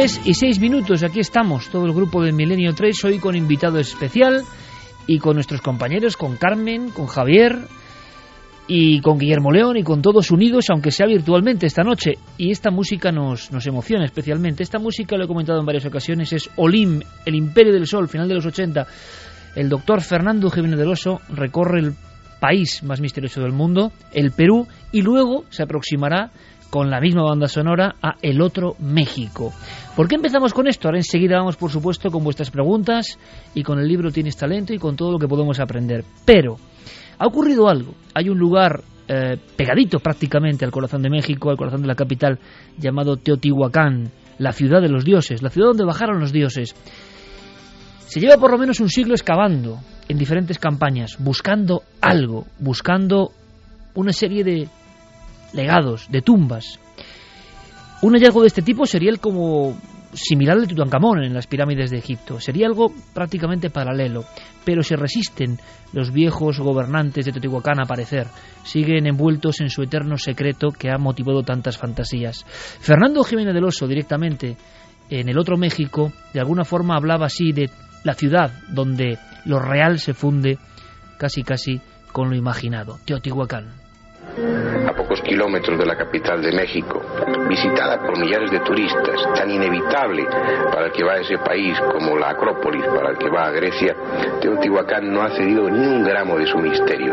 Y 0.00 0.32
seis 0.32 0.58
minutos, 0.58 1.02
aquí 1.02 1.20
estamos, 1.20 1.68
todo 1.68 1.84
el 1.84 1.92
grupo 1.92 2.22
del 2.22 2.32
Milenio 2.32 2.72
3, 2.74 3.04
hoy 3.04 3.18
con 3.18 3.36
invitado 3.36 3.78
especial 3.78 4.44
y 5.06 5.18
con 5.18 5.34
nuestros 5.34 5.60
compañeros, 5.60 6.16
con 6.16 6.38
Carmen, 6.38 6.88
con 6.88 7.06
Javier 7.06 7.58
y 8.66 9.02
con 9.02 9.18
Guillermo 9.18 9.52
León 9.52 9.76
y 9.76 9.82
con 9.82 10.00
todos 10.00 10.30
unidos, 10.30 10.70
aunque 10.70 10.90
sea 10.90 11.06
virtualmente 11.06 11.66
esta 11.66 11.82
noche. 11.82 12.12
Y 12.38 12.50
esta 12.50 12.70
música 12.70 13.12
nos, 13.12 13.52
nos 13.52 13.66
emociona 13.66 14.06
especialmente. 14.06 14.62
Esta 14.62 14.78
música, 14.78 15.18
lo 15.18 15.24
he 15.24 15.28
comentado 15.28 15.60
en 15.60 15.66
varias 15.66 15.84
ocasiones, 15.84 16.32
es 16.32 16.48
Olim, 16.56 17.02
el 17.26 17.34
Imperio 17.34 17.74
del 17.74 17.86
Sol, 17.86 18.08
final 18.08 18.26
de 18.26 18.36
los 18.36 18.46
80. 18.46 18.86
El 19.54 19.68
doctor 19.68 20.00
Fernando 20.00 20.48
Jiménez 20.48 20.78
del 20.78 20.88
Oso 20.88 21.20
recorre 21.28 21.80
el 21.80 21.92
país 22.40 22.82
más 22.84 23.02
misterioso 23.02 23.42
del 23.42 23.52
mundo, 23.52 23.92
el 24.14 24.30
Perú, 24.30 24.66
y 24.92 25.02
luego 25.02 25.44
se 25.50 25.62
aproximará 25.62 26.30
con 26.70 26.88
la 26.88 27.00
misma 27.00 27.24
banda 27.24 27.48
sonora 27.48 27.96
a 28.00 28.14
El 28.22 28.40
Otro 28.40 28.76
México. 28.78 29.52
¿Por 29.96 30.08
qué 30.08 30.14
empezamos 30.14 30.54
con 30.54 30.68
esto? 30.68 30.88
Ahora 30.88 30.98
enseguida 30.98 31.38
vamos, 31.38 31.56
por 31.56 31.70
supuesto, 31.70 32.10
con 32.10 32.22
vuestras 32.22 32.50
preguntas 32.50 33.18
y 33.54 33.62
con 33.62 33.80
el 33.80 33.88
libro 33.88 34.12
Tienes 34.12 34.36
Talento 34.36 34.72
y 34.72 34.78
con 34.78 34.96
todo 34.96 35.12
lo 35.12 35.18
que 35.18 35.28
podemos 35.28 35.58
aprender. 35.58 36.04
Pero 36.24 36.56
ha 37.18 37.26
ocurrido 37.26 37.68
algo. 37.68 37.94
Hay 38.14 38.28
un 38.28 38.38
lugar 38.38 38.82
eh, 39.08 39.36
pegadito 39.56 39.98
prácticamente 39.98 40.64
al 40.64 40.70
corazón 40.70 41.02
de 41.02 41.10
México, 41.10 41.50
al 41.50 41.56
corazón 41.56 41.82
de 41.82 41.88
la 41.88 41.96
capital, 41.96 42.38
llamado 42.78 43.16
Teotihuacán, 43.16 44.10
la 44.38 44.52
ciudad 44.52 44.80
de 44.80 44.88
los 44.88 45.04
dioses, 45.04 45.42
la 45.42 45.50
ciudad 45.50 45.68
donde 45.68 45.84
bajaron 45.84 46.20
los 46.20 46.32
dioses. 46.32 46.74
Se 48.06 48.20
lleva 48.20 48.36
por 48.36 48.52
lo 48.52 48.58
menos 48.58 48.80
un 48.80 48.88
siglo 48.88 49.14
excavando 49.14 49.80
en 50.08 50.16
diferentes 50.16 50.58
campañas, 50.58 51.16
buscando 51.18 51.82
algo, 52.00 52.46
buscando 52.58 53.32
una 53.94 54.12
serie 54.12 54.44
de 54.44 54.68
legados, 55.52 56.10
de 56.10 56.22
tumbas. 56.22 56.78
Un 58.02 58.14
hallazgo 58.14 58.42
de 58.42 58.48
este 58.48 58.62
tipo 58.62 58.86
sería 58.86 59.10
el 59.10 59.20
como 59.20 59.76
similar 60.12 60.56
al 60.56 60.62
de 60.62 60.68
Tutankamón 60.68 61.22
en 61.22 61.34
las 61.34 61.46
pirámides 61.46 61.90
de 61.90 61.98
Egipto. 61.98 62.40
Sería 62.40 62.66
algo 62.66 62.92
prácticamente 63.14 63.70
paralelo, 63.70 64.24
pero 64.64 64.82
se 64.82 64.96
resisten 64.96 65.58
los 65.92 66.12
viejos 66.12 66.58
gobernantes 66.60 67.24
de 67.24 67.32
Teotihuacán 67.32 67.80
a 67.80 67.84
aparecer. 67.84 68.26
Siguen 68.64 69.06
envueltos 69.06 69.60
en 69.60 69.70
su 69.70 69.82
eterno 69.82 70.16
secreto 70.16 70.68
que 70.70 70.90
ha 70.90 70.98
motivado 70.98 71.42
tantas 71.42 71.78
fantasías. 71.78 72.44
Fernando 72.80 73.22
Jiménez 73.24 73.54
del 73.54 73.64
Oso, 73.64 73.86
directamente, 73.86 74.56
en 75.08 75.28
el 75.28 75.38
otro 75.38 75.56
México, 75.56 76.12
de 76.32 76.40
alguna 76.40 76.64
forma 76.64 76.96
hablaba 76.96 77.26
así 77.26 77.52
de 77.52 77.70
la 78.04 78.14
ciudad 78.14 78.52
donde 78.70 79.18
lo 79.44 79.58
real 79.58 79.98
se 79.98 80.14
funde 80.14 80.58
casi 81.18 81.42
casi 81.42 81.80
con 82.12 82.30
lo 82.30 82.36
imaginado, 82.36 82.98
Teotihuacán 83.04 83.80
pocos 85.10 85.22
kilómetros 85.22 85.76
de 85.76 85.86
la 85.86 85.96
capital 85.96 86.40
de 86.40 86.52
México, 86.52 87.02
visitada 87.48 87.98
por 88.00 88.16
millares 88.16 88.48
de 88.48 88.60
turistas, 88.60 89.16
tan 89.34 89.50
inevitable 89.50 90.24
para 90.72 90.86
el 90.86 90.92
que 90.92 91.02
va 91.02 91.14
a 91.14 91.20
ese 91.20 91.36
país 91.38 91.76
como 91.80 92.16
la 92.16 92.30
Acrópolis 92.30 92.84
para 92.86 93.10
el 93.10 93.18
que 93.18 93.28
va 93.28 93.46
a 93.46 93.50
Grecia, 93.50 93.96
Teotihuacán 94.40 95.12
no 95.12 95.22
ha 95.22 95.30
cedido 95.30 95.68
ni 95.68 95.84
un 95.84 96.04
gramo 96.04 96.38
de 96.38 96.46
su 96.46 96.58
misterio. 96.58 97.12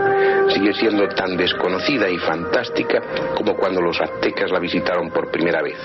Sigue 0.50 0.74
siendo 0.74 1.08
tan 1.10 1.36
desconocida 1.36 2.08
y 2.08 2.20
fantástica 2.20 3.02
como 3.36 3.56
cuando 3.56 3.82
los 3.82 4.00
aztecas 4.00 4.52
la 4.52 4.60
visitaron 4.60 5.10
por 5.10 5.32
primera 5.32 5.64
vez. 5.64 5.80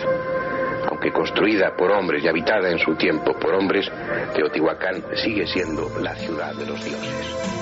Aunque 0.90 1.12
construida 1.12 1.74
por 1.74 1.92
hombres 1.92 2.22
y 2.22 2.28
habitada 2.28 2.68
en 2.70 2.78
su 2.78 2.94
tiempo 2.94 3.32
por 3.38 3.54
hombres, 3.54 3.90
Teotihuacán 4.34 5.02
sigue 5.14 5.46
siendo 5.46 5.88
la 5.98 6.14
ciudad 6.16 6.52
de 6.56 6.66
los 6.66 6.84
dioses. 6.84 7.61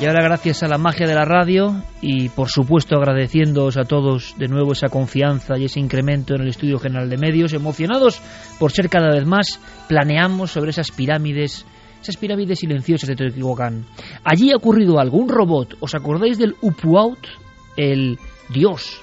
Y 0.00 0.06
ahora 0.06 0.22
gracias 0.22 0.62
a 0.62 0.68
la 0.68 0.76
magia 0.76 1.06
de 1.06 1.14
la 1.14 1.24
radio 1.24 1.82
y 2.02 2.28
por 2.28 2.48
supuesto 2.48 2.96
agradeciéndoos 2.96 3.76
a 3.76 3.84
todos 3.84 4.34
de 4.36 4.48
nuevo 4.48 4.72
esa 4.72 4.88
confianza 4.88 5.56
y 5.56 5.64
ese 5.64 5.80
incremento 5.80 6.34
en 6.34 6.42
el 6.42 6.48
Estudio 6.48 6.78
General 6.78 7.08
de 7.08 7.16
Medios, 7.16 7.52
emocionados 7.52 8.20
por 8.58 8.72
ser 8.72 8.88
cada 8.88 9.08
vez 9.10 9.24
más, 9.24 9.60
planeamos 9.88 10.50
sobre 10.50 10.70
esas 10.70 10.90
pirámides, 10.90 11.64
esas 12.02 12.16
pirámides 12.16 12.58
silenciosas 12.58 13.08
de 13.08 13.14
Teotihuacán. 13.14 13.86
Allí 14.24 14.50
ha 14.52 14.56
ocurrido 14.56 14.98
algo, 14.98 15.16
un 15.16 15.28
robot, 15.28 15.76
¿os 15.80 15.94
acordáis 15.94 16.38
del 16.38 16.56
Upuaut, 16.60 17.26
el 17.76 18.18
dios 18.50 19.00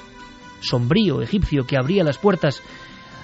sombrío 0.62 1.22
egipcio 1.22 1.66
que 1.66 1.78
abría 1.78 2.04
las 2.04 2.18
puertas 2.18 2.62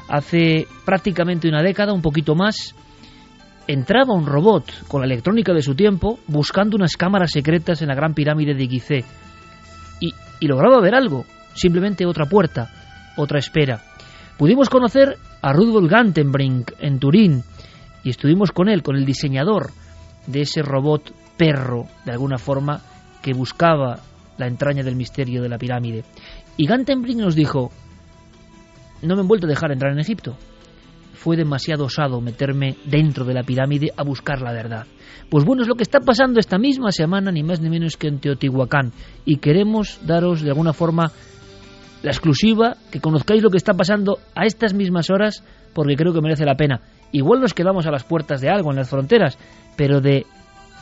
hace 0.08 0.68
prácticamente 0.86 1.48
una 1.48 1.62
década, 1.62 1.94
un 1.94 2.02
poquito 2.02 2.34
más, 2.34 2.76
entraba 3.68 4.14
un 4.14 4.26
robot 4.26 4.88
con 4.88 5.02
la 5.02 5.08
electrónica 5.08 5.54
de 5.54 5.62
su 5.62 5.76
tiempo 5.76 6.20
buscando 6.28 6.76
unas 6.78 6.96
cámaras 6.96 7.32
secretas 7.32 7.82
en 7.82 7.90
la 7.90 7.96
gran 7.96 8.14
pirámide 8.14 8.54
de 8.54 8.68
Gizeh 8.68 9.06
y, 10.00 10.14
y 10.40 10.48
lograba 10.48 10.82
ver 10.82 10.96
algo, 10.96 11.26
simplemente 11.54 12.06
otra 12.06 12.26
puerta, 12.26 12.72
otra 13.18 13.40
espera. 13.40 13.82
Pudimos 14.38 14.70
conocer 14.70 15.18
a 15.42 15.52
Rudolf 15.52 15.92
Gantenbrink 15.92 16.72
en 16.80 17.00
Turín 17.00 17.44
y 18.04 18.10
estuvimos 18.10 18.52
con 18.52 18.70
él, 18.70 18.84
con 18.84 18.96
el 18.96 19.06
diseñador 19.06 19.72
de 20.28 20.42
ese 20.42 20.62
robot 20.62 21.12
perro, 21.36 21.86
de 22.06 22.12
alguna 22.12 22.38
forma, 22.38 22.82
que 23.22 23.34
buscaba 23.34 24.00
la 24.38 24.48
entraña 24.48 24.84
del 24.84 24.96
misterio 24.96 25.42
de 25.42 25.50
la 25.50 25.58
pirámide. 25.58 26.04
Y 26.56 26.68
Gantenbrink 26.68 27.20
nos 27.20 27.36
dijo, 27.36 27.72
no 29.02 29.16
me 29.16 29.24
he 29.24 29.26
vuelto 29.26 29.48
a 29.48 29.50
dejar 29.50 29.72
entrar 29.72 29.92
en 29.92 30.00
Egipto 30.00 30.38
fue 31.18 31.36
demasiado 31.36 31.86
osado 31.86 32.22
meterme 32.22 32.78
dentro 32.86 33.26
de 33.26 33.34
la 33.34 33.44
pirámide 33.44 33.92
a 33.98 34.04
buscar 34.04 34.42
la 34.42 34.54
verdad. 34.54 34.86
Pues 35.30 35.44
bueno, 35.44 35.64
es 35.64 35.68
lo 35.68 35.76
que 35.76 35.84
está 35.84 36.00
pasando 36.00 36.40
esta 36.40 36.58
misma 36.58 36.92
semana, 36.92 37.32
ni 37.32 37.44
más 37.44 37.60
ni 37.60 37.70
menos 37.70 37.98
que 37.98 38.08
en 38.08 38.20
Teotihuacán. 38.20 38.94
Y 39.26 39.38
queremos 39.38 40.00
daros 40.06 40.42
de 40.42 40.50
alguna 40.50 40.74
forma 40.74 41.12
la 42.04 42.12
exclusiva, 42.12 42.78
que 42.92 43.02
conozcáis 43.02 43.42
lo 43.42 43.50
que 43.50 43.58
está 43.58 43.74
pasando 43.74 44.20
a 44.36 44.46
estas 44.46 44.74
mismas 44.74 45.10
horas, 45.10 45.44
porque 45.74 45.96
creo 45.96 46.14
que 46.14 46.22
merece 46.22 46.46
la 46.46 46.56
pena. 46.56 46.82
Igual 47.12 47.42
nos 47.42 47.54
quedamos 47.54 47.88
a 47.88 47.92
las 47.92 48.04
puertas 48.04 48.40
de 48.40 48.50
algo 48.50 48.70
en 48.70 48.78
las 48.78 48.90
fronteras, 48.90 49.38
pero 49.76 50.00
de 50.00 50.26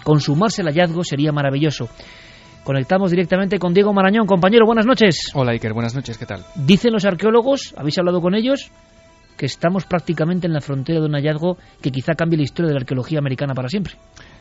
consumarse 0.04 0.62
el 0.62 0.68
hallazgo 0.68 1.04
sería 1.04 1.32
maravilloso. 1.32 1.88
Conectamos 2.64 3.12
directamente 3.12 3.58
con 3.58 3.74
Diego 3.74 3.94
Marañón. 3.94 4.28
Compañero, 4.28 4.66
buenas 4.66 4.86
noches. 4.86 5.32
Hola 5.34 5.52
Iker, 5.52 5.74
buenas 5.74 5.96
noches, 5.96 6.18
¿qué 6.18 6.26
tal? 6.26 6.44
Dicen 6.56 6.92
los 6.94 7.06
arqueólogos, 7.06 7.74
¿habéis 7.78 7.98
hablado 7.98 8.22
con 8.22 8.36
ellos? 8.36 8.72
Que 9.38 9.46
estamos 9.46 9.86
prácticamente 9.86 10.48
en 10.48 10.54
la 10.54 10.62
frontera 10.62 11.00
de 11.00 11.06
un 11.06 11.14
hallazgo 11.14 11.58
que 11.82 11.92
quizá 11.92 12.14
cambie 12.16 12.38
la 12.38 12.44
historia 12.44 12.68
de 12.68 12.74
la 12.74 12.82
arqueología 12.82 13.20
americana 13.20 13.54
para 13.54 13.70
siempre. 13.70 13.96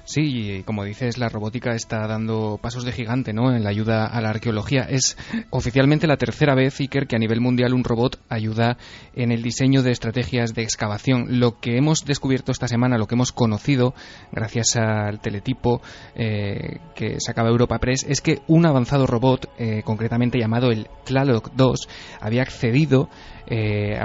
Sí, 0.06 0.62
como 0.66 0.84
dices, 0.84 1.16
la 1.16 1.30
robótica 1.30 1.74
está 1.74 2.06
dando 2.06 2.58
pasos 2.60 2.84
de 2.84 2.92
gigante 2.92 3.32
¿no? 3.32 3.54
en 3.54 3.64
la 3.64 3.70
ayuda 3.70 4.06
a 4.06 4.20
la 4.20 4.28
arqueología. 4.28 4.82
Es 4.82 5.16
oficialmente 5.48 6.06
la 6.06 6.18
tercera 6.18 6.54
vez, 6.54 6.78
Iker, 6.78 7.06
que 7.06 7.16
a 7.16 7.18
nivel 7.18 7.40
mundial 7.40 7.72
un 7.72 7.84
robot 7.84 8.20
ayuda 8.28 8.76
en 9.14 9.32
el 9.32 9.42
diseño 9.42 9.82
de 9.82 9.92
estrategias 9.92 10.52
de 10.52 10.62
excavación. 10.62 11.40
Lo 11.40 11.58
que 11.58 11.78
hemos 11.78 12.04
descubierto 12.04 12.52
esta 12.52 12.68
semana, 12.68 12.98
lo 12.98 13.06
que 13.06 13.14
hemos 13.14 13.32
conocido 13.32 13.94
gracias 14.30 14.76
al 14.76 15.20
teletipo 15.20 15.80
eh, 16.14 16.80
que 16.94 17.18
sacaba 17.18 17.48
Europa 17.48 17.78
Press, 17.78 18.04
es 18.06 18.20
que 18.20 18.42
un 18.46 18.66
avanzado 18.66 19.06
robot, 19.06 19.48
eh, 19.58 19.82
concretamente 19.86 20.38
llamado 20.38 20.70
el 20.70 20.86
Tlaloc 21.04 21.50
2, 21.54 21.88
había 22.20 22.42
accedido 22.42 23.08
eh, 23.46 23.98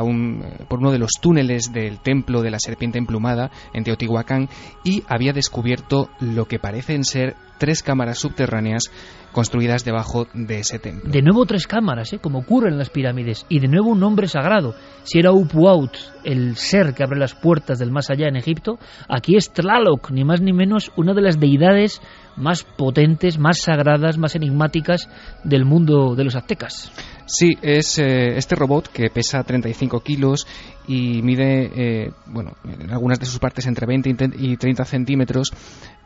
por 0.67 0.79
uno 0.79 0.91
de 0.91 0.99
los 0.99 1.11
túneles 1.21 1.71
del 1.71 1.99
templo 1.99 2.41
de 2.41 2.51
la 2.51 2.59
serpiente 2.59 2.97
emplumada 2.97 3.51
en 3.73 3.83
Teotihuacán 3.83 4.49
y 4.83 5.03
había 5.07 5.33
descubierto 5.33 6.09
lo 6.19 6.45
que 6.45 6.59
parecen 6.59 7.03
ser 7.03 7.35
tres 7.59 7.83
cámaras 7.83 8.17
subterráneas 8.17 8.83
construidas 9.31 9.85
debajo 9.85 10.27
de 10.33 10.59
ese 10.59 10.79
templo. 10.79 11.11
De 11.11 11.21
nuevo 11.21 11.45
tres 11.45 11.67
cámaras, 11.67 12.13
¿eh? 12.13 12.19
como 12.19 12.39
ocurre 12.39 12.69
en 12.69 12.79
las 12.79 12.89
pirámides, 12.89 13.45
y 13.47 13.59
de 13.59 13.67
nuevo 13.67 13.89
un 13.89 13.99
nombre 13.99 14.27
sagrado. 14.27 14.73
Si 15.03 15.19
era 15.19 15.31
Upuaut, 15.31 15.95
el 16.23 16.55
ser 16.55 16.95
que 16.95 17.03
abre 17.03 17.19
las 17.19 17.35
puertas 17.35 17.77
del 17.77 17.91
más 17.91 18.09
allá 18.09 18.27
en 18.27 18.37
Egipto, 18.37 18.79
aquí 19.07 19.35
es 19.35 19.51
Tlaloc, 19.51 20.09
ni 20.09 20.23
más 20.23 20.41
ni 20.41 20.51
menos 20.51 20.91
una 20.95 21.13
de 21.13 21.21
las 21.21 21.39
deidades 21.39 22.01
más 22.39 22.63
potentes, 22.63 23.37
más 23.37 23.59
sagradas, 23.59 24.17
más 24.17 24.35
enigmáticas 24.35 25.09
del 25.43 25.65
mundo 25.65 26.15
de 26.15 26.23
los 26.23 26.35
aztecas. 26.35 26.91
Sí, 27.31 27.51
es 27.61 27.99
eh, 27.99 28.37
este 28.37 28.55
robot 28.55 28.87
que 28.87 29.11
pesa 29.11 29.43
35 29.43 29.99
kilos 29.99 30.47
y 30.87 31.21
mide, 31.21 31.69
eh, 31.75 32.11
bueno, 32.25 32.53
en 32.63 32.89
algunas 32.89 33.19
de 33.19 33.27
sus 33.27 33.37
partes 33.37 33.67
entre 33.67 33.85
20 33.85 34.31
y 34.39 34.57
30 34.57 34.83
centímetros. 34.83 35.51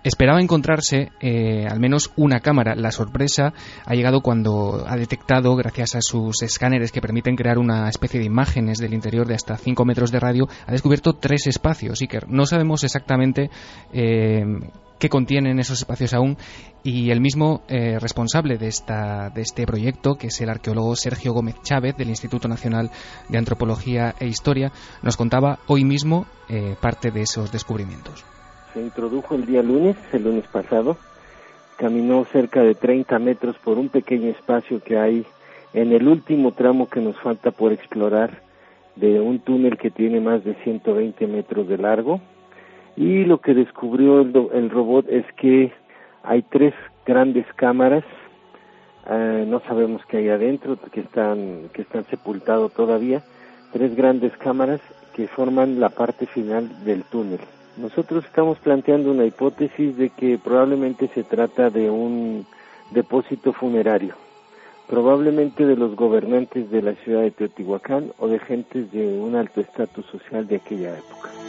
Esperaba 0.04 0.42
encontrarse 0.42 1.14
eh, 1.22 1.66
al 1.66 1.80
menos 1.80 2.12
una 2.18 2.42
cámara. 2.42 2.76
La 2.76 2.92
sorpresa 2.92 3.54
ha 3.86 3.94
llegado 3.94 4.20
cuando 4.20 4.84
ha 4.86 4.98
detectado, 4.98 5.56
gracias 5.56 5.96
a 5.96 6.02
sus 6.02 6.42
escáneres 6.42 6.92
que 6.92 7.00
permiten 7.00 7.38
crear 7.38 7.58
una 7.58 7.88
especie 7.88 8.20
de 8.20 8.26
imágenes 8.26 8.80
del 8.80 8.94
interior 8.94 9.26
de 9.26 9.36
hasta 9.36 9.56
5 9.56 9.86
metros 9.86 10.12
de 10.12 10.20
radio, 10.20 10.50
ha 10.68 10.74
descubierto 10.74 11.14
tres 11.14 11.48
espacios. 11.48 12.00
Que 12.00 12.20
no 12.28 12.46
sabemos 12.46 12.84
exactamente 12.84 13.50
qué 15.04 15.10
contienen 15.10 15.60
esos 15.60 15.80
espacios 15.80 16.14
aún 16.14 16.38
y 16.82 17.12
el 17.12 17.20
mismo 17.20 17.64
eh, 17.68 18.00
responsable 18.00 18.58
de, 18.58 18.68
esta, 18.68 19.30
de 19.36 19.42
este 19.42 19.66
proyecto, 19.66 20.16
que 20.16 20.28
es 20.28 20.40
el 20.40 20.50
arqueólogo 20.50 20.96
Sergio 20.96 21.34
Gómez 21.34 21.56
Chávez 21.62 21.98
del 21.98 22.08
Instituto 22.08 22.48
Nacional 22.48 22.90
de 23.28 23.38
Antropología 23.38 24.16
e 24.18 24.28
Historia, 24.28 24.72
nos 25.02 25.18
contaba 25.18 25.60
hoy 25.68 25.84
mismo 25.84 26.26
eh, 26.48 26.78
parte 26.82 27.12
de 27.12 27.24
esos 27.24 27.52
descubrimientos. 27.52 28.24
Se 28.74 28.80
introdujo 28.80 29.36
el 29.36 29.46
día 29.46 29.62
lunes, 29.62 29.98
el 30.14 30.24
lunes 30.24 30.48
pasado, 30.48 30.96
caminó 31.76 32.24
cerca 32.32 32.62
de 32.62 32.74
30 32.74 33.20
metros 33.20 33.58
por 33.58 33.78
un 33.78 33.90
pequeño 33.90 34.30
espacio 34.30 34.82
que 34.82 34.98
hay 34.98 35.26
en 35.74 35.92
el 35.92 36.08
último 36.08 36.54
tramo 36.54 36.88
que 36.88 37.02
nos 37.02 37.20
falta 37.20 37.52
por 37.52 37.74
explorar 37.74 38.42
de 38.96 39.20
un 39.20 39.40
túnel 39.40 39.78
que 39.78 39.92
tiene 39.92 40.22
más 40.22 40.46
de 40.46 40.54
120 40.64 41.28
metros 41.28 41.68
de 41.68 41.78
largo 41.78 42.22
y 42.96 43.26
lo 43.26 43.40
que 43.40 43.54
descubrió 43.54 44.22
el, 44.22 44.70
robot 44.70 45.08
es 45.10 45.26
que 45.34 45.72
hay 46.24 46.42
tres 46.44 46.74
grandes 47.06 47.46
cámaras 47.56 48.04
eh, 49.10 49.46
no 49.48 49.60
sabemos 49.62 50.06
qué 50.06 50.18
hay 50.18 50.30
adentro 50.30 50.78
que 50.92 51.02
están 51.02 51.70
que 51.74 51.82
están 51.82 52.06
sepultados 52.06 52.74
todavía 52.74 53.24
tres 53.72 53.96
grandes 53.96 54.36
cámaras 54.38 54.80
que 55.16 55.28
forman 55.28 55.80
la 55.80 55.90
parte 55.90 56.26
final 56.26 56.86
del 56.86 57.04
túnel 57.04 57.40
nosotros 57.78 58.24
estamos 58.26 58.60
planteando 58.60 59.12
una 59.12 59.26
hipótesis 59.26 59.98
de 59.98 60.10
que 60.10 60.38
probablemente 60.38 61.10
se 61.10 61.24
trata 61.24 61.70
de 61.70 61.90
un 61.90 62.46
depósito 62.92 63.54
funerario 63.54 64.16
probablemente 64.88 65.66
de 65.66 65.76
los 65.76 65.96
gobernantes 65.96 66.70
de 66.70 66.82
la 66.82 66.94
ciudad 66.96 67.22
de 67.22 67.32
Teotihuacán 67.32 68.12
o 68.20 68.28
de 68.28 68.40
gentes 68.40 68.92
de 68.92 69.20
un 69.20 69.36
alto 69.36 69.62
estatus 69.62 70.06
social 70.08 70.48
de 70.48 70.58
aquella 70.58 70.98
época. 70.98 71.43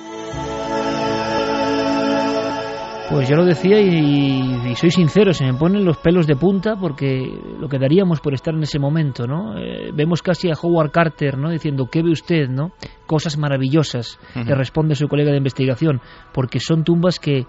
Pues 3.11 3.29
yo 3.29 3.37
lo 3.37 3.45
decía 3.45 3.81
y, 3.81 4.75
soy 4.77 4.91
sincero, 4.91 5.35
se 5.35 5.45
me 5.45 5.53
ponen 5.55 5.85
los 5.85 5.99
pelos 5.99 6.27
de 6.27 6.37
punta 6.37 6.75
porque 6.75 7.39
lo 7.61 7.69
que 7.69 7.79
daríamos 7.79 8.21
por 8.21 8.33
estar 8.33 8.55
en 8.55 8.63
ese 8.63 8.79
momento, 8.79 9.27
¿no? 9.27 9.59
Eh, 9.59 9.91
vemos 9.93 10.23
casi 10.23 10.49
a 10.49 10.55
Howard 10.61 10.91
Carter, 10.91 11.37
¿no? 11.37 11.51
Diciendo, 11.51 11.87
¿qué 11.91 12.03
ve 12.03 12.11
usted, 12.11 12.49
no? 12.49 12.73
Cosas 13.07 13.37
maravillosas, 13.37 14.19
le 14.35 14.55
responde 14.55 14.95
su 14.95 15.07
colega 15.07 15.31
de 15.31 15.37
investigación, 15.37 16.01
porque 16.33 16.61
son 16.61 16.83
tumbas 16.83 17.19
que, 17.19 17.47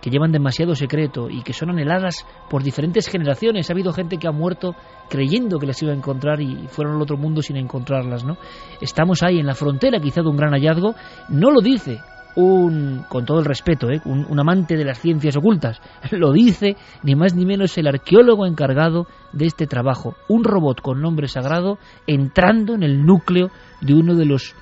que 0.00 0.08
llevan 0.08 0.32
demasiado 0.32 0.74
secreto 0.74 1.28
y 1.28 1.42
que 1.42 1.52
son 1.52 1.68
anheladas 1.68 2.26
por 2.48 2.62
diferentes 2.62 3.06
generaciones. 3.08 3.68
Ha 3.68 3.74
habido 3.74 3.92
gente 3.92 4.16
que 4.16 4.26
ha 4.26 4.32
muerto 4.32 4.74
creyendo 5.10 5.58
que 5.58 5.66
las 5.66 5.82
iba 5.82 5.92
a 5.92 5.96
encontrar 5.96 6.40
y 6.40 6.66
fueron 6.68 6.96
al 6.96 7.02
otro 7.02 7.18
mundo 7.18 7.42
sin 7.42 7.58
encontrarlas, 7.58 8.24
¿no? 8.24 8.38
Estamos 8.80 9.22
ahí 9.22 9.38
en 9.38 9.46
la 9.46 9.54
frontera 9.54 10.00
quizá 10.00 10.22
de 10.22 10.28
un 10.28 10.36
gran 10.36 10.52
hallazgo, 10.52 10.94
no 11.28 11.50
lo 11.50 11.60
dice 11.60 12.00
un, 12.36 13.04
con 13.08 13.24
todo 13.24 13.38
el 13.38 13.44
respeto, 13.44 13.90
¿eh? 13.90 14.00
un, 14.04 14.38
amante 14.38 14.76
de 14.76 14.84
las 14.84 14.98
ciencias 14.98 15.36
ocultas. 15.36 15.80
Lo 16.10 16.32
dice 16.32 16.76
ni 17.02 17.14
más 17.14 17.34
ni 17.34 17.44
menos 17.44 17.76
el 17.78 17.86
arqueólogo 17.86 18.46
encargado 18.46 19.06
de 19.32 19.46
este 19.46 19.66
trabajo. 19.66 20.14
Un 20.28 20.44
robot 20.44 20.80
con 20.80 21.00
nombre 21.00 21.28
sagrado 21.28 21.78
entrando 22.06 22.74
en 22.74 22.82
el 22.82 23.04
núcleo 23.04 23.50
de 23.80 23.94
uno 23.94 24.14
de 24.14 24.24
los 24.24 24.54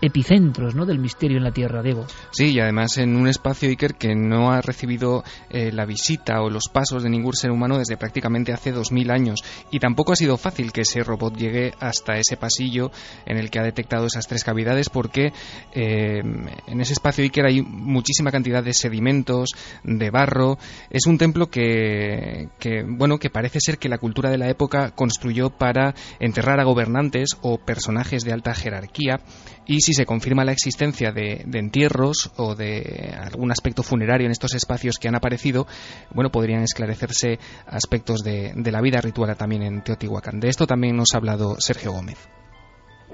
epicentros 0.00 0.74
¿no? 0.74 0.86
del 0.86 0.98
misterio 0.98 1.38
en 1.38 1.44
la 1.44 1.52
Tierra, 1.52 1.82
Diego. 1.82 2.06
Sí, 2.30 2.52
y 2.52 2.60
además 2.60 2.98
en 2.98 3.16
un 3.16 3.28
espacio 3.28 3.68
Iker 3.68 3.94
que 3.94 4.14
no 4.14 4.50
ha 4.50 4.60
recibido 4.60 5.24
eh, 5.50 5.70
la 5.72 5.84
visita 5.84 6.42
o 6.42 6.50
los 6.50 6.68
pasos 6.72 7.02
de 7.02 7.10
ningún 7.10 7.34
ser 7.34 7.50
humano 7.50 7.78
desde 7.78 7.96
prácticamente 7.96 8.52
hace 8.52 8.72
2000 8.72 9.10
años. 9.10 9.40
Y 9.70 9.78
tampoco 9.78 10.12
ha 10.12 10.16
sido 10.16 10.36
fácil 10.36 10.72
que 10.72 10.82
ese 10.82 11.02
robot 11.02 11.36
llegue 11.36 11.72
hasta 11.80 12.16
ese 12.16 12.36
pasillo 12.36 12.90
en 13.26 13.36
el 13.36 13.50
que 13.50 13.58
ha 13.58 13.64
detectado 13.64 14.06
esas 14.06 14.26
tres 14.26 14.44
cavidades 14.44 14.88
porque 14.88 15.32
eh, 15.74 16.22
en 16.66 16.80
ese 16.80 16.92
espacio 16.92 17.24
Iker 17.24 17.46
hay 17.46 17.62
muchísima 17.62 18.30
cantidad 18.30 18.62
de 18.62 18.72
sedimentos, 18.72 19.50
de 19.84 20.10
barro. 20.10 20.58
Es 20.90 21.06
un 21.06 21.18
templo 21.18 21.50
que, 21.50 22.48
que, 22.58 22.84
bueno, 22.86 23.18
que 23.18 23.30
parece 23.30 23.60
ser 23.60 23.78
que 23.78 23.88
la 23.88 23.98
cultura 23.98 24.30
de 24.30 24.38
la 24.38 24.48
época 24.48 24.92
construyó 24.94 25.50
para 25.50 25.94
enterrar 26.18 26.60
a 26.60 26.64
gobernantes 26.64 27.30
o 27.42 27.58
personajes 27.58 28.24
de 28.24 28.32
alta 28.32 28.54
jerarquía 28.54 29.20
y 29.66 29.80
si 29.80 29.92
se 29.92 30.06
confirma 30.06 30.44
la 30.44 30.52
existencia 30.52 31.12
de, 31.12 31.44
entierros 31.52 32.32
o 32.36 32.54
de 32.54 33.14
algún 33.16 33.50
aspecto 33.50 33.82
funerario 33.82 34.26
en 34.26 34.32
estos 34.32 34.54
espacios 34.54 34.96
que 34.98 35.08
han 35.08 35.14
aparecido, 35.14 35.66
bueno, 36.14 36.30
podrían 36.30 36.62
esclarecerse 36.62 37.38
aspectos 37.66 38.24
de, 38.24 38.52
la 38.70 38.80
vida 38.80 39.00
ritual 39.00 39.36
también 39.36 39.62
en 39.62 39.82
Teotihuacán. 39.82 40.40
De 40.40 40.48
esto 40.48 40.66
también 40.66 40.96
nos 40.96 41.14
ha 41.14 41.18
hablado 41.18 41.56
Sergio 41.58 41.92
Gómez. 41.92 42.28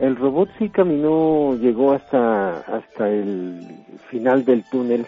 El 0.01 0.17
robot 0.17 0.51
sí 0.59 0.69
caminó, 0.69 1.57
llegó 1.57 1.93
hasta, 1.95 2.61
hasta 2.61 3.09
el 3.09 3.85
final 4.11 4.45
del 4.45 4.65
túnel. 4.71 5.07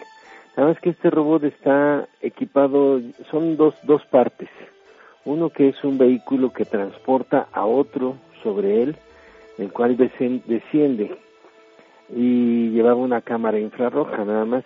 Nada 0.57 0.69
más 0.69 0.79
que 0.81 0.89
este 0.89 1.09
robot 1.09 1.43
está 1.43 2.07
equipado, 2.21 2.99
son 3.29 3.55
dos, 3.55 3.75
dos 3.83 4.03
partes. 4.11 4.49
Uno 5.25 5.51
que 5.51 5.69
es 5.69 5.83
un 5.83 5.97
vehículo 5.97 6.51
que 6.51 6.65
transporta 6.65 7.47
a 7.51 7.65
otro 7.65 8.17
sobre 8.41 8.81
él, 8.81 8.95
el 9.59 9.71
cual 9.71 9.95
desciende 9.95 11.17
y 12.15 12.69
llevaba 12.69 12.95
una 12.95 13.21
cámara 13.21 13.59
infrarroja 13.59 14.25
nada 14.25 14.45
más. 14.45 14.63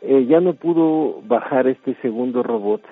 Eh, 0.00 0.26
ya 0.26 0.40
no 0.40 0.54
pudo 0.54 1.22
bajar 1.22 1.66
este 1.66 1.94
segundo 2.02 2.42
robot 2.42 2.82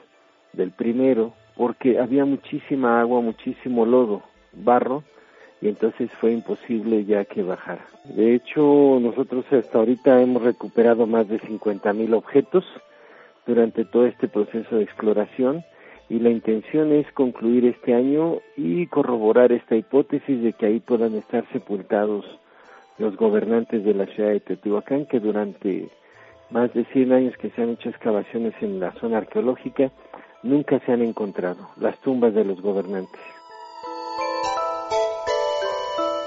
del 0.52 0.70
primero 0.70 1.32
porque 1.56 1.98
había 1.98 2.24
muchísima 2.24 3.00
agua, 3.00 3.20
muchísimo 3.20 3.84
lodo, 3.84 4.22
barro, 4.52 5.02
y 5.60 5.68
entonces 5.68 6.10
fue 6.20 6.32
imposible 6.32 7.04
ya 7.04 7.24
que 7.24 7.42
bajara. 7.42 7.84
De 8.04 8.34
hecho, 8.34 8.98
nosotros 9.00 9.44
hasta 9.52 9.78
ahorita 9.78 10.22
hemos 10.22 10.42
recuperado 10.42 11.06
más 11.06 11.28
de 11.28 11.38
50 11.38 11.92
mil 11.92 12.14
objetos 12.14 12.64
durante 13.46 13.84
todo 13.84 14.06
este 14.06 14.28
proceso 14.28 14.76
de 14.76 14.84
exploración 14.84 15.62
y 16.08 16.18
la 16.18 16.30
intención 16.30 16.92
es 16.92 17.10
concluir 17.12 17.66
este 17.66 17.94
año 17.94 18.38
y 18.56 18.86
corroborar 18.86 19.52
esta 19.52 19.76
hipótesis 19.76 20.42
de 20.42 20.52
que 20.54 20.66
ahí 20.66 20.80
puedan 20.80 21.14
estar 21.14 21.44
sepultados 21.52 22.24
los 23.00 23.16
gobernantes 23.16 23.82
de 23.82 23.94
la 23.94 24.04
ciudad 24.06 24.30
de 24.30 24.40
Teotihuacán 24.40 25.06
que 25.06 25.20
durante 25.20 25.88
más 26.50 26.72
de 26.74 26.84
100 26.84 27.12
años 27.12 27.34
que 27.38 27.48
se 27.50 27.62
han 27.62 27.70
hecho 27.70 27.88
excavaciones 27.88 28.52
en 28.60 28.78
la 28.78 28.92
zona 29.00 29.18
arqueológica 29.18 29.90
nunca 30.42 30.78
se 30.80 30.92
han 30.92 31.00
encontrado 31.00 31.70
las 31.78 31.98
tumbas 32.02 32.34
de 32.34 32.44
los 32.44 32.60
gobernantes. 32.60 33.20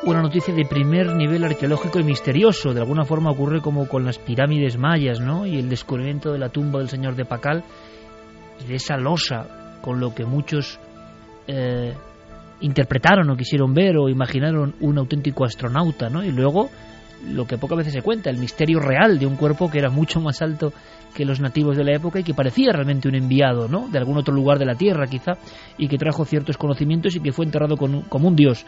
Una 0.05 0.21
noticia 0.21 0.53
de 0.53 0.65
primer 0.65 1.15
nivel 1.15 1.45
arqueológico 1.45 1.99
y 1.99 2.03
misterioso. 2.03 2.73
De 2.73 2.81
alguna 2.81 3.05
forma 3.05 3.31
ocurre 3.31 3.61
como 3.61 3.87
con 3.87 4.03
las 4.03 4.17
pirámides 4.17 4.77
mayas, 4.77 5.21
¿no? 5.21 5.45
Y 5.45 5.59
el 5.59 5.69
descubrimiento 5.69 6.33
de 6.33 6.39
la 6.39 6.49
tumba 6.49 6.79
del 6.79 6.89
señor 6.89 7.15
de 7.15 7.23
Pacal 7.23 7.63
y 8.61 8.67
de 8.67 8.75
esa 8.75 8.97
losa 8.97 9.79
con 9.81 10.01
lo 10.01 10.13
que 10.13 10.25
muchos 10.25 10.79
eh, 11.47 11.93
interpretaron 12.62 13.29
o 13.29 13.36
quisieron 13.36 13.74
ver 13.74 13.98
o 13.98 14.10
imaginaron 14.10 14.75
un 14.79 14.98
auténtico 14.98 15.45
astronauta, 15.45 16.10
¿no? 16.10 16.24
Y 16.24 16.31
luego 16.31 16.69
lo 17.31 17.45
que 17.45 17.57
pocas 17.57 17.77
veces 17.77 17.93
se 17.93 18.01
cuenta, 18.01 18.29
el 18.29 18.38
misterio 18.38 18.79
real 18.79 19.17
de 19.17 19.25
un 19.25 19.36
cuerpo 19.36 19.69
que 19.69 19.79
era 19.79 19.89
mucho 19.89 20.19
más 20.19 20.41
alto 20.41 20.74
que 21.13 21.25
los 21.25 21.39
nativos 21.39 21.77
de 21.77 21.83
la 21.83 21.95
época 21.95 22.19
y 22.19 22.24
que 22.24 22.33
parecía 22.33 22.72
realmente 22.74 23.07
un 23.07 23.15
enviado, 23.15 23.67
¿no? 23.67 23.88
De 23.88 23.98
algún 23.98 24.17
otro 24.17 24.33
lugar 24.33 24.57
de 24.60 24.65
la 24.65 24.75
Tierra, 24.75 25.07
quizá, 25.07 25.33
y 25.77 25.88
que 25.88 25.98
trajo 25.98 26.25
ciertos 26.25 26.57
conocimientos 26.57 27.15
y 27.15 27.19
que 27.19 27.31
fue 27.31 27.45
enterrado 27.45 27.77
como 27.77 28.27
un 28.27 28.36
dios. 28.36 28.65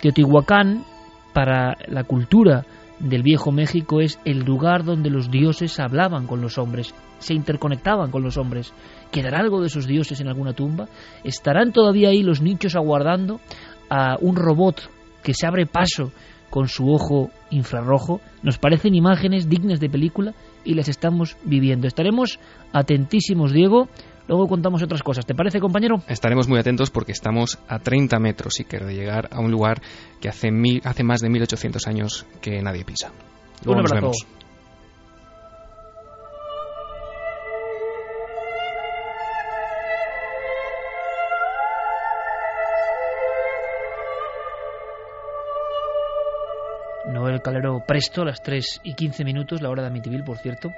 Teotihuacán, 0.00 0.84
para 1.32 1.76
la 1.88 2.04
cultura 2.04 2.64
del 3.00 3.22
viejo 3.22 3.52
México, 3.52 4.00
es 4.00 4.18
el 4.24 4.40
lugar 4.40 4.84
donde 4.84 5.10
los 5.10 5.30
dioses 5.30 5.78
hablaban 5.80 6.26
con 6.26 6.40
los 6.40 6.56
hombres, 6.56 6.94
se 7.18 7.34
interconectaban 7.34 8.10
con 8.10 8.22
los 8.22 8.36
hombres. 8.36 8.72
¿Quedará 9.10 9.38
algo 9.38 9.60
de 9.60 9.68
esos 9.68 9.86
dioses 9.86 10.20
en 10.20 10.28
alguna 10.28 10.52
tumba? 10.52 10.88
¿Estarán 11.24 11.72
todavía 11.72 12.10
ahí 12.10 12.22
los 12.22 12.42
nichos 12.42 12.76
aguardando 12.76 13.40
a 13.88 14.16
un 14.20 14.36
robot 14.36 14.90
que 15.22 15.34
se 15.34 15.46
abre 15.46 15.66
paso 15.66 16.12
con 16.50 16.68
su 16.68 16.90
ojo 16.90 17.30
infrarrojo? 17.50 18.20
Nos 18.42 18.58
parecen 18.58 18.94
imágenes 18.94 19.48
dignas 19.48 19.80
de 19.80 19.88
película 19.88 20.34
y 20.64 20.74
las 20.74 20.88
estamos 20.88 21.36
viviendo. 21.44 21.86
Estaremos 21.86 22.38
atentísimos, 22.72 23.52
Diego. 23.52 23.88
Luego 24.28 24.46
contamos 24.46 24.82
otras 24.82 25.02
cosas. 25.02 25.24
¿Te 25.24 25.34
parece, 25.34 25.58
compañero? 25.58 26.02
Estaremos 26.06 26.48
muy 26.48 26.58
atentos 26.58 26.90
porque 26.90 27.12
estamos 27.12 27.58
a 27.66 27.78
30 27.78 28.18
metros, 28.18 28.58
Iker, 28.58 28.84
de 28.84 28.94
llegar 28.94 29.30
a 29.32 29.40
un 29.40 29.50
lugar 29.50 29.80
que 30.20 30.28
hace, 30.28 30.50
hace 30.84 31.02
más 31.02 31.20
de 31.20 31.30
1800 31.30 31.86
años 31.86 32.26
que 32.42 32.60
nadie 32.60 32.84
pisa. 32.84 33.10
un 33.64 33.78
abrazo. 33.78 34.12
Noel 47.28 47.42
Calero 47.42 47.84
Presto, 47.86 48.22
a 48.22 48.24
las 48.24 48.42
3 48.42 48.80
y 48.84 48.94
15 48.94 49.22
minutos, 49.22 49.60
la 49.60 49.68
hora 49.68 49.82
de 49.82 49.88
Amityville, 49.88 50.24
por 50.24 50.38
cierto, 50.38 50.70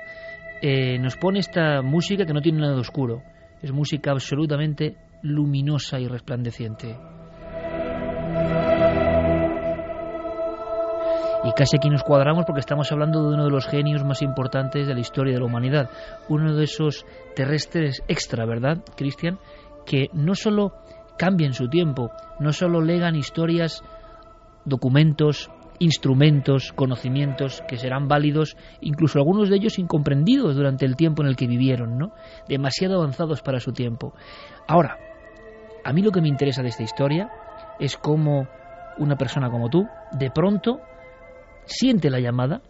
eh, 0.60 0.98
nos 0.98 1.16
pone 1.16 1.38
esta 1.38 1.80
música 1.80 2.26
que 2.26 2.32
no 2.32 2.40
tiene 2.40 2.58
nada 2.58 2.74
de 2.74 2.80
oscuro. 2.80 3.22
Es 3.62 3.70
música 3.70 4.10
absolutamente 4.10 4.96
luminosa 5.22 6.00
y 6.00 6.08
resplandeciente. 6.08 6.98
Y 11.44 11.52
casi 11.52 11.76
aquí 11.76 11.88
nos 11.88 12.02
cuadramos 12.02 12.44
porque 12.44 12.60
estamos 12.60 12.90
hablando 12.90 13.22
de 13.22 13.34
uno 13.34 13.44
de 13.44 13.50
los 13.50 13.66
genios 13.66 14.04
más 14.04 14.20
importantes 14.20 14.88
de 14.88 14.94
la 14.94 15.00
historia 15.00 15.34
de 15.34 15.40
la 15.40 15.46
humanidad, 15.46 15.88
uno 16.28 16.54
de 16.54 16.64
esos 16.64 17.06
terrestres 17.36 18.02
extra, 18.08 18.44
¿verdad, 18.44 18.78
Cristian? 18.96 19.38
Que 19.86 20.08
no 20.12 20.34
solo 20.34 20.74
cambian 21.16 21.54
su 21.54 21.68
tiempo, 21.68 22.10
no 22.40 22.52
solo 22.52 22.80
legan 22.80 23.14
historias, 23.14 23.82
documentos, 24.64 25.50
instrumentos, 25.80 26.72
conocimientos 26.72 27.62
que 27.66 27.78
serán 27.78 28.06
válidos, 28.06 28.56
incluso 28.80 29.18
algunos 29.18 29.48
de 29.48 29.56
ellos 29.56 29.78
incomprendidos 29.78 30.54
durante 30.54 30.84
el 30.84 30.94
tiempo 30.94 31.22
en 31.22 31.28
el 31.28 31.36
que 31.36 31.48
vivieron, 31.48 31.98
¿no? 31.98 32.12
Demasiado 32.46 32.98
avanzados 32.98 33.42
para 33.42 33.58
su 33.58 33.72
tiempo. 33.72 34.12
Ahora, 34.68 34.98
a 35.82 35.92
mí 35.92 36.02
lo 36.02 36.12
que 36.12 36.20
me 36.20 36.28
interesa 36.28 36.62
de 36.62 36.68
esta 36.68 36.82
historia 36.82 37.30
es 37.80 37.96
cómo 37.96 38.46
una 38.98 39.16
persona 39.16 39.50
como 39.50 39.70
tú, 39.70 39.88
de 40.12 40.30
pronto, 40.30 40.80
siente 41.64 42.10
la 42.10 42.20
llamada 42.20 42.60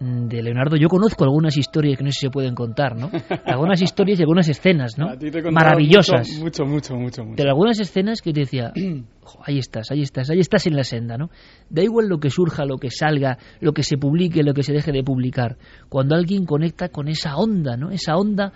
de 0.00 0.42
Leonardo. 0.42 0.76
Yo 0.76 0.88
conozco 0.88 1.24
algunas 1.24 1.58
historias 1.58 1.98
que 1.98 2.04
no 2.04 2.10
sé 2.10 2.20
si 2.20 2.26
se 2.26 2.30
pueden 2.30 2.54
contar, 2.54 2.96
¿no? 2.96 3.10
Algunas 3.44 3.82
historias 3.82 4.18
y 4.18 4.22
algunas 4.22 4.48
escenas, 4.48 4.96
¿no? 4.96 5.08
Maravillosas. 5.52 6.40
Mucho, 6.40 6.64
mucho, 6.64 6.94
mucho, 6.94 7.22
mucho. 7.22 7.34
Pero 7.36 7.50
algunas 7.50 7.78
escenas 7.80 8.22
que 8.22 8.32
te 8.32 8.40
decía, 8.40 8.72
ahí 9.44 9.58
estás, 9.58 9.90
ahí 9.90 10.00
estás, 10.00 10.30
ahí 10.30 10.40
estás 10.40 10.66
en 10.66 10.76
la 10.76 10.84
senda, 10.84 11.18
¿no? 11.18 11.28
Da 11.68 11.82
igual 11.82 12.08
lo 12.08 12.18
que 12.18 12.30
surja, 12.30 12.64
lo 12.64 12.78
que 12.78 12.90
salga, 12.90 13.36
lo 13.60 13.72
que 13.72 13.82
se 13.82 13.98
publique, 13.98 14.42
lo 14.42 14.54
que 14.54 14.62
se 14.62 14.72
deje 14.72 14.90
de 14.90 15.02
publicar. 15.02 15.58
Cuando 15.90 16.14
alguien 16.14 16.46
conecta 16.46 16.88
con 16.88 17.08
esa 17.08 17.36
onda, 17.36 17.76
¿no? 17.76 17.90
Esa 17.90 18.16
onda 18.16 18.52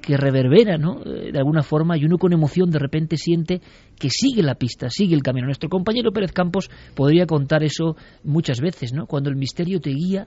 que 0.00 0.16
reverbera, 0.16 0.78
¿no? 0.78 1.00
Eh, 1.04 1.30
de 1.32 1.38
alguna 1.38 1.62
forma 1.62 1.96
y 1.96 2.04
uno 2.04 2.18
con 2.18 2.32
emoción 2.32 2.70
de 2.70 2.78
repente 2.80 3.16
siente 3.16 3.60
que 3.98 4.10
sigue 4.10 4.42
la 4.42 4.56
pista, 4.56 4.88
sigue 4.90 5.14
el 5.14 5.22
camino. 5.22 5.46
Nuestro 5.46 5.68
compañero 5.68 6.10
Pérez 6.10 6.32
Campos 6.32 6.70
podría 6.96 7.26
contar 7.26 7.62
eso 7.62 7.96
muchas 8.24 8.60
veces, 8.60 8.92
¿no? 8.92 9.06
Cuando 9.06 9.30
el 9.30 9.36
misterio 9.36 9.80
te 9.80 9.90
guía, 9.90 10.26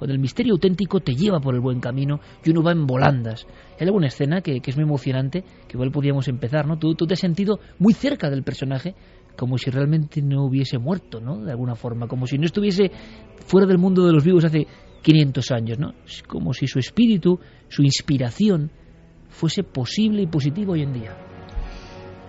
cuando 0.00 0.14
el 0.14 0.18
misterio 0.18 0.54
auténtico 0.54 1.00
te 1.00 1.12
lleva 1.12 1.40
por 1.40 1.54
el 1.54 1.60
buen 1.60 1.78
camino 1.78 2.20
y 2.42 2.48
uno 2.48 2.62
va 2.62 2.72
en 2.72 2.86
volandas. 2.86 3.46
Hay 3.78 3.86
alguna 3.86 4.06
escena 4.06 4.40
que, 4.40 4.58
es 4.64 4.76
muy 4.76 4.84
emocionante, 4.84 5.42
que 5.68 5.74
igual 5.74 5.90
podríamos 5.90 6.26
empezar, 6.26 6.66
¿no? 6.66 6.78
Tú, 6.78 6.94
te 6.94 7.12
has 7.12 7.20
sentido 7.20 7.60
muy 7.78 7.92
cerca 7.92 8.30
del 8.30 8.42
personaje, 8.42 8.94
como 9.36 9.58
si 9.58 9.70
realmente 9.70 10.22
no 10.22 10.46
hubiese 10.46 10.78
muerto, 10.78 11.20
¿no? 11.20 11.44
De 11.44 11.50
alguna 11.50 11.74
forma, 11.74 12.08
como 12.08 12.26
si 12.26 12.38
no 12.38 12.46
estuviese 12.46 12.90
fuera 13.44 13.66
del 13.66 13.76
mundo 13.76 14.06
de 14.06 14.14
los 14.14 14.24
vivos 14.24 14.42
hace 14.42 14.66
500 15.02 15.50
años, 15.50 15.78
¿no? 15.78 15.92
Como 16.26 16.54
si 16.54 16.66
su 16.66 16.78
espíritu, 16.78 17.38
su 17.68 17.82
inspiración, 17.82 18.70
fuese 19.28 19.64
posible 19.64 20.22
y 20.22 20.28
positivo 20.28 20.72
hoy 20.72 20.80
en 20.80 20.94
día. 20.94 21.29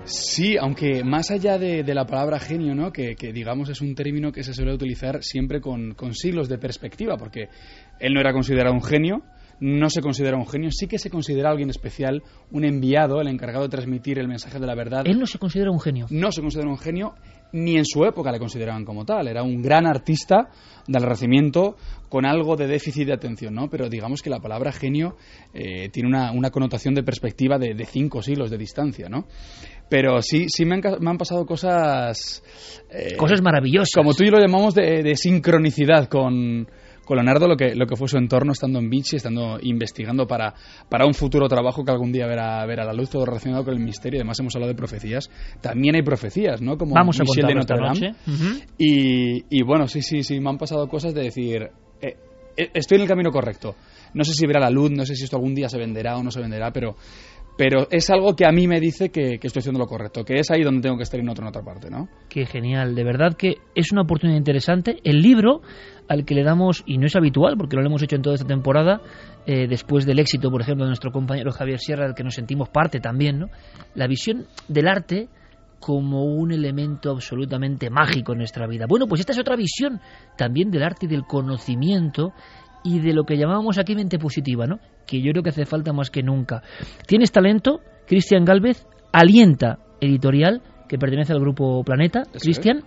Sí, 0.03 0.57
aunque 0.57 1.03
más 1.03 1.29
allá 1.31 1.57
de, 1.57 1.83
la 1.93 2.05
palabra 2.05 2.39
genio, 2.39 2.73
¿no? 2.73 2.91
Que, 2.91 3.15
digamos 3.33 3.69
es 3.69 3.81
un 3.81 3.95
término 3.95 4.31
que 4.31 4.43
se 4.43 4.53
suele 4.53 4.73
utilizar 4.73 5.23
siempre 5.23 5.61
con, 5.61 5.93
con 5.93 6.13
siglos 6.13 6.49
de 6.49 6.57
perspectiva, 6.57 7.17
porque 7.17 7.49
él 7.99 8.13
no 8.13 8.19
era 8.19 8.33
considerado 8.33 8.73
un 8.73 8.83
genio, 8.83 9.23
no 9.61 9.91
se 9.91 10.01
considera 10.01 10.37
un 10.37 10.47
genio, 10.47 10.71
sí 10.71 10.87
que 10.87 10.97
se 10.97 11.11
considera 11.11 11.51
alguien 11.51 11.69
especial, 11.69 12.23
un 12.49 12.65
enviado, 12.65 13.21
el 13.21 13.27
encargado 13.27 13.63
de 13.63 13.69
transmitir 13.69 14.17
el 14.17 14.27
mensaje 14.27 14.59
de 14.59 14.65
la 14.65 14.73
verdad. 14.73 15.03
Él 15.05 15.19
no 15.19 15.27
se 15.27 15.37
considera 15.37 15.69
un 15.69 15.79
genio. 15.79 16.07
No 16.09 16.31
se 16.31 16.41
considera 16.41 16.67
un 16.67 16.79
genio, 16.79 17.13
ni 17.53 17.77
en 17.77 17.85
su 17.85 18.03
época 18.03 18.31
le 18.31 18.39
consideraban 18.39 18.83
como 18.83 19.05
tal. 19.05 19.27
Era 19.27 19.43
un 19.43 19.61
gran 19.61 19.85
artista 19.85 20.49
del 20.87 21.03
Renacimiento 21.03 21.75
con 22.09 22.25
algo 22.25 22.55
de 22.55 22.65
déficit 22.65 23.05
de 23.05 23.13
atención, 23.13 23.53
¿no? 23.53 23.69
Pero 23.69 23.87
digamos 23.87 24.23
que 24.23 24.31
la 24.31 24.39
palabra 24.39 24.71
genio 24.71 25.15
eh, 25.53 25.89
tiene 25.89 26.09
una, 26.09 26.49
connotación 26.49 26.95
de 26.95 27.03
perspectiva 27.03 27.59
de, 27.59 27.85
cinco 27.85 28.23
siglos 28.23 28.49
de 28.49 28.57
distancia, 28.57 29.09
¿no? 29.09 29.27
Pero 29.89 30.23
sí, 30.23 30.47
sí 30.49 30.65
me 30.65 30.81
han, 30.83 31.17
pasado 31.19 31.45
cosas... 31.45 32.41
Eh, 32.89 33.15
cosas 33.15 33.43
maravillosas. 33.43 33.91
Como 33.93 34.15
tú 34.15 34.23
y 34.23 34.27
yo 34.27 34.31
lo 34.31 34.39
llamamos 34.39 34.73
de 34.73 35.15
sincronicidad 35.15 36.07
con, 36.07 36.67
con 37.05 37.17
Leonardo 37.17 37.47
lo 37.47 37.57
que, 37.57 37.75
lo 37.75 37.85
que 37.85 37.95
fue 37.95 38.07
su 38.07 38.17
entorno 38.17 38.51
estando 38.51 38.79
en 38.79 38.89
Vichy, 38.89 39.17
estando 39.17 39.57
investigando 39.61 40.27
para, 40.27 40.53
para 40.89 41.05
un 41.05 41.13
futuro 41.13 41.47
trabajo 41.47 41.83
que 41.83 41.91
algún 41.91 42.11
día 42.11 42.27
verá, 42.27 42.65
verá 42.65 42.85
la 42.85 42.93
luz, 42.93 43.09
todo 43.09 43.25
relacionado 43.25 43.65
con 43.65 43.73
el 43.73 43.79
misterio. 43.79 44.19
Además 44.19 44.39
hemos 44.39 44.55
hablado 44.55 44.71
de 44.71 44.77
profecías. 44.77 45.29
También 45.61 45.95
hay 45.95 46.03
profecías, 46.03 46.61
¿no? 46.61 46.77
Como 46.77 46.93
Vamos 46.93 47.19
Michel 47.19 47.47
de 47.47 47.55
Notre 47.55 47.77
Dame. 47.77 48.15
y, 48.77 49.43
y, 49.49 49.63
bueno, 49.63 49.87
sí, 49.87 50.01
sí, 50.01 50.23
sí, 50.23 50.39
me 50.39 50.49
han 50.49 50.57
pasado 50.57 50.87
cosas 50.87 51.13
de 51.13 51.23
decir, 51.23 51.69
eh, 52.01 52.17
eh, 52.57 52.69
estoy 52.73 52.97
en 52.97 53.01
el 53.03 53.07
camino 53.07 53.31
correcto. 53.31 53.75
No 54.13 54.23
sé 54.23 54.33
si 54.33 54.45
verá 54.45 54.59
la 54.59 54.69
luz, 54.69 54.91
no 54.91 55.05
sé 55.05 55.15
si 55.15 55.23
esto 55.23 55.37
algún 55.37 55.55
día 55.55 55.69
se 55.69 55.77
venderá 55.77 56.17
o 56.17 56.23
no 56.23 56.31
se 56.31 56.41
venderá, 56.41 56.71
pero 56.71 56.95
pero 57.61 57.87
es 57.91 58.09
algo 58.09 58.35
que 58.35 58.47
a 58.47 58.51
mí 58.51 58.67
me 58.67 58.79
dice 58.79 59.09
que, 59.09 59.35
estoy 59.39 59.59
haciendo 59.59 59.77
lo 59.77 59.85
correcto, 59.85 60.25
que 60.25 60.39
es 60.39 60.49
ahí 60.49 60.63
donde 60.63 60.81
tengo 60.81 60.97
que 60.97 61.03
estar 61.03 61.19
y 61.19 61.23
no 61.23 61.33
en 61.37 61.45
otra 61.45 61.61
parte, 61.61 61.91
¿no? 61.91 62.09
Qué 62.27 62.47
genial, 62.47 62.95
de 62.95 63.03
verdad 63.03 63.35
que 63.37 63.57
es 63.75 63.91
una 63.91 64.01
oportunidad 64.01 64.39
interesante. 64.39 64.97
El 65.03 65.21
libro 65.21 65.61
al 66.07 66.25
que 66.25 66.33
le 66.33 66.41
damos, 66.43 66.81
y 66.87 66.97
no 66.97 67.05
es 67.05 67.15
habitual 67.15 67.57
porque 67.59 67.75
lo 67.75 67.85
hemos 67.85 68.01
hecho 68.01 68.15
en 68.15 68.23
toda 68.23 68.33
esta 68.33 68.47
temporada, 68.47 69.01
eh, 69.45 69.67
después 69.67 70.07
del 70.07 70.17
éxito, 70.17 70.49
por 70.49 70.61
ejemplo, 70.61 70.85
de 70.85 70.89
nuestro 70.89 71.11
compañero 71.11 71.51
Javier 71.51 71.77
Sierra, 71.77 72.05
del 72.05 72.15
que 72.15 72.23
nos 72.23 72.33
sentimos 72.33 72.67
parte 72.69 72.99
también, 72.99 73.37
¿no? 73.37 73.49
La 73.93 74.07
visión 74.07 74.47
del 74.67 74.87
arte 74.87 75.29
como 75.79 76.25
un 76.25 76.51
elemento 76.51 77.11
absolutamente 77.11 77.91
mágico 77.91 78.31
en 78.31 78.39
nuestra 78.39 78.65
vida. 78.65 78.85
Bueno, 78.89 79.05
pues 79.07 79.19
esta 79.19 79.33
es 79.33 79.39
otra 79.39 79.55
visión 79.55 80.01
también 80.35 80.71
del 80.71 80.81
arte 80.81 81.05
y 81.05 81.09
del 81.09 81.25
conocimiento 81.25 82.33
y 82.83 82.99
de 82.99 83.13
lo 83.13 83.23
que 83.23 83.37
llamábamos 83.37 83.77
aquí 83.77 83.95
mente 83.95 84.17
positiva, 84.17 84.65
¿no? 84.67 84.79
Que 85.05 85.21
yo 85.21 85.31
creo 85.31 85.43
que 85.43 85.49
hace 85.49 85.65
falta 85.65 85.93
más 85.93 86.09
que 86.09 86.23
nunca. 86.23 86.61
Tienes 87.07 87.31
talento, 87.31 87.81
Cristian 88.07 88.45
Galvez, 88.45 88.85
alienta 89.11 89.79
editorial 89.99 90.61
que 90.87 90.97
pertenece 90.97 91.31
al 91.31 91.39
grupo 91.39 91.83
Planeta, 91.85 92.23
Cristian. 92.37 92.83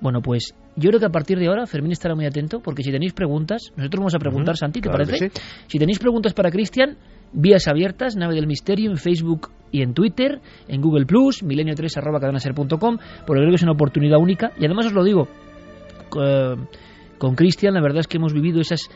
Bueno, 0.00 0.22
pues 0.22 0.54
yo 0.76 0.90
creo 0.90 1.00
que 1.00 1.06
a 1.06 1.10
partir 1.10 1.40
de 1.40 1.48
ahora 1.48 1.66
Fermín 1.66 1.90
estará 1.90 2.14
muy 2.14 2.24
atento 2.24 2.60
porque 2.60 2.84
si 2.84 2.92
tenéis 2.92 3.12
preguntas, 3.12 3.72
nosotros 3.76 3.98
vamos 3.98 4.14
a 4.14 4.18
preguntar, 4.18 4.56
Santi, 4.56 4.80
¿te 4.80 4.88
parece? 4.88 5.32
Si 5.66 5.76
tenéis 5.76 5.98
preguntas 5.98 6.34
para 6.34 6.52
Cristian, 6.52 6.96
vías 7.32 7.66
abiertas, 7.66 8.14
Nave 8.14 8.36
del 8.36 8.46
Misterio 8.46 8.90
en 8.92 8.96
Facebook 8.96 9.50
y 9.72 9.82
en 9.82 9.92
Twitter, 9.92 10.40
en 10.68 10.80
Google 10.80 11.04
Plus, 11.04 11.42
milenio3 11.42 11.96
arroba 11.96 12.20
cadanaser.com, 12.20 12.98
porque 13.26 13.40
creo 13.40 13.48
que 13.48 13.56
es 13.56 13.62
una 13.64 13.72
oportunidad 13.72 14.18
única 14.18 14.52
y 14.56 14.64
además 14.64 14.86
os 14.86 14.92
lo 14.92 15.02
digo, 15.02 15.26
con 17.18 17.34
Cristian 17.34 17.74
la 17.74 17.82
verdad 17.82 17.98
es 17.98 18.06
que 18.06 18.18
hemos 18.18 18.32
vivido 18.32 18.60
esas 18.60 18.88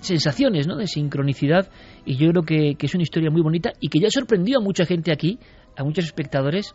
sensaciones 0.00 0.66
¿no? 0.66 0.76
de 0.76 0.86
sincronicidad 0.86 1.68
y 2.04 2.16
yo 2.16 2.30
creo 2.30 2.42
que, 2.42 2.76
es 2.78 2.94
una 2.94 3.02
historia 3.02 3.30
muy 3.30 3.42
bonita 3.42 3.72
y 3.80 3.88
que 3.88 4.00
ya 4.00 4.10
sorprendió 4.10 4.58
a 4.58 4.62
mucha 4.62 4.84
gente 4.84 5.12
aquí, 5.12 5.38
a 5.76 5.84
muchos 5.84 6.04
espectadores, 6.04 6.74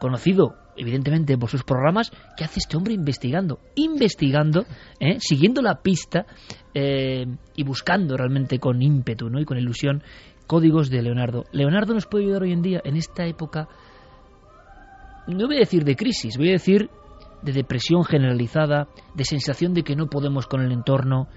conocido 0.00 0.54
evidentemente 0.76 1.36
por 1.36 1.50
sus 1.50 1.64
programas, 1.64 2.12
que 2.36 2.44
hace 2.44 2.60
este 2.60 2.76
hombre 2.76 2.94
investigando, 2.94 3.58
investigando, 3.74 4.64
¿eh? 5.00 5.16
siguiendo 5.18 5.60
la 5.60 5.82
pista 5.82 6.26
eh, 6.72 7.26
y 7.56 7.64
buscando 7.64 8.16
realmente 8.16 8.58
con 8.58 8.80
ímpetu 8.80 9.28
¿no? 9.28 9.40
y 9.40 9.44
con 9.44 9.58
ilusión 9.58 10.02
códigos 10.46 10.88
de 10.88 11.02
Leonardo. 11.02 11.44
Leonardo 11.52 11.94
nos 11.94 12.06
puede 12.06 12.24
ayudar 12.24 12.42
hoy 12.42 12.52
en 12.52 12.62
día 12.62 12.80
en 12.84 12.96
esta 12.96 13.26
época, 13.26 13.68
no 15.26 15.46
voy 15.46 15.56
a 15.56 15.60
decir 15.60 15.84
de 15.84 15.96
crisis, 15.96 16.38
voy 16.38 16.50
a 16.50 16.52
decir 16.52 16.88
de 17.42 17.52
depresión 17.52 18.04
generalizada, 18.04 18.88
de 19.14 19.24
sensación 19.24 19.74
de 19.74 19.82
que 19.82 19.96
no 19.96 20.06
podemos 20.08 20.46
con 20.46 20.62
el 20.62 20.72
entorno, 20.72 21.28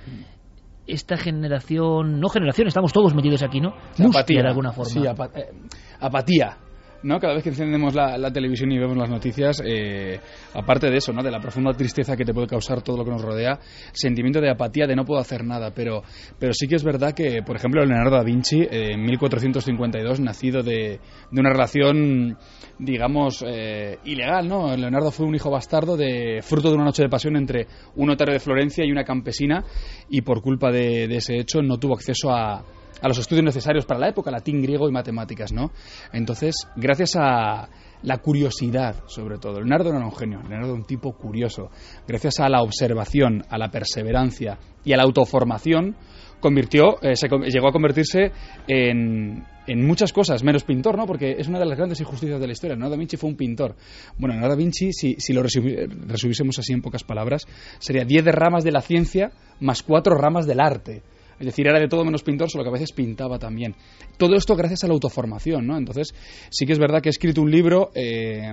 esta 0.88 1.18
generación, 1.18 2.20
no 2.20 2.30
generación, 2.30 2.68
estamos 2.68 2.92
todos 2.92 3.14
metidos 3.14 3.44
aquí, 3.44 3.60
¿no? 3.62 3.74
apatía, 4.10 4.42
de 4.42 4.48
alguna 4.48 4.72
forma. 4.72 4.92
Sí, 4.92 5.04
eh, 5.06 5.52
apatía. 6.00 6.58
¿No? 7.04 7.20
Cada 7.20 7.34
vez 7.34 7.44
que 7.44 7.50
encendemos 7.50 7.94
la, 7.96 8.32
televisión 8.32 8.72
y 8.72 8.78
vemos 8.80 8.98
las 8.98 9.10
noticias, 9.10 9.62
eh, 9.66 10.20
aparte 10.54 10.90
de 10.90 10.98
eso, 10.98 11.12
¿no? 11.12 11.24
De 11.24 11.32
la 11.32 11.40
profunda 11.40 11.74
tristeza 11.74 12.16
que 12.16 12.24
te 12.24 12.34
puede 12.34 12.48
causar 12.48 12.82
todo 12.82 12.98
lo 12.98 13.04
que 13.04 13.12
nos 13.12 13.22
rodea, 13.22 13.60
sentimiento 13.92 14.40
de 14.40 14.50
apatía, 14.50 14.88
de 14.88 14.96
no 14.96 15.06
puedo 15.06 15.20
hacer 15.20 15.44
nada. 15.44 15.72
Pero, 15.74 16.04
pero 16.40 16.54
sí 16.54 16.68
que 16.68 16.76
es 16.76 16.84
verdad 16.84 17.14
que, 17.14 17.42
por 17.44 17.56
ejemplo, 17.56 17.84
Leonardo 17.84 18.16
da 18.16 18.24
Vinci, 18.24 18.62
eh, 18.62 18.94
en 18.94 19.04
1452, 19.04 20.20
nacido 20.20 20.64
de, 20.64 21.00
de 21.32 21.40
una 21.40 21.50
relación, 21.50 22.38
digamos, 22.80 23.44
eh, 23.48 23.98
ilegal, 24.06 24.48
¿no? 24.48 24.76
Leonardo 24.76 25.12
fue 25.12 25.26
un 25.26 25.36
hijo 25.36 25.50
bastardo 25.50 25.98
de 25.98 26.40
fruto 26.42 26.70
de 26.70 26.76
una 26.76 26.86
noche 26.86 27.04
de 27.04 27.10
pasión 27.10 27.36
entre 27.36 27.68
un 27.96 28.08
notario 28.08 28.34
de 28.34 28.40
Florencia 28.40 28.86
y 28.86 28.92
una 28.92 29.04
campesina, 29.04 29.64
y 30.10 30.22
por 30.22 30.42
culpa 30.42 30.72
de 30.72 31.06
ese 31.16 31.38
hecho 31.38 31.62
no 31.62 31.78
tuvo 31.78 31.96
acceso 31.96 32.32
a 32.32 32.64
a 33.02 33.08
los 33.08 33.18
estudios 33.18 33.46
necesarios 33.46 33.86
para 33.86 34.00
la 34.00 34.10
época, 34.10 34.32
latín, 34.32 34.62
griego 34.62 34.90
y 34.90 34.92
matemáticas, 34.92 35.52
¿no? 35.52 35.72
Entonces, 36.12 36.56
gracias 36.76 37.16
a, 37.16 37.70
la 38.04 38.18
curiosidad, 38.18 39.04
sobre 39.08 39.38
todo. 39.38 39.60
Leonardo 39.60 39.90
era 39.90 40.04
un 40.04 40.12
genio, 40.12 40.40
Leonardo 40.42 40.70
era 40.70 40.74
un 40.74 40.86
tipo 40.86 41.14
curioso. 41.14 41.70
Gracias 42.08 42.40
a 42.40 42.50
la 42.50 42.62
observación, 42.62 43.44
a 43.50 43.58
la 43.58 43.70
perseverancia 43.70 44.58
y 44.84 44.94
a 44.94 44.98
la 44.98 45.04
autoformación, 45.04 45.96
convirtió, 46.40 47.02
eh, 47.02 47.16
se, 47.16 47.28
llegó 47.28 47.70
a 47.70 47.72
convertirse 47.72 48.32
en, 48.68 49.44
en, 49.68 49.86
muchas 49.86 50.12
cosas, 50.12 50.44
menos 50.44 50.64
pintor, 50.64 50.98
¿no? 50.98 51.06
Porque 51.06 51.36
es 51.38 51.48
una 51.48 51.60
de 51.60 51.66
las 51.66 51.78
grandes 51.78 52.00
injusticias 52.02 52.40
de 52.40 52.48
la 52.48 52.54
historia. 52.54 52.76
Leonardo 52.76 52.96
da 52.96 53.00
Vinci 53.00 53.18
fue 53.18 53.30
un 53.30 53.36
pintor. 53.36 53.76
Bueno, 54.18 54.34
Leonardo 54.34 54.56
da 54.56 54.60
Vinci, 54.60 54.92
si, 54.92 55.16
si 55.20 55.34
lo 55.34 55.44
resumiésemos 55.44 56.58
así 56.58 56.74
en 56.74 56.82
pocas 56.82 57.04
palabras, 57.04 57.46
sería 57.78 58.04
10 58.04 58.26
ramas 58.26 58.64
de 58.64 58.72
la 58.72 58.82
ciencia 58.82 59.32
más 59.60 59.84
cuatro 59.84 60.16
ramas 60.16 60.48
del 60.48 60.60
arte. 60.60 61.04
Es 61.42 61.48
decir, 61.48 61.68
era 61.68 61.80
de 61.80 61.88
todo 61.88 62.06
menos 62.06 62.22
pintor, 62.22 62.52
solo 62.52 62.64
que 62.64 62.70
a 62.70 62.74
veces 62.74 62.92
pintaba 62.92 63.40
también. 63.40 63.76
Todo 64.18 64.36
esto 64.36 64.56
gracias 64.56 64.84
a 64.84 64.88
la 64.88 64.94
autoformación, 64.94 65.66
¿no? 65.66 65.76
Entonces, 65.76 66.14
sí 66.52 66.68
que 66.68 66.74
es 66.74 66.80
verdad 66.80 67.02
que 67.02 67.10
he 67.10 67.12
escrito 67.12 67.42
un 67.42 67.50
libro 67.50 67.90
eh, 67.96 68.52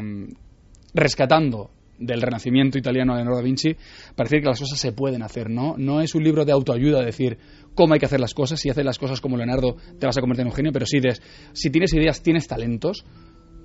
rescatando 0.95 1.71
del 1.99 2.23
Renacimiento 2.23 2.79
italiano 2.79 3.13
de 3.13 3.19
Leonardo 3.19 3.41
da 3.41 3.45
Vinci, 3.45 3.77
para 4.15 4.29
decir 4.29 4.41
que 4.41 4.49
las 4.49 4.61
cosas 4.61 4.79
se 4.79 4.93
pueden 4.93 5.23
hacer, 5.23 5.51
¿no? 5.51 5.75
No 5.77 6.01
es 6.01 6.15
un 6.15 6.25
libro 6.25 6.47
de 6.47 6.53
autoayuda, 6.53 7.03
decir 7.03 7.37
cómo 7.75 7.93
hay 7.93 8.01
que 8.01 8.07
hacer 8.07 8.21
las 8.21 8.33
cosas, 8.33 8.59
si 8.59 8.71
haces 8.71 8.85
las 8.85 8.99
cosas 8.99 9.21
como 9.21 9.37
Leonardo 9.37 9.77
te 9.99 10.07
vas 10.07 10.17
a 10.17 10.21
convertir 10.21 10.43
en 10.43 10.49
un 10.49 10.55
genio, 10.55 10.73
pero 10.73 10.87
sí 10.87 10.99
si 11.53 11.71
tienes 11.71 11.93
ideas, 11.93 12.23
tienes 12.23 12.47
talentos, 12.47 13.05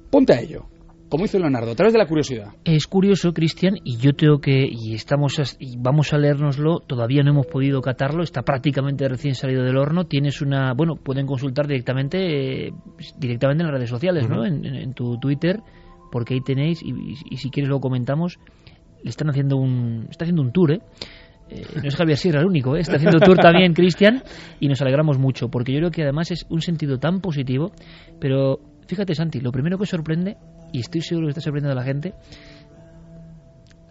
ponte 0.10 0.34
a 0.34 0.42
ello. 0.42 0.68
Como 1.14 1.26
hizo 1.26 1.38
Leonardo, 1.38 1.74
a 1.74 1.76
través 1.76 1.94
de 1.94 2.00
la 2.00 2.08
curiosidad. 2.08 2.56
Es 2.66 2.88
curioso, 2.88 3.34
Cristian, 3.34 3.76
y 3.84 3.98
yo 3.98 4.14
tengo 4.14 4.40
que, 4.40 4.66
y 4.68 4.96
estamos, 4.96 5.40
y 5.60 5.78
vamos 5.78 6.12
a 6.12 6.18
leérnoslo, 6.18 6.80
todavía 6.80 7.22
no 7.22 7.30
hemos 7.30 7.46
podido 7.46 7.82
catarlo, 7.82 8.24
está 8.24 8.42
prácticamente 8.42 9.08
recién 9.08 9.36
salido 9.36 9.64
del 9.64 9.78
horno, 9.78 10.06
tienes 10.06 10.42
una, 10.42 10.74
bueno, 10.74 10.96
pueden 10.96 11.28
consultar 11.28 11.68
directamente, 11.68 12.66
eh, 12.66 12.74
directamente 13.20 13.62
en 13.62 13.68
las 13.68 13.76
redes 13.76 13.92
sociales, 13.92 14.28
¿no? 14.28 14.44
en 14.44 14.94
tu 14.96 15.20
Twitter, 15.20 15.60
porque 16.12 16.34
ahí 16.34 16.42
tenéis, 16.42 16.82
y, 16.84 17.38
si 17.38 17.52
quieres 17.52 17.70
lo 17.70 17.80
comentamos, 17.80 18.40
le 19.04 19.10
están 19.12 19.30
haciendo 19.30 19.58
un, 19.58 20.08
está 20.10 20.26
haciendo 20.26 20.42
un 20.42 20.52
tour, 20.52 20.72
¿eh? 20.72 20.80
¿eh? 21.50 21.64
no 21.76 21.88
es 21.90 21.96
Javier 21.96 22.18
Sierra 22.18 22.40
el 22.42 22.48
único, 22.48 22.76
¿eh? 22.76 22.80
está 22.80 22.96
haciendo 22.96 23.20
tour 23.20 23.38
también 23.38 23.74
Cristian 23.76 24.24
y 24.60 24.68
nos 24.68 24.82
alegramos 24.82 25.20
mucho 25.20 25.50
porque 25.50 25.74
yo 25.74 25.78
creo 25.78 25.92
que 25.92 26.02
además 26.02 26.32
es 26.32 26.48
un 26.50 26.62
sentido 26.62 26.98
tan 26.98 27.22
positivo, 27.22 27.72
pero 28.20 28.60
fíjate 28.88 29.16
Santi, 29.16 29.40
lo 29.42 29.52
primero 29.52 29.78
que 29.78 29.86
sorprende, 29.86 30.38
y 30.74 30.80
estoy 30.80 31.02
seguro 31.02 31.28
que 31.28 31.30
está 31.30 31.42
sorprendiendo 31.42 31.80
a 31.80 31.82
la 31.82 31.88
gente, 31.88 32.14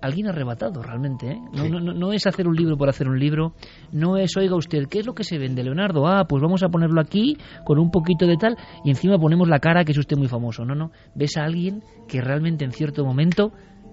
alguien 0.02 0.26
arrebatado 0.26 0.82
realmente. 0.82 1.30
¿eh? 1.30 1.40
No, 1.52 1.68
no, 1.68 1.94
no, 1.94 2.12
es 2.12 2.26
hacer 2.26 2.46
un 2.46 2.56
libro 2.56 2.76
por 2.76 2.88
hacer 2.90 3.08
un 3.08 3.18
libro, 3.18 3.54
no 3.92 4.18
es, 4.18 4.36
oiga 4.36 4.56
usted, 4.56 4.86
¿qué 4.90 4.98
es 4.98 5.06
lo 5.06 5.14
que 5.14 5.24
se 5.24 5.38
vende, 5.38 5.62
Leonardo? 5.62 6.06
Ah, 6.06 6.26
pues 6.28 6.42
vamos 6.42 6.62
a 6.62 6.68
ponerlo 6.68 7.00
aquí 7.00 7.38
con 7.64 7.78
un 7.78 7.90
poquito 7.90 8.26
de 8.26 8.36
tal 8.36 8.56
y 8.84 8.90
encima 8.90 9.18
ponemos 9.18 9.48
la 9.48 9.60
cara 9.60 9.84
que 9.84 9.92
es 9.92 9.98
usted 9.98 10.18
muy 10.18 10.28
famoso. 10.28 10.64
No, 10.64 10.74
no, 10.74 10.90
ves 11.14 11.36
a 11.38 11.44
alguien 11.44 11.82
que 12.08 12.20
realmente 12.20 12.64
en 12.64 12.72
cierto 12.72 13.04
momento 13.04 13.52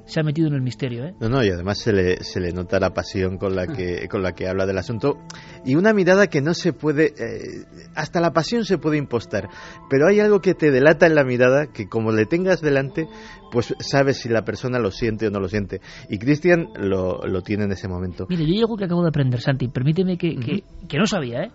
se 0.10 0.20
ha 0.20 0.24
metido 0.24 0.48
en 0.48 0.56
el 0.56 0.62
misterio. 0.62 1.06
¿eh? 1.06 1.14
No, 1.20 1.30
no, 1.30 1.44
y 1.44 1.50
además 1.50 1.80
se 1.80 1.94
le, 1.94 2.24
se 2.24 2.40
le 2.40 2.52
nota 2.52 2.80
la 2.80 2.92
pasión 2.92 3.38
con 3.38 3.56
la, 3.56 3.68
que, 3.68 4.08
con 4.10 4.24
la 4.24 4.34
que 4.34 4.48
habla 4.48 4.66
del 4.66 4.78
asunto 4.78 5.18
y 5.66 5.76
una 5.76 5.94
mirada 5.94 6.28
que 6.28 6.42
no 6.42 6.54
se 6.54 6.74
puede, 6.74 7.14
eh, 7.18 7.66
hasta 7.96 8.20
la 8.20 8.32
pasión 8.32 8.66
se 8.66 8.78
puede 8.78 8.98
impostar, 8.98 9.50
pero 9.90 10.08
hay 10.08 10.20
algo 10.20 10.42
que 10.42 10.54
te 10.54 10.72
delata 10.72 11.06
en 11.06 11.16
la 11.16 11.24
mirada 11.24 11.68
que 11.68 11.88
como 11.88 12.12
le 12.12 12.26
tengas 12.26 12.62
delante, 12.62 13.08
pues 13.52 13.76
sabes 13.80 14.18
si 14.18 14.30
la 14.30 14.44
persona 14.44 14.80
lo 14.80 14.92
siente 14.92 15.28
o 15.28 15.32
no 15.32 15.40
lo 15.40 15.48
siente. 15.48 15.82
Y 16.10 16.18
Cristian 16.18 16.70
lo, 16.76 17.22
lo 17.26 17.42
tiene 17.42 17.66
en 17.66 17.72
ese 17.72 17.88
momento. 17.88 18.26
Mire, 18.30 18.46
yo 18.46 18.60
algo 18.62 18.78
que 18.78 18.86
acabo 18.86 19.04
de 19.04 19.10
aprender, 19.10 19.42
Santi, 19.42 19.68
permíteme 19.68 20.18
que, 20.18 20.36
que, 20.36 20.64
que 20.88 20.98
no 20.98 21.06
sabía, 21.06 21.44
¿eh? 21.44 21.52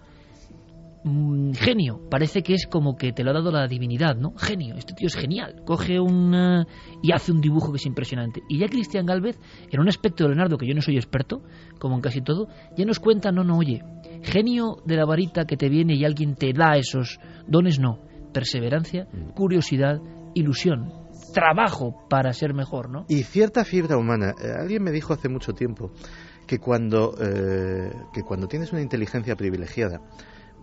Genio, 1.05 2.01
parece 2.11 2.43
que 2.43 2.55
es 2.55 2.67
como 2.67 2.97
que 2.97 3.13
te 3.13 3.23
lo 3.23 3.31
ha 3.31 3.35
dado 3.35 3.51
la 3.51 3.69
divinidad, 3.69 4.17
¿no? 4.17 4.33
Genio, 4.37 4.75
este 4.77 4.95
tío 4.95 5.09
es 5.09 5.15
genial. 5.15 5.63
Coge 5.67 6.01
un 6.01 6.35
y 7.03 7.13
hace 7.13 7.31
un 7.31 7.43
dibujo 7.43 7.73
que 7.73 7.77
es 7.77 7.85
impresionante. 7.85 8.43
Y 8.49 8.59
ya 8.59 8.69
Cristian 8.69 9.05
Galvez, 9.05 9.39
en 9.71 9.81
un 9.81 9.89
aspecto 9.89 10.25
de 10.25 10.31
Leonardo 10.31 10.57
que 10.57 10.67
yo 10.67 10.75
no 10.75 10.81
soy 10.81 10.97
experto, 10.97 11.43
como 11.79 11.97
en 11.97 12.01
casi 12.01 12.23
todo, 12.23 12.49
ya 12.77 12.87
nos 12.87 13.01
cuenta, 13.01 13.33
no, 13.33 13.45
no, 13.45 13.59
oye, 13.59 13.83
genio 14.23 14.79
de 14.87 14.97
la 14.97 15.05
varita 15.05 15.45
que 15.45 15.59
te 15.59 15.69
viene 15.69 15.95
y 15.95 16.07
alguien 16.07 16.37
te 16.37 16.55
da 16.55 16.77
esos 16.77 17.21
dones, 17.47 17.79
no. 17.79 17.99
Perseverancia, 18.33 19.07
mm. 19.13 19.35
curiosidad, 19.35 20.01
ilusión, 20.35 20.91
trabajo 21.35 22.07
para 22.09 22.33
ser 22.33 22.55
mejor, 22.55 22.91
¿no? 22.91 23.05
Y 23.09 23.25
cierta 23.25 23.65
fibra 23.65 23.99
humana. 23.99 24.35
Eh, 24.43 24.51
alguien 24.59 24.83
me 24.83 24.91
dijo 24.91 25.13
hace 25.13 25.29
mucho 25.29 25.53
tiempo 25.53 25.93
que 26.47 26.59
cuando, 26.59 27.15
eh, 27.21 27.93
que 28.13 28.23
cuando 28.23 28.47
tienes 28.49 28.73
una 28.73 28.81
inteligencia 28.81 29.37
privilegiada, 29.37 30.01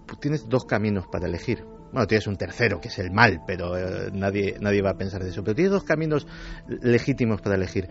pues 0.06 0.20
tienes 0.20 0.48
dos 0.48 0.66
caminos 0.66 1.06
para 1.12 1.28
elegir. 1.28 1.64
Bueno, 1.92 2.08
tienes 2.08 2.28
un 2.28 2.38
tercero, 2.38 2.80
que 2.80 2.88
es 2.88 3.00
el 3.00 3.12
mal, 3.12 3.42
pero 3.46 3.78
eh, 3.78 4.10
nadie, 4.14 4.56
nadie 4.62 4.82
va 4.82 4.92
a 4.92 4.98
pensar 4.98 5.24
de 5.24 5.30
eso. 5.30 5.44
Pero 5.44 5.56
tienes 5.56 5.74
dos 5.74 5.84
caminos 5.84 6.26
legítimos 6.68 7.42
para 7.42 7.56
elegir. 7.56 7.90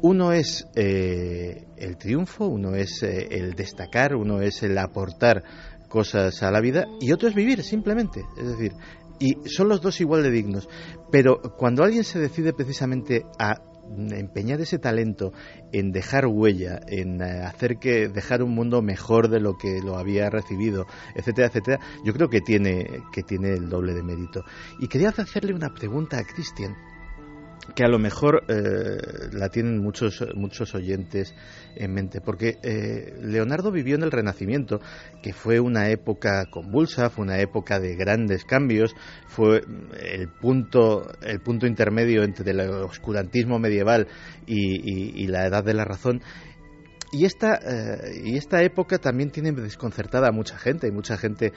Uno 0.00 0.32
es 0.32 0.66
eh, 0.74 1.66
el 1.76 1.96
triunfo, 1.96 2.46
uno 2.46 2.74
es 2.74 3.02
eh, 3.02 3.28
el 3.30 3.54
destacar, 3.54 4.14
uno 4.14 4.40
es 4.40 4.62
el 4.62 4.78
aportar 4.78 5.42
cosas 5.88 6.42
a 6.42 6.50
la 6.50 6.60
vida 6.60 6.86
y 7.00 7.12
otro 7.12 7.28
es 7.28 7.34
vivir 7.34 7.62
simplemente. 7.62 8.24
Es 8.38 8.46
decir, 8.46 8.72
y 9.18 9.36
son 9.48 9.68
los 9.68 9.80
dos 9.80 10.00
igual 10.00 10.22
de 10.22 10.30
dignos. 10.30 10.68
Pero 11.10 11.40
cuando 11.56 11.84
alguien 11.84 12.04
se 12.04 12.18
decide 12.18 12.52
precisamente 12.52 13.24
a 13.38 13.62
empeñar 13.96 14.60
ese 14.60 14.78
talento 14.78 15.32
en 15.72 15.92
dejar 15.92 16.26
huella, 16.26 16.80
en 16.86 17.20
eh, 17.20 17.42
hacer 17.42 17.78
que 17.78 18.08
dejar 18.08 18.42
un 18.42 18.54
mundo 18.54 18.82
mejor 18.82 19.28
de 19.28 19.40
lo 19.40 19.56
que 19.56 19.80
lo 19.82 19.98
había 19.98 20.30
recibido, 20.30 20.86
etcétera, 21.14 21.48
etcétera, 21.48 21.80
yo 22.04 22.12
creo 22.12 22.28
que 22.28 22.40
tiene 22.40 23.02
que 23.12 23.22
tiene 23.22 23.52
el 23.52 23.68
doble 23.68 23.94
de 23.94 24.02
mérito. 24.02 24.44
Y 24.80 24.88
quería 24.88 25.10
hacerle 25.10 25.54
una 25.54 25.74
pregunta 25.74 26.18
a 26.18 26.24
Cristian 26.24 26.76
que 27.74 27.84
a 27.84 27.88
lo 27.88 27.98
mejor 27.98 28.44
eh, 28.48 29.28
la 29.32 29.48
tienen 29.48 29.78
muchos 29.78 30.24
muchos 30.34 30.74
oyentes 30.74 31.34
en 31.76 31.94
mente 31.94 32.20
porque 32.20 32.58
eh, 32.62 33.14
Leonardo 33.22 33.70
vivió 33.70 33.94
en 33.94 34.02
el 34.02 34.10
Renacimiento 34.10 34.80
que 35.22 35.32
fue 35.32 35.60
una 35.60 35.88
época 35.90 36.46
convulsa 36.50 37.08
fue 37.08 37.24
una 37.24 37.38
época 37.38 37.78
de 37.78 37.94
grandes 37.94 38.44
cambios 38.44 38.94
fue 39.28 39.62
el 40.00 40.28
punto 40.28 41.06
el 41.22 41.40
punto 41.40 41.66
intermedio 41.66 42.24
entre 42.24 42.50
el 42.50 42.60
oscurantismo 42.60 43.58
medieval 43.58 44.08
y, 44.44 45.22
y 45.22 45.26
la 45.28 45.46
edad 45.46 45.62
de 45.62 45.74
la 45.74 45.84
razón 45.84 46.20
y 47.12 47.26
esta, 47.26 47.56
eh, 47.56 48.22
y 48.24 48.36
esta 48.38 48.62
época 48.62 48.96
también 48.96 49.30
tiene 49.30 49.52
desconcertada 49.52 50.28
a 50.28 50.32
mucha 50.32 50.56
gente, 50.56 50.86
hay 50.86 50.92
mucha 50.92 51.18
gente 51.18 51.52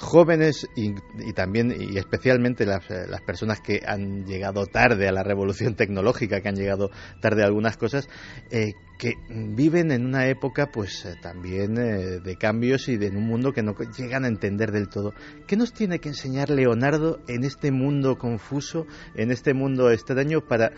jóvenes 0.00 0.66
y, 0.74 0.94
también 1.32 1.72
y 1.78 1.96
especialmente 1.96 2.66
las, 2.66 2.90
eh, 2.90 3.06
las, 3.08 3.22
personas 3.22 3.60
que 3.60 3.82
han 3.86 4.26
llegado 4.26 4.66
tarde 4.66 5.06
a 5.06 5.12
la 5.12 5.22
revolución 5.22 5.76
tecnológica, 5.76 6.40
que 6.40 6.48
han 6.48 6.56
llegado 6.56 6.90
tarde 7.20 7.42
a 7.42 7.46
algunas 7.46 7.76
cosas, 7.76 8.08
eh, 8.50 8.72
que 8.98 9.12
viven 9.28 9.92
en 9.92 10.04
una 10.04 10.26
época 10.26 10.70
pues 10.72 11.06
también 11.22 11.74
de 11.74 12.36
cambios 12.36 12.88
y 12.88 12.96
de 12.96 13.06
en 13.06 13.16
un 13.16 13.28
mundo 13.28 13.52
que 13.52 13.62
no 13.62 13.76
llegan 13.96 14.24
a 14.24 14.28
entender 14.28 14.72
del 14.72 14.88
todo. 14.88 15.14
¿Qué 15.46 15.56
nos 15.56 15.72
tiene 15.72 16.00
que 16.00 16.08
enseñar 16.08 16.50
Leonardo 16.50 17.20
en 17.28 17.44
este 17.44 17.70
mundo 17.70 18.16
confuso, 18.18 18.88
en 19.14 19.30
este 19.30 19.54
mundo 19.54 19.92
extraño 19.92 20.40
para 20.40 20.72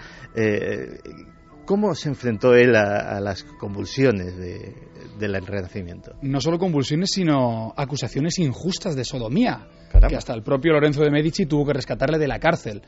¿Cómo 1.70 1.94
se 1.94 2.08
enfrentó 2.08 2.56
él 2.56 2.74
a, 2.74 3.20
las 3.20 3.44
convulsiones 3.44 4.36
del 4.36 5.46
Renacimiento? 5.46 6.16
No 6.20 6.40
solo 6.40 6.58
convulsiones, 6.58 7.10
sino 7.12 7.72
acusaciones 7.76 8.40
injustas 8.40 8.96
de 8.96 9.04
sodomía. 9.04 9.68
Que 10.08 10.16
hasta 10.16 10.34
el 10.34 10.42
propio 10.42 10.72
Lorenzo 10.72 11.04
de 11.04 11.12
Medici 11.12 11.46
tuvo 11.46 11.66
que 11.66 11.74
rescatarle 11.74 12.18
de 12.18 12.26
la 12.26 12.40
cárcel 12.40 12.82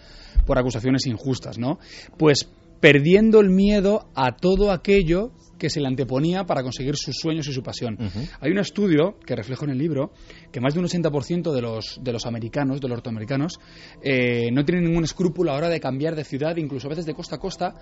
por 0.45 0.59
acusaciones 0.59 1.07
injustas, 1.07 1.59
¿no? 1.59 1.79
Pues 2.19 2.51
perdiendo 2.83 3.39
el 3.39 3.49
miedo 3.49 4.09
a 4.13 4.35
todo 4.35 4.73
aquello 4.73 5.31
que 5.57 5.71
se 5.71 5.81
le 5.81 5.87
anteponía 5.87 6.45
para 6.45 6.65
conseguir 6.65 6.97
sus 6.97 7.15
sueños 7.15 7.47
y 7.47 7.53
su 7.53 7.63
pasión. 7.63 7.97
Hay 8.41 8.51
un 8.51 8.59
estudio 8.59 9.21
que 9.25 9.37
reflejo 9.37 9.65
en 9.65 9.71
el 9.71 9.79
libro 9.79 10.11
que 10.51 10.61
más 10.61 10.75
de 10.75 10.81
un 10.81 10.87
80% 10.87 11.53
de 11.53 11.63
los, 11.63 12.01
de 12.03 12.13
los 12.13 12.27
americanos, 12.27 12.81
de 12.81 12.89
los 12.89 12.97
norteamericanos, 12.97 13.61
eh, 14.03 14.51
no 14.51 14.65
tienen 14.65 14.87
ningún 14.87 15.05
escrúpulo 15.05 15.53
a 15.53 15.55
la 15.55 15.59
hora 15.59 15.69
de 15.69 15.79
cambiar 15.79 16.17
de 16.17 16.25
ciudad, 16.25 16.57
incluso 16.57 16.89
a 16.89 16.91
veces 16.91 17.07
de 17.07 17.15
costa 17.15 17.37
a 17.37 17.39
costa, 17.39 17.75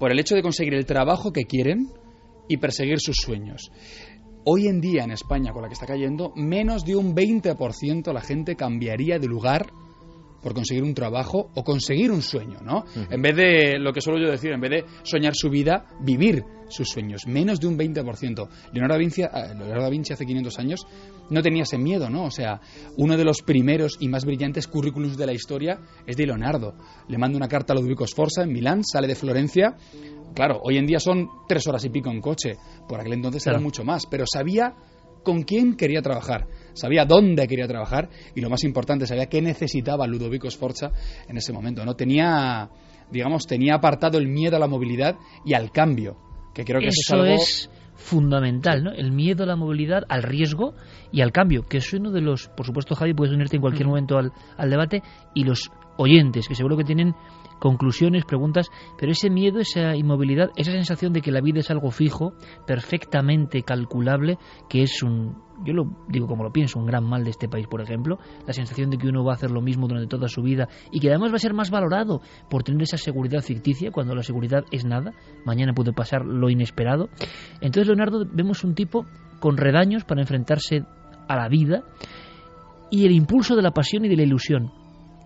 por 0.00 0.10
el 0.10 0.18
hecho 0.18 0.34
de 0.34 0.42
conseguir 0.42 0.74
el 0.74 0.84
trabajo 0.84 1.32
que 1.32 1.44
quieren 1.44 1.86
y 2.48 2.56
perseguir 2.56 2.98
sus 2.98 3.18
sueños. 3.24 3.70
Hoy 4.42 4.66
en 4.66 4.80
día 4.80 5.04
en 5.04 5.12
España, 5.12 5.52
con 5.52 5.62
la 5.62 5.68
que 5.68 5.74
está 5.74 5.86
cayendo, 5.86 6.32
menos 6.34 6.84
de 6.84 6.96
un 6.96 7.14
20% 7.14 8.12
la 8.12 8.20
gente 8.20 8.56
cambiaría 8.56 9.20
de 9.20 9.28
lugar 9.28 9.70
por 10.42 10.54
conseguir 10.54 10.82
un 10.82 10.94
trabajo 10.94 11.50
o 11.54 11.64
conseguir 11.64 12.10
un 12.10 12.22
sueño, 12.22 12.58
¿no? 12.62 12.84
En 13.10 13.22
vez 13.22 13.36
de 13.36 13.78
lo 13.78 13.92
que 13.92 14.00
suelo 14.00 14.18
yo 14.18 14.30
decir, 14.30 14.52
en 14.52 14.60
vez 14.60 14.70
de 14.70 14.84
soñar 15.02 15.34
su 15.34 15.50
vida, 15.50 15.86
vivir 16.00 16.44
sus 16.68 16.88
sueños. 16.88 17.26
Menos 17.26 17.60
de 17.60 17.66
un 17.66 17.76
20%. 17.76 18.48
Leonardo 18.72 18.94
da 18.94 18.98
Vinci, 18.98 19.22
eh, 19.22 19.28
Leonardo 19.56 19.82
da 19.82 19.90
Vinci 19.90 20.12
hace 20.12 20.24
500 20.24 20.58
años 20.58 20.86
no 21.30 21.42
tenía 21.42 21.62
ese 21.62 21.78
miedo, 21.78 22.10
¿no? 22.10 22.24
O 22.24 22.30
sea, 22.30 22.60
uno 22.96 23.16
de 23.16 23.24
los 23.24 23.42
primeros 23.42 23.96
y 24.00 24.08
más 24.08 24.24
brillantes 24.24 24.66
currículums 24.66 25.16
de 25.16 25.26
la 25.26 25.32
historia 25.32 25.80
es 26.06 26.16
de 26.16 26.26
Leonardo. 26.26 26.74
Le 27.08 27.18
manda 27.18 27.36
una 27.36 27.48
carta 27.48 27.72
a 27.72 27.76
Ludovico 27.76 28.06
Sforza 28.06 28.42
en 28.42 28.52
Milán, 28.52 28.84
sale 28.84 29.06
de 29.06 29.14
Florencia. 29.14 29.76
Claro, 30.34 30.60
hoy 30.62 30.76
en 30.76 30.86
día 30.86 31.00
son 31.00 31.28
tres 31.48 31.66
horas 31.66 31.84
y 31.84 31.90
pico 31.90 32.10
en 32.10 32.20
coche. 32.20 32.56
Por 32.88 33.00
aquel 33.00 33.14
entonces 33.14 33.46
era 33.46 33.58
mucho 33.58 33.84
más. 33.84 34.06
Pero 34.06 34.24
sabía 34.26 34.74
con 35.22 35.42
quién 35.42 35.76
quería 35.76 36.02
trabajar 36.02 36.46
sabía 36.74 37.04
dónde 37.04 37.46
quería 37.46 37.66
trabajar 37.66 38.08
y 38.34 38.40
lo 38.40 38.50
más 38.50 38.64
importante, 38.64 39.06
sabía 39.06 39.26
qué 39.26 39.40
necesitaba 39.42 40.06
Ludovico 40.06 40.50
Sforza 40.50 40.90
en 41.28 41.36
ese 41.36 41.52
momento. 41.52 41.84
No 41.84 41.94
tenía, 41.94 42.68
digamos, 43.10 43.46
tenía 43.46 43.74
apartado 43.74 44.18
el 44.18 44.28
miedo 44.28 44.56
a 44.56 44.60
la 44.60 44.66
movilidad 44.66 45.16
y 45.44 45.54
al 45.54 45.70
cambio, 45.70 46.16
que 46.54 46.64
creo 46.64 46.80
que 46.80 46.88
eso, 46.88 47.00
es, 47.00 47.10
algo... 47.12 47.24
es 47.26 47.70
fundamental, 47.94 48.82
¿no? 48.82 48.92
El 48.92 49.12
miedo 49.12 49.44
a 49.44 49.46
la 49.46 49.56
movilidad, 49.56 50.04
al 50.08 50.22
riesgo 50.22 50.74
y 51.12 51.20
al 51.20 51.32
cambio, 51.32 51.62
que 51.62 51.78
es 51.78 51.92
uno 51.92 52.10
de 52.10 52.20
los, 52.20 52.48
por 52.48 52.66
supuesto, 52.66 52.94
Javi, 52.94 53.14
puedes 53.14 53.34
unirte 53.34 53.56
en 53.56 53.62
cualquier 53.62 53.86
momento 53.88 54.16
al, 54.16 54.32
al 54.56 54.70
debate, 54.70 55.02
y 55.34 55.44
los 55.44 55.70
oyentes, 55.98 56.48
que 56.48 56.54
seguro 56.54 56.76
que 56.76 56.84
tienen 56.84 57.14
conclusiones, 57.60 58.24
preguntas, 58.24 58.70
pero 58.98 59.12
ese 59.12 59.30
miedo, 59.30 59.60
esa 59.60 59.94
inmovilidad, 59.94 60.50
esa 60.56 60.72
sensación 60.72 61.12
de 61.12 61.20
que 61.20 61.30
la 61.30 61.40
vida 61.40 61.60
es 61.60 61.70
algo 61.70 61.90
fijo, 61.90 62.32
perfectamente 62.66 63.62
calculable, 63.62 64.38
que 64.68 64.82
es 64.82 65.02
un, 65.02 65.36
yo 65.64 65.74
lo 65.74 65.84
digo 66.08 66.26
como 66.26 66.42
lo 66.42 66.52
pienso, 66.52 66.80
un 66.80 66.86
gran 66.86 67.04
mal 67.04 67.22
de 67.22 67.30
este 67.30 67.48
país, 67.48 67.68
por 67.68 67.80
ejemplo, 67.80 68.18
la 68.46 68.52
sensación 68.52 68.90
de 68.90 68.98
que 68.98 69.06
uno 69.06 69.24
va 69.24 69.32
a 69.32 69.34
hacer 69.36 69.50
lo 69.50 69.60
mismo 69.60 69.86
durante 69.86 70.08
toda 70.08 70.26
su 70.26 70.42
vida 70.42 70.68
y 70.90 70.98
que 70.98 71.10
además 71.10 71.30
va 71.30 71.36
a 71.36 71.40
ser 71.40 71.54
más 71.54 71.70
valorado 71.70 72.20
por 72.48 72.64
tener 72.64 72.82
esa 72.82 72.96
seguridad 72.96 73.42
ficticia 73.42 73.92
cuando 73.92 74.14
la 74.14 74.22
seguridad 74.22 74.64
es 74.72 74.84
nada, 74.84 75.12
mañana 75.44 75.72
puede 75.74 75.92
pasar 75.92 76.24
lo 76.24 76.50
inesperado. 76.50 77.08
Entonces, 77.60 77.86
Leonardo, 77.86 78.24
vemos 78.32 78.64
un 78.64 78.74
tipo 78.74 79.06
con 79.38 79.56
redaños 79.56 80.04
para 80.04 80.22
enfrentarse 80.22 80.84
a 81.28 81.36
la 81.36 81.48
vida 81.48 81.84
y 82.90 83.06
el 83.06 83.12
impulso 83.12 83.54
de 83.54 83.62
la 83.62 83.70
pasión 83.70 84.04
y 84.04 84.08
de 84.08 84.16
la 84.16 84.22
ilusión. 84.22 84.72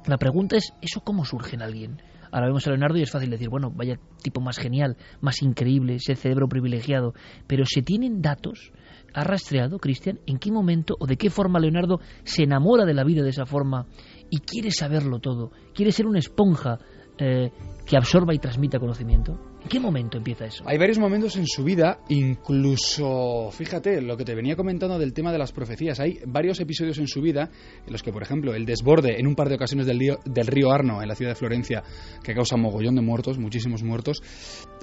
La 0.07 0.19
pregunta 0.19 0.57
es, 0.57 0.75
¿eso 0.83 1.01
cómo 1.01 1.25
surge 1.25 1.57
en 1.57 1.63
alguien? 1.63 2.03
Ahora 2.35 2.49
vemos 2.49 2.67
a 2.67 2.71
Leonardo 2.71 2.99
y 2.99 3.03
es 3.03 3.13
fácil 3.13 3.31
decir, 3.31 3.49
bueno, 3.49 3.71
vaya 3.71 3.97
tipo 4.21 4.41
más 4.41 4.59
genial, 4.59 4.97
más 5.21 5.41
increíble, 5.41 5.95
ese 5.95 6.17
cerebro 6.17 6.49
privilegiado. 6.49 7.15
Pero 7.47 7.65
¿se 7.65 7.81
tienen 7.81 8.23
datos? 8.23 8.73
¿Ha 9.15 9.23
rastreado, 9.23 9.79
Cristian, 9.79 10.19
en 10.27 10.41
qué 10.41 10.51
momento 10.51 10.97
o 10.99 11.07
de 11.07 11.17
qué 11.17 11.31
forma 11.31 11.61
Leonardo 11.61 12.01
se 12.25 12.43
enamora 12.43 12.87
de 12.87 12.95
la 12.95 13.05
vida 13.05 13.23
de 13.23 13.31
esa 13.31 13.47
forma 13.47 13.87
y 14.31 14.41
quiere 14.41 14.73
saberlo 14.73 15.21
todo? 15.21 15.53
¿Quiere 15.77 15.93
ser 15.93 16.09
una 16.09 16.19
esponja 16.19 16.81
eh, 17.19 17.53
que 17.87 17.97
absorba 17.97 18.35
y 18.35 18.41
transmita 18.41 18.81
conocimiento? 18.81 19.54
¿En 19.65 19.71
qué 19.71 19.81
momento 19.81 20.19
empieza 20.19 20.45
eso? 20.45 20.63
Hay 20.67 20.77
varios 20.79 20.99
momentos 20.99 21.37
en 21.37 21.47
su 21.47 21.65
vida, 21.65 21.99
incluso, 22.11 23.51
fíjate, 23.51 24.01
lo 24.03 24.17
que 24.17 24.25
te 24.25 24.35
venía 24.35 24.57
comentando 24.57 24.99
del 24.99 25.13
tema 25.15 25.33
de 25.33 25.39
las 25.39 25.53
profecías. 25.53 26.01
Hay 26.01 26.19
varios 26.27 26.61
episodios 26.61 26.99
en 26.99 27.09
su 27.09 27.21
vida 27.23 27.51
en 27.87 27.93
los 27.93 28.03
que, 28.03 28.13
por 28.13 28.23
ejemplo, 28.23 28.55
el 28.55 28.67
desborde 28.67 29.19
en 29.19 29.27
un 29.27 29.35
par 29.35 29.49
de 29.49 29.55
ocasiones 29.55 29.87
del 29.87 29.99
río, 29.99 30.19
del 30.27 30.47
río 30.47 30.71
Arno, 30.71 31.01
en 31.03 31.09
la 31.09 31.15
ciudad 31.15 31.31
de 31.33 31.37
Florencia, 31.37 31.83
que 32.23 32.35
causa 32.35 32.57
mogollón 32.57 32.95
de 32.95 33.01
muertos, 33.03 33.39
muchísimos 33.39 33.83
muertos, 33.83 34.23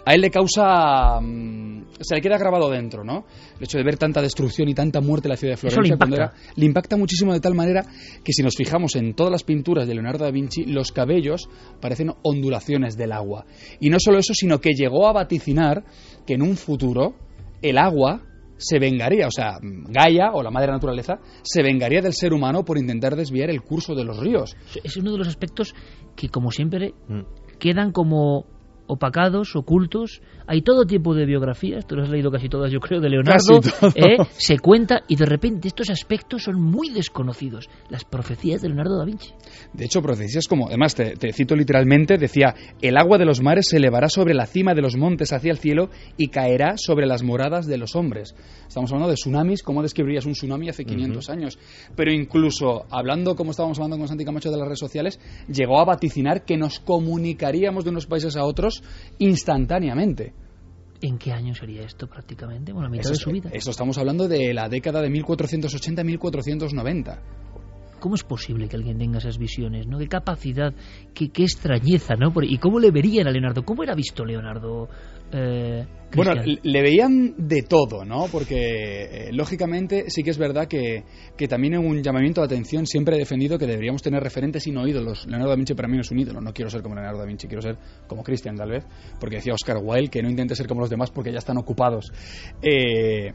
a 0.05 0.15
él 0.15 0.21
le 0.21 0.31
causa. 0.31 1.19
mm, 1.21 1.85
se 2.01 2.15
le 2.15 2.21
queda 2.21 2.39
grabado 2.39 2.69
dentro, 2.71 3.03
¿no? 3.03 3.25
El 3.59 3.65
hecho 3.65 3.77
de 3.77 3.83
ver 3.83 3.97
tanta 3.97 4.19
destrucción 4.21 4.67
y 4.67 4.73
tanta 4.73 4.99
muerte 4.99 5.27
en 5.27 5.29
la 5.31 5.37
ciudad 5.37 5.51
de 5.51 5.55
Eso 5.55 5.69
Florencia 5.69 5.93
le 5.93 5.97
cuando 5.99 6.15
impacta. 6.15 6.37
era- 6.39 6.53
le 6.55 6.65
impacta 6.65 6.97
muchísimo 6.97 7.33
de 7.33 7.39
tal 7.39 7.53
manera 7.53 7.85
que 8.23 8.33
si 8.33 8.41
nos 8.41 8.55
fijamos 8.55 8.95
en 8.95 9.13
todas 9.13 9.31
las 9.31 9.43
pinturas 9.43 9.87
de 9.87 9.93
Leonardo 9.93 10.25
da 10.25 10.31
Vinci, 10.31 10.65
los 10.65 10.91
cabellos 10.91 11.47
parecen 11.79 12.11
ondulaciones 12.23 12.97
del 12.97 13.11
agua. 13.11 13.45
Y 13.79 13.91
no 13.91 13.97
solo 13.99 14.17
eso, 14.17 14.33
sino 14.33 14.59
que 14.59 14.70
llegó 14.73 15.07
a 15.07 15.13
vaticinar 15.13 15.83
que 16.25 16.33
en 16.35 16.41
un 16.41 16.55
futuro 16.55 17.15
el 17.61 17.77
agua 17.77 18.21
se 18.57 18.77
vengaría, 18.77 19.27
o 19.27 19.31
sea, 19.31 19.57
Gaia 19.61 20.31
o 20.33 20.43
la 20.43 20.51
madre 20.51 20.71
naturaleza 20.71 21.19
se 21.41 21.63
vengaría 21.63 22.01
del 22.01 22.13
ser 22.13 22.31
humano 22.31 22.63
por 22.63 22.77
intentar 22.77 23.15
desviar 23.15 23.49
el 23.49 23.61
curso 23.63 23.95
de 23.95 24.03
los 24.03 24.19
ríos. 24.19 24.55
Es 24.83 24.97
uno 24.97 25.11
de 25.11 25.17
los 25.17 25.27
aspectos 25.27 25.73
que, 26.15 26.29
como 26.29 26.51
siempre, 26.51 26.93
Mm. 27.07 27.21
quedan 27.59 27.91
como 27.91 28.45
opacados, 28.87 29.55
ocultos. 29.55 30.21
Hay 30.51 30.63
todo 30.63 30.85
tipo 30.85 31.15
de 31.15 31.25
biografías, 31.25 31.87
tú 31.87 31.95
lo 31.95 32.03
has 32.03 32.09
leído 32.09 32.29
casi 32.29 32.49
todas, 32.49 32.69
yo 32.69 32.81
creo, 32.81 32.99
de 32.99 33.07
Leonardo. 33.07 33.61
¿eh? 33.95 34.17
Se 34.33 34.59
cuenta 34.59 34.99
y 35.07 35.15
de 35.15 35.25
repente 35.25 35.69
estos 35.69 35.89
aspectos 35.89 36.43
son 36.43 36.61
muy 36.61 36.89
desconocidos. 36.89 37.69
Las 37.87 38.03
profecías 38.03 38.61
de 38.61 38.67
Leonardo 38.67 38.97
da 38.97 39.05
Vinci. 39.05 39.29
De 39.71 39.85
hecho, 39.85 40.01
profecías 40.01 40.49
como, 40.49 40.67
además 40.67 40.93
te, 40.93 41.15
te 41.15 41.31
cito 41.31 41.55
literalmente, 41.55 42.17
decía, 42.17 42.53
el 42.81 42.97
agua 42.97 43.17
de 43.17 43.23
los 43.23 43.41
mares 43.41 43.69
se 43.69 43.77
elevará 43.77 44.09
sobre 44.09 44.33
la 44.33 44.45
cima 44.45 44.73
de 44.73 44.81
los 44.81 44.97
montes 44.97 45.31
hacia 45.31 45.53
el 45.53 45.57
cielo 45.57 45.89
y 46.17 46.27
caerá 46.27 46.73
sobre 46.75 47.05
las 47.05 47.23
moradas 47.23 47.65
de 47.65 47.77
los 47.77 47.95
hombres. 47.95 48.35
Estamos 48.67 48.91
hablando 48.91 49.07
de 49.07 49.15
tsunamis, 49.15 49.63
¿cómo 49.63 49.81
describirías 49.81 50.25
un 50.25 50.33
tsunami 50.33 50.67
hace 50.67 50.83
500 50.83 51.29
años? 51.29 51.59
Pero 51.95 52.11
incluso, 52.11 52.87
hablando, 52.89 53.37
como 53.37 53.51
estábamos 53.51 53.77
hablando 53.79 53.99
con 53.99 54.09
Santi 54.09 54.25
Camacho 54.25 54.51
de 54.51 54.57
las 54.57 54.67
redes 54.67 54.79
sociales, 54.79 55.17
llegó 55.47 55.79
a 55.79 55.85
vaticinar 55.85 56.43
que 56.43 56.57
nos 56.57 56.81
comunicaríamos 56.81 57.85
de 57.85 57.91
unos 57.91 58.05
países 58.05 58.35
a 58.35 58.43
otros 58.43 58.83
instantáneamente. 59.17 60.33
¿En 61.01 61.17
qué 61.17 61.31
año 61.31 61.55
sería 61.55 61.81
esto 61.81 62.07
prácticamente? 62.07 62.71
Bueno, 62.73 62.87
a 62.87 62.91
mitad 62.91 63.05
Eso, 63.11 63.13
de 63.13 63.17
su 63.17 63.31
vida. 63.31 63.49
eso 63.53 63.71
estamos 63.71 63.97
hablando 63.97 64.27
de 64.27 64.53
la 64.53 64.69
década 64.69 65.01
de 65.01 65.09
1480-1490. 65.09 67.19
¿Cómo 68.01 68.15
es 68.15 68.23
posible 68.23 68.67
que 68.67 68.75
alguien 68.75 68.97
tenga 68.97 69.19
esas 69.19 69.37
visiones? 69.37 69.85
¿no? 69.85 69.99
¿Qué 69.99 70.07
capacidad, 70.07 70.73
qué, 71.13 71.29
extrañeza? 71.37 72.15
¿no? 72.15 72.33
¿Y 72.41 72.57
cómo 72.57 72.79
le 72.79 72.89
verían 72.89 73.27
a 73.27 73.31
Leonardo? 73.31 73.63
¿Cómo 73.63 73.83
era 73.83 73.93
visto 73.93 74.25
Leonardo? 74.25 74.89
Eh, 75.31 75.85
Bueno, 76.15 76.33
le 76.63 76.81
veían 76.81 77.35
de 77.37 77.61
todo, 77.61 78.03
¿no? 78.03 78.25
Porque, 78.31 79.27
eh, 79.27 79.29
lógicamente, 79.31 80.09
sí 80.09 80.23
que 80.23 80.31
es 80.31 80.39
verdad 80.39 80.67
que, 80.67 81.03
que 81.37 81.47
también 81.47 81.75
en 81.75 81.85
un 81.85 82.01
llamamiento 82.01 82.41
de 82.41 82.47
atención 82.47 82.87
siempre 82.87 83.15
he 83.15 83.19
defendido 83.19 83.59
que 83.59 83.67
deberíamos 83.67 84.01
tener 84.01 84.21
referentes 84.21 84.65
y 84.65 84.71
no 84.71 84.87
ídolos. 84.87 85.27
Leonardo 85.27 85.51
da 85.51 85.55
Vinci 85.55 85.75
para 85.75 85.87
mí 85.87 85.95
no 85.95 86.01
es 86.01 86.11
un 86.11 86.19
ídolo, 86.19 86.41
no 86.41 86.53
quiero 86.53 86.71
ser 86.71 86.81
como 86.81 86.95
Leonardo 86.95 87.19
da 87.19 87.25
Vinci, 87.25 87.47
quiero 87.47 87.61
ser 87.61 87.77
como 88.07 88.23
Christian, 88.23 88.55
tal 88.55 88.71
vez, 88.71 88.83
porque 89.19 89.35
decía 89.37 89.53
Oscar 89.53 89.77
Wilde 89.81 90.09
que 90.09 90.23
no 90.23 90.29
intente 90.29 90.55
ser 90.55 90.67
como 90.67 90.81
los 90.81 90.89
demás 90.89 91.11
porque 91.11 91.31
ya 91.31 91.37
están 91.37 91.57
ocupados. 91.57 92.11
Eh, 92.63 93.31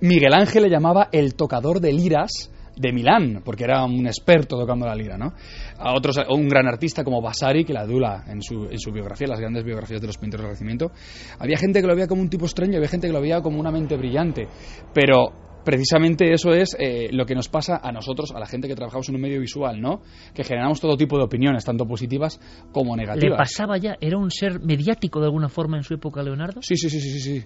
Miguel 0.00 0.32
Ángel 0.32 0.62
le 0.62 0.70
llamaba 0.70 1.10
el 1.12 1.34
tocador 1.34 1.80
de 1.80 1.92
liras 1.92 2.50
de 2.78 2.92
Milán, 2.92 3.42
porque 3.44 3.64
era 3.64 3.84
un 3.84 4.06
experto 4.06 4.58
tocando 4.58 4.86
la 4.86 4.94
lira, 4.94 5.16
¿no? 5.18 5.32
A 5.78 5.94
otros, 5.94 6.18
a 6.18 6.32
un 6.32 6.48
gran 6.48 6.66
artista 6.66 7.02
como 7.04 7.20
Vasari, 7.20 7.64
que 7.64 7.72
la 7.72 7.80
adula 7.80 8.24
en 8.28 8.40
su, 8.42 8.64
en 8.70 8.78
su 8.78 8.92
biografía, 8.92 9.26
las 9.26 9.40
grandes 9.40 9.64
biografías 9.64 10.00
de 10.00 10.06
los 10.06 10.16
pintores 10.18 10.42
del 10.42 10.48
Renacimiento. 10.50 10.92
Había 11.38 11.56
gente 11.58 11.80
que 11.80 11.86
lo 11.86 11.94
veía 11.94 12.06
como 12.06 12.22
un 12.22 12.30
tipo 12.30 12.44
extraño, 12.44 12.76
había 12.76 12.88
gente 12.88 13.06
que 13.06 13.12
lo 13.12 13.20
veía 13.20 13.40
como 13.40 13.58
una 13.58 13.70
mente 13.70 13.96
brillante, 13.96 14.48
pero 14.94 15.32
precisamente 15.64 16.32
eso 16.32 16.52
es 16.52 16.74
eh, 16.78 17.08
lo 17.12 17.26
que 17.26 17.34
nos 17.34 17.48
pasa 17.48 17.80
a 17.82 17.92
nosotros, 17.92 18.32
a 18.34 18.38
la 18.38 18.46
gente 18.46 18.68
que 18.68 18.74
trabajamos 18.74 19.08
en 19.10 19.16
un 19.16 19.20
medio 19.20 19.40
visual, 19.40 19.80
¿no? 19.80 20.00
Que 20.34 20.44
generamos 20.44 20.80
todo 20.80 20.96
tipo 20.96 21.18
de 21.18 21.24
opiniones, 21.24 21.64
tanto 21.64 21.84
positivas 21.86 22.40
como 22.72 22.96
¿Le 22.96 23.02
negativas. 23.02 23.36
pasaba 23.38 23.76
ya? 23.76 23.96
¿Era 24.00 24.16
un 24.16 24.30
ser 24.30 24.60
mediático 24.60 25.20
de 25.20 25.26
alguna 25.26 25.48
forma 25.48 25.76
en 25.76 25.82
su 25.82 25.94
época, 25.94 26.22
Leonardo? 26.22 26.62
Sí, 26.62 26.76
sí, 26.76 26.88
sí, 26.88 27.00
sí, 27.00 27.20
sí, 27.20 27.44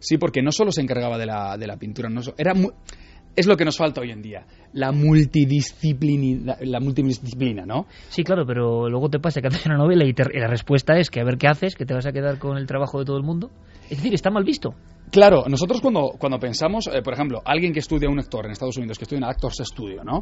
sí. 0.00 0.16
Porque 0.18 0.42
no 0.42 0.50
solo 0.50 0.72
se 0.72 0.80
encargaba 0.80 1.16
de 1.18 1.26
la, 1.26 1.56
de 1.56 1.66
la 1.66 1.76
pintura, 1.76 2.08
no 2.08 2.22
era 2.38 2.54
mu- 2.54 2.72
es 3.36 3.46
lo 3.46 3.56
que 3.56 3.64
nos 3.64 3.76
falta 3.76 4.00
hoy 4.00 4.10
en 4.10 4.22
día, 4.22 4.46
la 4.72 4.92
multidisciplina, 4.92 6.56
la 6.60 6.80
multidisciplina, 6.80 7.64
¿no? 7.66 7.86
Sí, 8.08 8.22
claro, 8.24 8.44
pero 8.46 8.88
luego 8.88 9.08
te 9.08 9.18
pasa 9.18 9.40
que 9.40 9.48
haces 9.48 9.66
una 9.66 9.76
novela 9.76 10.04
y, 10.04 10.12
te- 10.12 10.38
la 10.38 10.46
respuesta 10.48 10.98
es 10.98 11.10
que 11.10 11.20
a 11.20 11.24
ver 11.24 11.38
qué 11.38 11.48
haces, 11.48 11.74
que 11.74 11.84
te 11.86 11.94
vas 11.94 12.06
a 12.06 12.12
quedar 12.12 12.38
con 12.38 12.56
el 12.56 12.66
trabajo 12.66 12.98
de 12.98 13.04
todo 13.04 13.16
el 13.16 13.22
mundo. 13.22 13.50
Es 13.84 13.98
decir, 13.98 14.14
está 14.14 14.30
mal 14.30 14.44
visto. 14.44 14.74
Claro, 15.10 15.44
nosotros 15.48 15.80
cuando, 15.80 16.10
cuando 16.18 16.38
pensamos, 16.38 16.86
eh, 16.92 17.02
por 17.02 17.14
ejemplo, 17.14 17.42
alguien 17.44 17.72
que 17.72 17.80
estudia 17.80 18.08
un 18.08 18.20
actor 18.20 18.46
en 18.46 18.52
Estados 18.52 18.76
Unidos, 18.76 18.96
que 18.98 19.04
estudia 19.04 19.18
en 19.18 19.24
Actors 19.24 19.56
Studio, 19.64 20.04
¿no? 20.04 20.20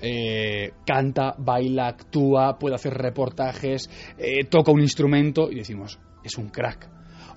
Eh, 0.00 0.70
canta, 0.86 1.34
baila, 1.38 1.88
actúa, 1.88 2.56
puede 2.58 2.76
hacer 2.76 2.94
reportajes, 2.94 3.90
eh, 4.16 4.44
toca 4.48 4.70
un 4.70 4.80
instrumento 4.80 5.50
y 5.50 5.56
decimos, 5.56 5.98
es 6.22 6.38
un 6.38 6.48
crack. 6.50 6.88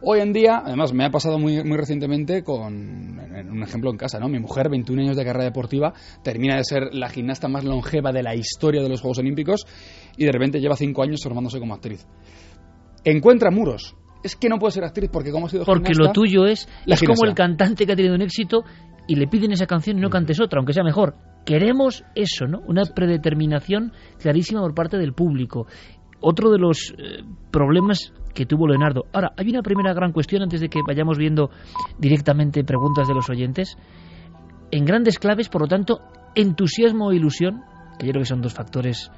Hoy 0.03 0.19
en 0.19 0.33
día, 0.33 0.63
además 0.65 0.93
me 0.93 1.05
ha 1.05 1.11
pasado 1.11 1.37
muy, 1.37 1.63
muy 1.63 1.77
recientemente 1.77 2.43
con 2.43 2.73
un 2.73 3.63
ejemplo 3.63 3.91
en 3.91 3.97
casa, 3.97 4.19
¿no? 4.19 4.27
Mi 4.29 4.39
mujer, 4.39 4.69
21 4.69 5.01
años 5.03 5.15
de 5.17 5.23
carrera 5.23 5.45
deportiva, 5.45 5.93
termina 6.23 6.55
de 6.57 6.63
ser 6.63 6.93
la 6.93 7.07
gimnasta 7.09 7.47
más 7.47 7.63
longeva 7.63 8.11
de 8.11 8.23
la 8.23 8.33
historia 8.35 8.81
de 8.81 8.89
los 8.89 9.01
Juegos 9.01 9.19
Olímpicos 9.19 9.65
y 10.17 10.25
de 10.25 10.31
repente 10.31 10.59
lleva 10.59 10.75
5 10.75 11.03
años 11.03 11.21
formándose 11.23 11.59
como 11.59 11.75
actriz. 11.75 12.07
Encuentra 13.03 13.51
muros. 13.51 13.95
Es 14.23 14.35
que 14.35 14.49
no 14.49 14.57
puede 14.59 14.71
ser 14.71 14.83
actriz 14.83 15.09
porque 15.11 15.31
como 15.31 15.47
ha 15.47 15.49
sido 15.49 15.65
Porque 15.65 15.93
gimnasta- 15.93 16.07
lo 16.09 16.11
tuyo 16.13 16.45
es, 16.45 16.67
La 16.85 16.95
es 16.95 17.01
como 17.03 17.25
el 17.25 17.33
cantante 17.33 17.85
que 17.85 17.93
ha 17.93 17.95
tenido 17.95 18.15
un 18.15 18.21
éxito 18.21 18.63
y 19.07 19.15
le 19.15 19.27
piden 19.27 19.51
esa 19.51 19.65
canción 19.65 19.97
y 19.97 20.01
no 20.01 20.09
cantes 20.09 20.39
otra, 20.39 20.59
aunque 20.59 20.73
sea 20.73 20.83
mejor. 20.83 21.15
Queremos 21.45 22.03
eso, 22.13 22.45
¿no? 22.45 22.59
Una 22.67 22.83
predeterminación 22.85 23.93
clarísima 24.19 24.61
por 24.61 24.75
parte 24.75 24.97
del 24.97 25.13
público. 25.13 25.65
Otro 26.21 26.51
de 26.51 26.59
los 26.59 26.93
eh, 26.97 27.23
problemas 27.51 28.13
que 28.33 28.45
tuvo 28.45 28.67
Leonardo. 28.67 29.05
Ahora, 29.11 29.33
hay 29.37 29.49
una 29.49 29.61
primera 29.61 29.93
gran 29.93 30.11
cuestión 30.11 30.43
antes 30.43 30.61
de 30.61 30.69
que 30.69 30.79
vayamos 30.87 31.17
viendo 31.17 31.49
directamente 31.97 32.63
preguntas 32.63 33.07
de 33.07 33.13
los 33.13 33.29
oyentes. 33.29 33.77
En 34.71 34.85
grandes 34.85 35.19
claves, 35.19 35.49
por 35.49 35.61
lo 35.61 35.67
tanto, 35.67 36.01
entusiasmo 36.35 37.07
o 37.07 37.13
ilusión, 37.13 37.61
que 37.99 38.05
yo 38.05 38.11
creo 38.11 38.21
que 38.21 38.29
son 38.29 38.41
dos 38.41 38.53
factores 38.53 39.11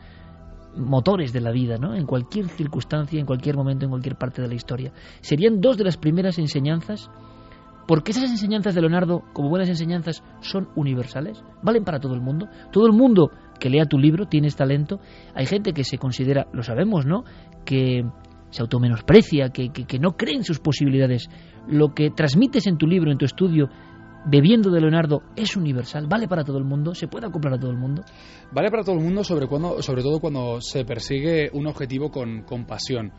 motores 0.75 1.33
de 1.33 1.41
la 1.41 1.51
vida, 1.51 1.77
¿no? 1.77 1.93
En 1.93 2.05
cualquier 2.05 2.47
circunstancia, 2.47 3.19
en 3.19 3.25
cualquier 3.25 3.55
momento, 3.55 3.85
en 3.85 3.91
cualquier 3.91 4.15
parte 4.15 4.41
de 4.41 4.47
la 4.47 4.55
historia. 4.55 4.91
Serían 5.21 5.61
dos 5.61 5.77
de 5.77 5.83
las 5.83 5.97
primeras 5.97 6.39
enseñanzas, 6.39 7.11
porque 7.87 8.11
esas 8.11 8.31
enseñanzas 8.31 8.73
de 8.73 8.81
Leonardo, 8.81 9.23
como 9.33 9.49
buenas 9.49 9.69
enseñanzas, 9.69 10.23
son 10.41 10.69
universales, 10.75 11.43
valen 11.61 11.83
para 11.83 11.99
todo 11.99 12.15
el 12.15 12.21
mundo. 12.21 12.47
Todo 12.71 12.87
el 12.87 12.93
mundo 12.93 13.29
que 13.63 13.69
lea 13.69 13.85
tu 13.85 13.97
libro 13.97 14.25
tienes 14.25 14.57
talento. 14.57 14.99
Hay 15.33 15.45
gente 15.45 15.71
que 15.71 15.85
se 15.85 15.97
considera, 15.97 16.47
lo 16.51 16.63
sabemos, 16.63 17.05
¿no? 17.05 17.23
Que 17.63 18.03
se 18.49 18.61
automenosprecia, 18.61 19.51
que, 19.53 19.69
que, 19.69 19.85
que 19.85 19.99
no 19.99 20.17
cree 20.17 20.35
en 20.35 20.43
sus 20.43 20.59
posibilidades. 20.59 21.29
Lo 21.69 21.93
que 21.93 22.09
transmites 22.09 22.67
en 22.67 22.77
tu 22.77 22.87
libro, 22.87 23.09
en 23.09 23.17
tu 23.17 23.23
estudio, 23.23 23.69
bebiendo 24.25 24.69
de 24.69 24.81
Leonardo 24.81 25.21
es 25.37 25.55
universal, 25.55 26.07
vale 26.09 26.27
para 26.27 26.43
todo 26.43 26.57
el 26.57 26.65
mundo, 26.65 26.93
se 26.93 27.07
puede 27.07 27.25
acoplar 27.27 27.53
a 27.53 27.57
todo 27.57 27.71
el 27.71 27.77
mundo. 27.77 28.03
Vale 28.51 28.69
para 28.69 28.83
todo 28.83 28.97
el 28.97 29.01
mundo, 29.01 29.23
sobre, 29.23 29.47
cuando, 29.47 29.81
sobre 29.81 30.03
todo 30.03 30.19
cuando 30.19 30.59
se 30.59 30.83
persigue 30.83 31.49
un 31.53 31.65
objetivo 31.65 32.11
con, 32.11 32.43
con 32.43 32.65
pasión. 32.65 33.13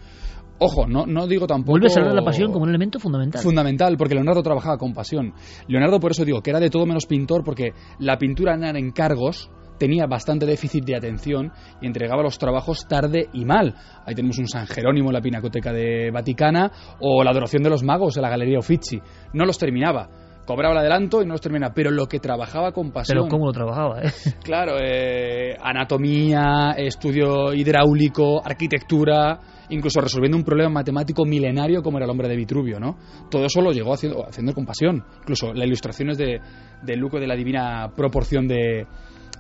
Ojo, 0.59 0.87
no, 0.87 1.07
no 1.07 1.26
digo 1.26 1.46
tampoco. 1.46 1.72
Vuelves 1.72 1.96
a 1.96 2.00
hablar 2.00 2.12
de 2.12 2.20
la 2.20 2.24
pasión 2.26 2.52
como 2.52 2.64
un 2.64 2.68
elemento 2.68 2.98
fundamental. 2.98 3.42
Fundamental, 3.42 3.96
porque 3.96 4.14
Leonardo 4.14 4.42
trabajaba 4.42 4.76
con 4.76 4.92
pasión. 4.92 5.33
Leonardo, 5.68 5.98
por 5.98 6.11
eso 6.11 6.22
digo, 6.26 6.42
que 6.42 6.50
era 6.50 6.61
de 6.61 6.68
todo 6.68 6.85
menos 6.85 7.07
pintor, 7.07 7.42
porque 7.42 7.72
la 7.98 8.18
pintura 8.18 8.54
en 8.54 8.76
encargos 8.76 9.50
tenía 9.79 10.07
bastante 10.07 10.47
déficit 10.47 10.85
de 10.85 10.97
atención 10.97 11.53
y 11.81 11.87
entregaba 11.87 12.23
los 12.23 12.39
trabajos 12.39 12.87
tarde 12.87 13.29
y 13.33 13.45
mal. 13.45 13.75
Ahí 14.07 14.15
tenemos 14.15 14.39
un 14.39 14.49
San 14.49 14.67
Jerónimo 14.67 15.11
en 15.11 15.15
la 15.15 15.21
Pinacoteca 15.21 15.73
de 15.73 16.11
Vaticana 16.11 16.71
o 17.01 17.23
la 17.23 17.31
Adoración 17.31 17.63
de 17.63 17.71
los 17.71 17.83
Magos 17.83 18.17
en 18.17 18.23
la 18.23 18.31
Galería 18.31 18.59
Uffizi. 18.59 19.01
No 19.33 19.45
los 19.45 19.59
terminaba 19.59 20.09
cobraba 20.45 20.73
el 20.73 20.79
adelanto 20.81 21.23
y 21.23 21.27
no 21.27 21.33
los 21.33 21.41
terminaba, 21.41 21.75
pero 21.75 21.91
lo 21.91 22.07
que 22.07 22.21
trabajaba 22.21 22.73
con 22.73 22.91
pasión. 22.93 23.19
Pero 23.19 23.29
cómo 23.29 23.47
lo 23.47 23.53
trabajaba, 23.53 24.03
¿eh? 24.03 24.11
Claro, 24.45 24.77
eh, 24.81 25.57
anatomía, 25.61 26.75
estudio 26.77 27.53
hidráulico, 27.53 28.43
arquitectura, 28.45 29.41
incluso 29.71 30.01
resolviendo 30.01 30.37
un 30.37 30.45
problema 30.45 30.71
matemático 30.71 31.25
milenario 31.25 31.83
como 31.83 31.99
era 31.99 32.05
el 32.05 32.11
hombre 32.11 32.29
de 32.29 32.37
Vitruvio, 32.37 32.79
¿no? 32.79 32.97
Todo 33.31 33.47
eso 33.47 33.61
lo 33.61 33.73
llegó 33.73 33.95
haciendo, 33.95 34.27
haciendo 34.27 34.53
con 34.53 34.67
pasión. 34.67 35.05
Incluso 35.21 35.53
las 35.53 35.67
ilustraciones 35.67 36.19
de, 36.19 36.41
de 36.83 36.97
Luco 36.97 37.19
de 37.19 37.27
la 37.27 37.37
divina 37.37 37.93
proporción 37.97 38.47
de, 38.47 38.87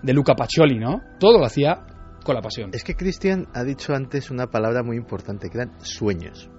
de 0.04 0.12
Luca 0.12 0.34
Pacioli, 0.34 0.78
¿no? 0.78 1.00
Todo 1.18 1.38
lo 1.38 1.46
hacía 1.46 1.86
con 2.24 2.34
la 2.34 2.42
pasión. 2.42 2.70
Es 2.72 2.84
que 2.84 2.94
Cristian 2.94 3.48
ha 3.54 3.64
dicho 3.64 3.94
antes 3.94 4.30
una 4.30 4.48
palabra 4.48 4.82
muy 4.82 4.96
importante, 4.96 5.48
que 5.48 5.58
eran 5.58 5.72
sueños. 5.80 6.50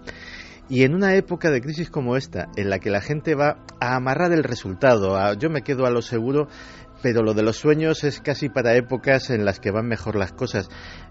Y 0.68 0.84
en 0.84 0.96
una 0.96 1.14
época 1.14 1.52
de 1.52 1.62
crisis 1.62 1.92
como 1.92 2.16
esta, 2.16 2.48
en 2.56 2.72
la 2.72 2.80
que 2.80 2.90
la 2.90 3.02
gente 3.02 3.36
va 3.36 3.64
a 3.80 3.96
amarrar 3.96 4.34
el 4.34 4.44
resultado, 4.44 5.16
a, 5.16 5.36
yo 5.36 5.52
me 5.52 5.62
quedo 5.62 5.86
a 5.86 5.92
lo 5.92 6.02
seguro, 6.02 6.48
pero 7.04 7.22
lo 7.22 7.36
de 7.36 7.44
los 7.44 7.58
sueños 7.58 8.04
es 8.04 8.20
casi 8.20 8.50
para 8.50 8.76
épocas 8.76 9.30
en 9.30 9.46
las 9.46 9.60
que 9.60 9.70
van 9.70 9.88
mejor 9.88 10.16
las 10.16 10.34
cosas. 10.34 10.70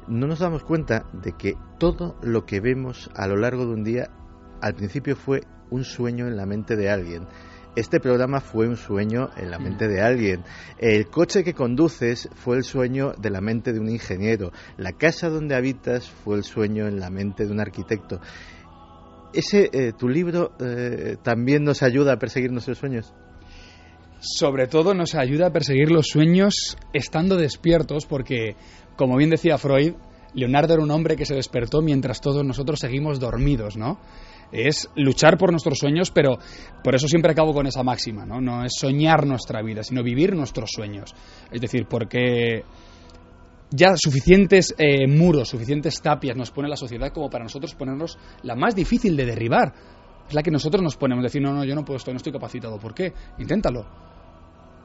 No 0.08 0.26
nos 0.26 0.40
damos 0.40 0.64
cuenta 0.64 1.04
de 1.12 1.32
que 1.38 1.54
todo 1.78 2.16
lo 2.20 2.46
que 2.46 2.60
vemos 2.60 3.10
a 3.14 3.28
lo 3.28 3.36
largo 3.36 3.64
de 3.64 3.74
un 3.74 3.84
día, 3.84 4.08
al 4.60 4.74
principio 4.74 5.14
fue 5.14 5.42
un 5.70 5.84
sueño 5.84 6.26
en 6.26 6.36
la 6.36 6.46
mente 6.46 6.74
de 6.74 6.90
alguien. 6.90 7.28
Este 7.76 7.98
programa 7.98 8.40
fue 8.40 8.68
un 8.68 8.76
sueño 8.76 9.30
en 9.36 9.50
la 9.50 9.58
mente 9.58 9.88
de 9.88 10.00
alguien. 10.00 10.44
El 10.78 11.08
coche 11.08 11.42
que 11.42 11.54
conduces 11.54 12.28
fue 12.34 12.56
el 12.56 12.62
sueño 12.62 13.14
de 13.18 13.30
la 13.30 13.40
mente 13.40 13.72
de 13.72 13.80
un 13.80 13.88
ingeniero. 13.88 14.52
La 14.76 14.92
casa 14.92 15.28
donde 15.28 15.56
habitas 15.56 16.08
fue 16.08 16.36
el 16.36 16.44
sueño 16.44 16.86
en 16.86 17.00
la 17.00 17.10
mente 17.10 17.44
de 17.44 17.50
un 17.50 17.58
arquitecto. 17.58 18.20
Ese, 19.32 19.70
eh, 19.72 19.92
tu 19.98 20.08
libro 20.08 20.52
eh, 20.60 21.16
también 21.24 21.64
nos 21.64 21.82
ayuda 21.82 22.12
a 22.12 22.18
perseguir 22.18 22.52
nuestros 22.52 22.78
sueños. 22.78 23.12
Sobre 24.20 24.68
todo 24.68 24.94
nos 24.94 25.16
ayuda 25.16 25.48
a 25.48 25.52
perseguir 25.52 25.90
los 25.90 26.06
sueños 26.06 26.76
estando 26.92 27.36
despiertos, 27.36 28.06
porque, 28.06 28.54
como 28.96 29.16
bien 29.16 29.30
decía 29.30 29.58
Freud, 29.58 29.94
Leonardo 30.32 30.74
era 30.74 30.82
un 30.82 30.92
hombre 30.92 31.16
que 31.16 31.26
se 31.26 31.34
despertó 31.34 31.82
mientras 31.82 32.20
todos 32.20 32.44
nosotros 32.44 32.78
seguimos 32.78 33.18
dormidos, 33.18 33.76
¿no? 33.76 33.98
Es 34.54 34.88
luchar 34.94 35.36
por 35.36 35.50
nuestros 35.50 35.78
sueños, 35.78 36.12
pero 36.12 36.38
por 36.82 36.94
eso 36.94 37.08
siempre 37.08 37.32
acabo 37.32 37.52
con 37.52 37.66
esa 37.66 37.82
máxima, 37.82 38.24
¿no? 38.24 38.40
No 38.40 38.64
es 38.64 38.72
soñar 38.78 39.26
nuestra 39.26 39.60
vida, 39.62 39.82
sino 39.82 40.02
vivir 40.04 40.36
nuestros 40.36 40.70
sueños. 40.72 41.12
Es 41.50 41.60
decir, 41.60 41.86
porque 41.88 42.62
ya 43.70 43.96
suficientes 43.96 44.72
eh, 44.78 45.08
muros, 45.08 45.48
suficientes 45.48 46.00
tapias 46.00 46.36
nos 46.36 46.52
pone 46.52 46.68
la 46.68 46.76
sociedad 46.76 47.12
como 47.12 47.28
para 47.28 47.42
nosotros 47.42 47.74
ponernos 47.74 48.16
la 48.42 48.54
más 48.54 48.76
difícil 48.76 49.16
de 49.16 49.26
derribar. 49.26 49.74
Es 50.28 50.34
la 50.34 50.42
que 50.42 50.52
nosotros 50.52 50.82
nos 50.82 50.96
ponemos, 50.96 51.24
decir, 51.24 51.42
no, 51.42 51.52
no, 51.52 51.64
yo 51.64 51.74
no 51.74 51.84
puedo, 51.84 51.96
estoy, 51.96 52.14
no 52.14 52.18
estoy 52.18 52.32
capacitado. 52.32 52.78
¿Por 52.78 52.94
qué? 52.94 53.12
Inténtalo. 53.38 54.13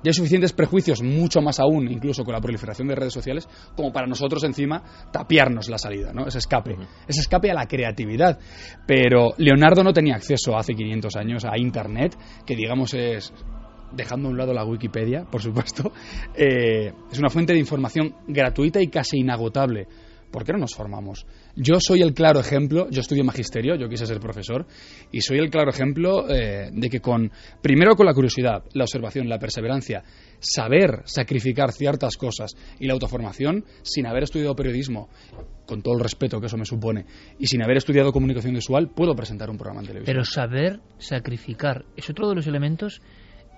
Ya 0.03 0.09
hay 0.09 0.13
suficientes 0.13 0.53
prejuicios, 0.53 1.01
mucho 1.01 1.41
más 1.41 1.59
aún, 1.59 1.91
incluso 1.91 2.23
con 2.23 2.33
la 2.33 2.39
proliferación 2.39 2.87
de 2.87 2.95
redes 2.95 3.13
sociales, 3.13 3.47
como 3.75 3.91
para 3.91 4.07
nosotros 4.07 4.43
encima 4.43 4.81
tapiarnos 5.11 5.69
la 5.69 5.77
salida, 5.77 6.13
¿no? 6.13 6.25
Ese 6.27 6.37
escape. 6.37 6.77
Ese 7.07 7.19
escape 7.19 7.51
a 7.51 7.53
la 7.53 7.67
creatividad. 7.67 8.39
Pero 8.85 9.33
Leonardo 9.37 9.83
no 9.83 9.91
tenía 9.91 10.15
acceso 10.15 10.57
hace 10.57 10.73
500 10.73 11.15
años 11.17 11.45
a 11.45 11.57
Internet, 11.57 12.17
que 12.45 12.55
digamos 12.55 12.93
es 12.93 13.33
dejando 13.91 14.27
a 14.27 14.31
un 14.31 14.37
lado 14.37 14.53
la 14.53 14.63
Wikipedia, 14.63 15.25
por 15.25 15.41
supuesto, 15.41 15.91
eh, 16.35 16.93
es 17.11 17.19
una 17.19 17.29
fuente 17.29 17.53
de 17.53 17.59
información 17.59 18.15
gratuita 18.27 18.81
y 18.81 18.87
casi 18.87 19.19
inagotable. 19.19 19.87
¿Por 20.31 20.43
qué 20.43 20.53
no 20.53 20.59
nos 20.59 20.75
formamos? 20.75 21.25
Yo 21.61 21.75
soy 21.81 22.01
el 22.01 22.13
claro 22.13 22.39
ejemplo, 22.39 22.87
yo 22.89 23.01
estudio 23.01 23.25
magisterio, 23.25 23.75
yo 23.75 23.89
quise 23.89 24.05
ser 24.05 24.21
profesor, 24.21 24.65
y 25.11 25.19
soy 25.19 25.39
el 25.39 25.49
claro 25.49 25.71
ejemplo 25.71 26.25
eh, 26.29 26.69
de 26.71 26.89
que 26.89 27.01
con, 27.01 27.29
primero 27.61 27.95
con 27.97 28.05
la 28.05 28.13
curiosidad, 28.13 28.63
la 28.71 28.85
observación, 28.85 29.27
la 29.27 29.39
perseverancia, 29.39 30.01
saber 30.39 31.01
sacrificar 31.03 31.73
ciertas 31.73 32.15
cosas 32.15 32.55
y 32.79 32.87
la 32.87 32.93
autoformación, 32.93 33.65
sin 33.81 34.07
haber 34.07 34.23
estudiado 34.23 34.55
periodismo, 34.55 35.09
con 35.65 35.81
todo 35.81 35.95
el 35.95 35.99
respeto 35.99 36.39
que 36.39 36.45
eso 36.45 36.55
me 36.55 36.63
supone, 36.63 37.05
y 37.37 37.47
sin 37.47 37.61
haber 37.61 37.75
estudiado 37.75 38.13
comunicación 38.13 38.53
visual, 38.53 38.89
puedo 38.95 39.13
presentar 39.13 39.49
un 39.49 39.57
programa 39.57 39.81
en 39.81 39.87
televisión. 39.87 40.15
Pero 40.15 40.23
saber 40.23 40.79
sacrificar 40.97 41.83
es 41.97 42.09
otro 42.09 42.29
de 42.29 42.35
los 42.35 42.47
elementos 42.47 43.01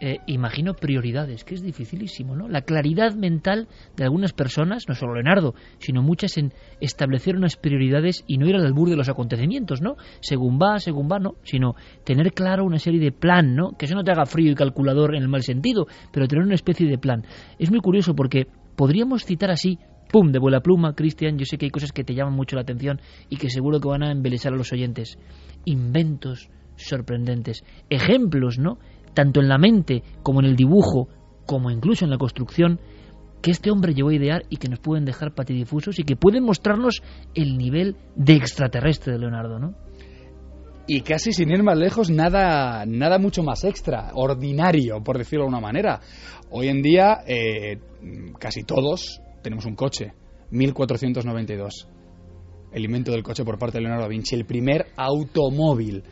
eh, 0.03 0.17
imagino 0.25 0.73
prioridades, 0.73 1.43
que 1.43 1.53
es 1.53 1.61
dificilísimo, 1.61 2.35
¿no? 2.35 2.49
La 2.49 2.61
claridad 2.61 3.13
mental 3.13 3.67
de 3.95 4.03
algunas 4.03 4.33
personas, 4.33 4.85
no 4.87 4.95
solo 4.95 5.13
Leonardo, 5.13 5.53
sino 5.77 6.01
muchas 6.01 6.39
en 6.39 6.53
establecer 6.79 7.35
unas 7.35 7.55
prioridades 7.55 8.23
y 8.25 8.39
no 8.39 8.47
ir 8.47 8.55
al 8.55 8.65
albur 8.65 8.89
de 8.89 8.95
los 8.95 9.09
acontecimientos, 9.09 9.79
¿no? 9.79 9.97
Según 10.19 10.57
va, 10.57 10.79
según 10.79 11.07
va, 11.07 11.19
no, 11.19 11.35
sino 11.43 11.75
tener 12.03 12.33
claro 12.33 12.65
una 12.65 12.79
serie 12.79 12.99
de 12.99 13.11
plan, 13.11 13.55
¿no? 13.55 13.73
Que 13.77 13.85
eso 13.85 13.93
no 13.93 14.03
te 14.03 14.11
haga 14.11 14.25
frío 14.25 14.51
y 14.51 14.55
calculador 14.55 15.15
en 15.15 15.21
el 15.21 15.29
mal 15.29 15.43
sentido, 15.43 15.85
pero 16.11 16.27
tener 16.27 16.45
una 16.45 16.55
especie 16.55 16.87
de 16.87 16.97
plan. 16.97 17.23
Es 17.59 17.69
muy 17.69 17.79
curioso 17.79 18.15
porque 18.15 18.47
podríamos 18.75 19.23
citar 19.23 19.51
así 19.51 19.77
pum, 20.11 20.31
de 20.31 20.39
vuela 20.39 20.61
pluma, 20.61 20.95
Cristian, 20.95 21.37
yo 21.37 21.45
sé 21.45 21.59
que 21.59 21.67
hay 21.67 21.71
cosas 21.71 21.91
que 21.91 22.03
te 22.03 22.15
llaman 22.15 22.33
mucho 22.33 22.55
la 22.55 22.63
atención 22.63 22.99
y 23.29 23.37
que 23.37 23.51
seguro 23.51 23.79
que 23.79 23.87
van 23.87 24.01
a 24.01 24.11
embelesar 24.11 24.51
a 24.51 24.57
los 24.57 24.73
oyentes. 24.73 25.19
Inventos 25.63 26.49
sorprendentes, 26.75 27.63
ejemplos, 27.89 28.57
¿no? 28.57 28.79
Tanto 29.13 29.39
en 29.41 29.49
la 29.49 29.57
mente 29.57 30.03
como 30.23 30.39
en 30.39 30.45
el 30.45 30.55
dibujo, 30.55 31.07
como 31.45 31.69
incluso 31.71 32.05
en 32.05 32.11
la 32.11 32.17
construcción, 32.17 32.79
que 33.41 33.51
este 33.51 33.71
hombre 33.71 33.93
llevó 33.93 34.09
a 34.09 34.15
idear 34.15 34.43
y 34.49 34.57
que 34.57 34.69
nos 34.69 34.79
pueden 34.79 35.05
dejar 35.05 35.33
patidifusos 35.33 35.99
y 35.99 36.03
que 36.03 36.15
pueden 36.15 36.43
mostrarnos 36.43 37.01
el 37.33 37.57
nivel 37.57 37.95
de 38.15 38.33
extraterrestre 38.33 39.13
de 39.13 39.19
Leonardo, 39.19 39.59
¿no? 39.59 39.73
Y 40.87 41.01
casi 41.01 41.31
sin 41.31 41.49
ir 41.51 41.63
más 41.63 41.77
lejos, 41.77 42.09
nada, 42.09 42.85
nada 42.85 43.17
mucho 43.17 43.43
más 43.43 43.63
extra, 43.63 44.11
ordinario, 44.13 45.01
por 45.03 45.17
decirlo 45.17 45.43
de 45.43 45.47
alguna 45.47 45.61
manera. 45.61 46.01
Hoy 46.49 46.67
en 46.67 46.81
día, 46.81 47.19
eh, 47.25 47.79
casi 48.39 48.63
todos 48.63 49.21
tenemos 49.41 49.65
un 49.65 49.75
coche, 49.75 50.13
1492. 50.51 51.87
El 52.73 52.85
invento 52.85 53.11
del 53.11 53.23
coche 53.23 53.43
por 53.43 53.57
parte 53.57 53.77
de 53.77 53.83
Leonardo 53.83 54.03
da 54.03 54.09
Vinci, 54.09 54.35
el 54.35 54.45
primer 54.45 54.87
automóvil. 54.97 56.03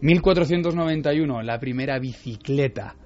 1491, 0.00 1.42
la 1.42 1.58
primera 1.58 1.98
bicicleta. 1.98 2.96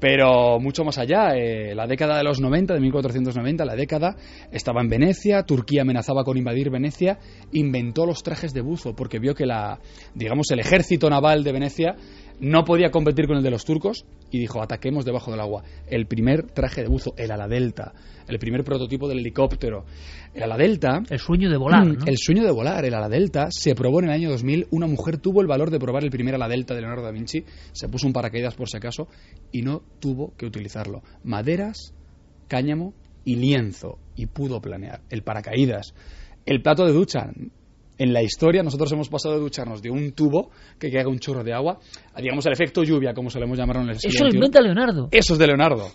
Pero 0.00 0.58
mucho 0.60 0.84
más 0.84 0.98
allá, 0.98 1.34
eh, 1.34 1.74
la 1.74 1.86
década 1.86 2.18
de 2.18 2.24
los 2.24 2.40
90, 2.40 2.74
de 2.74 2.80
1490, 2.80 3.64
la 3.64 3.74
década, 3.74 4.16
estaba 4.52 4.82
en 4.82 4.88
Venecia, 4.88 5.44
Turquía 5.44 5.82
amenazaba 5.82 6.24
con 6.24 6.36
invadir 6.36 6.68
Venecia, 6.68 7.18
inventó 7.52 8.04
los 8.04 8.22
trajes 8.22 8.52
de 8.52 8.60
buzo 8.60 8.94
porque 8.94 9.18
vio 9.18 9.34
que 9.34 9.46
la, 9.46 9.78
digamos, 10.14 10.50
el 10.50 10.58
ejército 10.58 11.08
naval 11.08 11.42
de 11.42 11.52
Venecia 11.52 11.96
no 12.40 12.64
podía 12.64 12.90
competir 12.90 13.26
con 13.26 13.36
el 13.36 13.42
de 13.42 13.50
los 13.50 13.64
turcos 13.64 14.04
y 14.30 14.38
dijo, 14.38 14.62
ataquemos 14.62 15.04
debajo 15.04 15.30
del 15.30 15.40
agua. 15.40 15.62
El 15.86 16.06
primer 16.06 16.50
traje 16.50 16.82
de 16.82 16.88
buzo, 16.88 17.14
el 17.16 17.30
ala 17.30 17.46
delta, 17.46 17.94
el 18.28 18.38
primer 18.38 18.64
prototipo 18.64 19.08
del 19.08 19.20
helicóptero. 19.20 19.84
El 20.34 20.42
ala 20.42 20.56
delta... 20.56 21.02
El 21.08 21.18
sueño 21.18 21.50
de 21.50 21.56
volar, 21.56 21.86
mm, 21.86 22.08
El 22.08 22.18
sueño 22.18 22.42
de 22.42 22.50
volar, 22.50 22.84
el 22.84 22.94
ala 22.94 23.08
delta, 23.08 23.48
se 23.50 23.74
probó 23.74 24.00
en 24.00 24.06
el 24.06 24.10
año 24.10 24.30
2000. 24.30 24.66
Una 24.70 24.86
mujer 24.86 25.18
tuvo 25.18 25.40
el 25.40 25.46
valor 25.46 25.70
de 25.70 25.78
probar 25.78 26.02
el 26.02 26.10
primer 26.10 26.34
ala 26.34 26.48
delta 26.48 26.74
de 26.74 26.80
Leonardo 26.80 27.04
da 27.04 27.12
Vinci, 27.12 27.44
se 27.72 27.88
puso 27.88 28.06
un 28.06 28.12
paracaídas 28.12 28.54
por 28.54 28.68
si 28.68 28.76
acaso 28.76 29.08
y 29.52 29.62
no 29.62 29.82
tuvo 30.00 30.34
que 30.36 30.46
utilizarlo. 30.46 31.02
Maderas, 31.22 31.94
cáñamo 32.48 32.94
y 33.24 33.36
lienzo 33.36 33.98
y 34.16 34.26
pudo 34.26 34.60
planear. 34.60 35.02
El 35.10 35.22
paracaídas, 35.22 35.94
el 36.46 36.60
plato 36.62 36.84
de 36.84 36.92
ducha, 36.92 37.30
en 37.98 38.12
la 38.12 38.22
historia 38.22 38.62
nosotros 38.62 38.90
hemos 38.92 39.08
pasado 39.08 39.34
de 39.34 39.40
ducharnos 39.40 39.82
de 39.82 39.90
un 39.90 40.12
tubo 40.12 40.50
que 40.78 40.88
haga 40.98 41.08
un 41.08 41.18
chorro 41.18 41.44
de 41.44 41.52
agua 41.52 41.78
a, 42.12 42.20
digamos, 42.20 42.44
el 42.46 42.52
efecto 42.52 42.82
lluvia, 42.82 43.14
como 43.14 43.30
solemos 43.30 43.58
llamarlo 43.58 43.82
en 43.82 43.90
el 43.90 43.96
Eso 43.96 44.26
Leonardo. 44.60 45.08
Eso 45.10 45.34
es 45.34 45.38
de 45.38 45.46
Leonardo. 45.46 45.90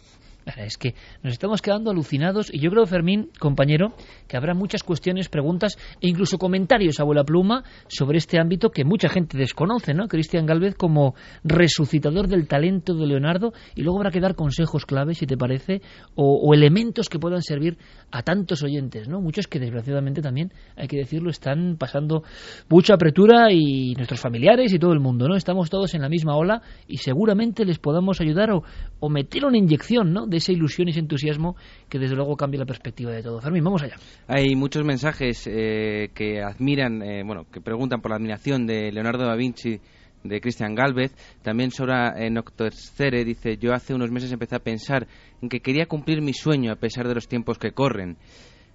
Es 0.57 0.77
que 0.77 0.95
nos 1.23 1.33
estamos 1.33 1.61
quedando 1.61 1.91
alucinados 1.91 2.53
y 2.53 2.59
yo 2.59 2.69
creo, 2.71 2.85
Fermín, 2.85 3.29
compañero, 3.39 3.93
que 4.27 4.37
habrá 4.37 4.53
muchas 4.53 4.83
cuestiones, 4.83 5.29
preguntas 5.29 5.77
e 6.01 6.09
incluso 6.09 6.37
comentarios, 6.37 6.99
abuela 6.99 7.23
pluma, 7.23 7.63
sobre 7.87 8.17
este 8.17 8.39
ámbito 8.39 8.69
que 8.69 8.83
mucha 8.85 9.09
gente 9.09 9.37
desconoce, 9.37 9.93
¿no? 9.93 10.07
Cristian 10.07 10.45
Galvez 10.45 10.75
como 10.75 11.15
resucitador 11.43 12.27
del 12.27 12.47
talento 12.47 12.93
de 12.93 13.07
Leonardo 13.07 13.53
y 13.75 13.83
luego 13.83 13.99
habrá 13.99 14.11
que 14.11 14.19
dar 14.19 14.35
consejos 14.35 14.85
claves, 14.85 15.17
si 15.17 15.25
te 15.25 15.37
parece, 15.37 15.81
o, 16.15 16.39
o 16.41 16.53
elementos 16.53 17.09
que 17.09 17.19
puedan 17.19 17.41
servir 17.41 17.77
a 18.11 18.23
tantos 18.23 18.63
oyentes, 18.63 19.07
¿no? 19.07 19.21
Muchos 19.21 19.47
que 19.47 19.59
desgraciadamente 19.59 20.21
también, 20.21 20.51
hay 20.75 20.87
que 20.87 20.97
decirlo, 20.97 21.29
están 21.29 21.77
pasando 21.77 22.23
mucha 22.69 22.95
apretura 22.95 23.51
y 23.51 23.93
nuestros 23.95 24.19
familiares 24.19 24.73
y 24.73 24.79
todo 24.79 24.93
el 24.93 24.99
mundo, 24.99 25.27
¿no? 25.27 25.35
Estamos 25.35 25.69
todos 25.69 25.93
en 25.93 26.01
la 26.01 26.09
misma 26.09 26.35
ola 26.35 26.61
y 26.87 26.97
seguramente 26.97 27.65
les 27.65 27.79
podamos 27.79 28.21
ayudar 28.21 28.51
o, 28.51 28.63
o 28.99 29.09
meter 29.09 29.45
una 29.45 29.57
inyección, 29.57 30.13
¿no? 30.13 30.25
De 30.25 30.38
esa 30.39 30.51
ilusión 30.51 30.87
y 30.87 30.91
ese 30.91 30.99
entusiasmo 30.99 31.55
que 31.87 31.99
desde 31.99 32.15
luego 32.15 32.35
cambia 32.35 32.59
la 32.59 32.65
perspectiva 32.65 33.11
de 33.11 33.23
todo. 33.23 33.39
Fermín, 33.39 33.63
vamos 33.63 33.83
allá. 33.83 33.95
Hay 34.27 34.55
muchos 34.55 34.83
mensajes 34.83 35.47
eh, 35.47 36.09
que 36.13 36.41
admiran, 36.41 37.01
eh, 37.01 37.23
bueno, 37.23 37.45
que 37.51 37.61
preguntan 37.61 38.01
por 38.01 38.11
la 38.11 38.17
admiración 38.17 38.65
de 38.65 38.91
Leonardo 38.91 39.25
da 39.25 39.35
Vinci 39.35 39.79
de 40.23 40.41
Christian 40.41 40.75
Galvez. 40.75 41.13
También 41.41 41.71
Sora 41.71 42.13
eh, 42.17 42.29
Noctoscere 42.29 43.23
dice, 43.23 43.57
yo 43.57 43.73
hace 43.73 43.93
unos 43.93 44.11
meses 44.11 44.31
empecé 44.31 44.55
a 44.55 44.59
pensar 44.59 45.07
en 45.41 45.49
que 45.49 45.61
quería 45.61 45.85
cumplir 45.85 46.21
mi 46.21 46.33
sueño 46.33 46.71
a 46.71 46.75
pesar 46.75 47.07
de 47.07 47.15
los 47.15 47.27
tiempos 47.27 47.57
que 47.57 47.71
corren. 47.71 48.17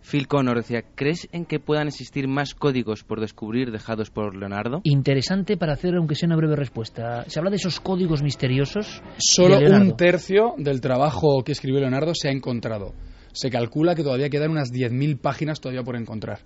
Phil 0.05 0.29
Connor 0.29 0.59
decía, 0.59 0.83
¿crees 0.95 1.29
en 1.33 1.47
que 1.47 1.59
puedan 1.59 1.89
existir 1.89 2.29
más 2.29 2.55
códigos 2.55 3.05
por 3.05 3.21
descubrir 3.21 3.73
dejados 3.73 4.11
por 4.11 4.37
Leonardo? 4.37 4.81
Interesante 4.85 5.57
para 5.57 5.73
hacer, 5.73 5.95
aunque 5.95 6.15
sea 6.15 6.27
una 6.27 6.37
breve 6.37 6.57
respuesta. 6.57 7.25
Se 7.27 7.39
habla 7.39 7.51
de 7.51 7.57
esos 7.57 7.81
códigos 7.81 8.23
misteriosos. 8.23 9.03
Solo 9.17 9.59
un 9.59 9.97
tercio 9.97 10.55
del 10.59 10.81
trabajo 10.83 11.43
que 11.43 11.53
escribió 11.53 11.81
Leonardo 11.81 12.13
se 12.15 12.29
ha 12.29 12.33
encontrado. 12.33 12.93
Se 13.33 13.51
calcula 13.51 13.95
que 13.95 14.03
todavía 14.03 14.29
quedan 14.29 14.51
unas 14.51 14.71
10.000 14.71 15.19
páginas 15.19 15.61
todavía 15.61 15.83
por 15.83 15.97
encontrar. 15.97 16.41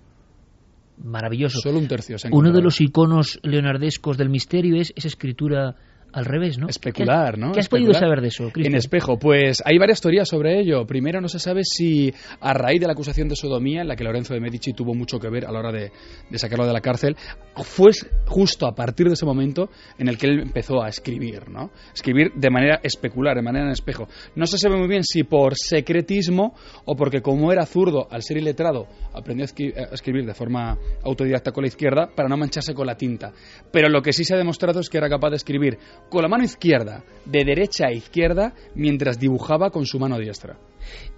Maravilloso. 1.03 1.59
Solo 1.59 1.79
un 1.79 1.87
tercio 1.87 2.17
se 2.17 2.27
ha 2.27 2.31
Uno 2.33 2.51
de 2.51 2.61
los 2.61 2.79
iconos 2.81 3.39
leonardescos 3.43 4.17
del 4.17 4.29
misterio 4.29 4.79
es 4.79 4.93
esa 4.95 5.07
escritura 5.07 5.75
al 6.11 6.25
revés, 6.25 6.57
¿no? 6.57 6.67
Especular, 6.67 7.35
¿Qué, 7.35 7.41
¿no? 7.41 7.51
¿Qué 7.51 7.59
has 7.59 7.69
podido 7.69 7.93
saber 7.93 8.21
de 8.21 8.29
eso, 8.29 8.45
En 8.45 8.51
Cristian? 8.51 8.75
espejo, 8.75 9.17
pues 9.19 9.61
hay 9.65 9.77
varias 9.77 10.01
teorías 10.01 10.27
sobre 10.27 10.59
ello. 10.59 10.85
Primero, 10.85 11.21
no 11.21 11.27
se 11.27 11.39
sabe 11.39 11.61
si 11.63 12.13
a 12.39 12.53
raíz 12.53 12.79
de 12.79 12.87
la 12.87 12.93
acusación 12.93 13.27
de 13.27 13.35
sodomía, 13.35 13.81
en 13.81 13.87
la 13.87 13.95
que 13.95 14.03
Lorenzo 14.03 14.33
de 14.33 14.39
Medici 14.39 14.73
tuvo 14.73 14.93
mucho 14.93 15.19
que 15.19 15.29
ver 15.29 15.45
a 15.45 15.51
la 15.51 15.59
hora 15.59 15.71
de, 15.71 15.91
de 16.29 16.39
sacarlo 16.39 16.65
de 16.65 16.73
la 16.73 16.81
cárcel, 16.81 17.15
fue 17.55 17.91
justo 18.25 18.65
a 18.67 18.73
partir 18.73 19.07
de 19.07 19.13
ese 19.13 19.25
momento 19.25 19.69
en 19.97 20.07
el 20.07 20.17
que 20.17 20.27
él 20.27 20.39
empezó 20.39 20.81
a 20.81 20.89
escribir, 20.89 21.49
¿no? 21.49 21.71
Escribir 21.93 22.31
de 22.35 22.49
manera 22.49 22.79
especular, 22.83 23.35
de 23.35 23.41
manera 23.41 23.65
en 23.65 23.71
espejo. 23.71 24.07
No 24.35 24.45
se 24.45 24.57
sabe 24.57 24.77
muy 24.77 24.87
bien 24.87 25.03
si 25.03 25.23
por 25.23 25.55
secretismo 25.57 26.55
o 26.85 26.95
porque 26.95 27.21
como 27.21 27.51
era 27.51 27.65
zurdo, 27.65 28.07
al 28.09 28.23
ser 28.23 28.37
iletrado, 28.37 28.87
aprendió 29.13 29.45
a 29.45 29.93
escribir 29.93 30.25
de 30.25 30.33
forma 30.33 30.77
autodidacta 31.03 31.51
con 31.51 31.63
la 31.63 31.67
izquierda 31.67 32.09
para 32.15 32.29
no 32.29 32.37
mancharse 32.37 32.73
con 32.73 32.87
la 32.87 32.95
tinta. 32.95 33.31
Pero 33.71 33.89
lo 33.89 34.01
que 34.01 34.13
sí 34.13 34.23
se 34.23 34.35
ha 34.35 34.37
demostrado 34.37 34.79
es 34.79 34.89
que 34.89 34.97
era 34.97 35.09
capaz 35.09 35.29
de 35.29 35.35
escribir 35.37 35.77
con 36.09 36.21
la 36.21 36.27
mano 36.27 36.43
izquierda, 36.43 37.03
de 37.25 37.43
derecha 37.45 37.87
a 37.87 37.91
izquierda, 37.91 38.53
mientras 38.75 39.19
dibujaba 39.19 39.69
con 39.69 39.85
su 39.85 39.99
mano 39.99 40.17
diestra. 40.17 40.57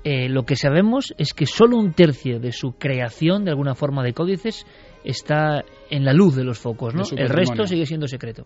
Eh, 0.04 0.28
lo 0.28 0.44
que 0.44 0.56
sabemos 0.56 1.13
es 1.17 1.34
que 1.34 1.46
solo 1.46 1.78
un 1.78 1.94
tercio 1.94 2.39
de 2.39 2.52
su 2.52 2.74
creación, 2.74 3.46
de 3.46 3.52
alguna 3.52 3.76
forma 3.76 4.04
de 4.04 4.13
códices, 4.13 4.65
está 5.04 5.63
en 5.89 6.06
la 6.06 6.13
luz 6.13 6.36
de 6.36 6.44
los 6.44 6.60
focos, 6.60 6.94
¿no? 6.94 7.04
El 7.15 7.30
resto 7.30 7.65
sigue 7.65 7.86
siendo 7.86 8.08
secreto. 8.08 8.46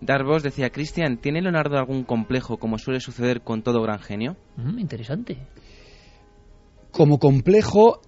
Darvos 0.00 0.42
decía, 0.42 0.70
Cristian, 0.70 1.18
¿tiene 1.18 1.42
Leonardo 1.42 1.76
algún 1.76 2.04
complejo 2.04 2.58
como 2.58 2.78
suele 2.78 3.00
suceder 3.00 3.40
con 3.42 3.62
todo 3.62 3.82
gran 3.82 3.98
genio? 3.98 4.36
Mm, 4.56 4.78
interesante. 4.78 5.38
Como 6.92 7.18
complejo, 7.18 8.00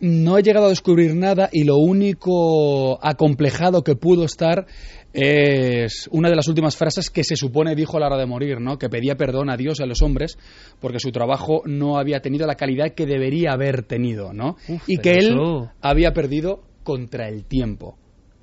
no 0.00 0.38
he 0.38 0.42
llegado 0.42 0.66
a 0.66 0.70
descubrir 0.70 1.14
nada 1.14 1.48
y 1.52 1.64
lo 1.64 1.76
único 1.76 3.04
acomplejado 3.04 3.82
que 3.82 3.96
pudo 3.96 4.24
estar 4.24 4.66
es 5.12 6.08
una 6.12 6.28
de 6.28 6.36
las 6.36 6.48
últimas 6.48 6.76
frases 6.76 7.10
que 7.10 7.24
se 7.24 7.36
supone 7.36 7.74
dijo 7.74 7.96
a 7.96 8.00
la 8.00 8.06
hora 8.06 8.16
de 8.18 8.26
morir, 8.26 8.60
¿no? 8.60 8.78
Que 8.78 8.88
pedía 8.88 9.16
perdón 9.16 9.50
a 9.50 9.56
Dios 9.56 9.80
y 9.80 9.82
a 9.82 9.86
los 9.86 10.02
hombres 10.02 10.38
porque 10.80 11.00
su 11.00 11.10
trabajo 11.12 11.62
no 11.64 11.98
había 11.98 12.20
tenido 12.20 12.46
la 12.46 12.54
calidad 12.56 12.92
que 12.94 13.06
debería 13.06 13.52
haber 13.52 13.82
tenido, 13.82 14.32
¿no? 14.32 14.56
Uf, 14.68 14.82
y 14.88 14.98
que 14.98 15.10
él 15.12 15.28
eso- 15.30 15.70
había 15.80 16.12
perdido 16.12 16.62
contra 16.84 17.28
el 17.28 17.44
tiempo. 17.44 17.96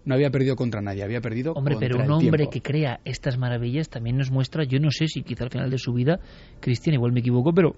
No 0.06 0.13
había 0.13 0.30
perdido 0.30 0.56
contra 0.56 0.82
nadie, 0.82 1.04
había 1.04 1.19
perdido 1.21 1.54
Hombre, 1.54 1.75
contra 1.75 1.88
pero 1.89 1.99
un 1.99 2.06
el 2.06 2.12
hombre 2.12 2.38
tiempo. 2.45 2.51
que 2.51 2.62
crea 2.62 2.99
estas 3.06 3.38
maravillas 3.39 3.89
también 3.89 4.17
nos 4.17 4.30
muestra, 4.30 4.63
yo 4.63 4.80
no 4.80 4.91
sé 4.91 5.08
si 5.08 5.23
quizá 5.23 5.45
al 5.45 5.49
final 5.49 5.69
de 5.71 5.80
su 5.80 5.93
vida, 5.93 6.19
Cristian, 6.60 6.93
igual 6.93 7.12
me 7.12 7.21
equivoco, 7.21 7.54
pero 7.54 7.75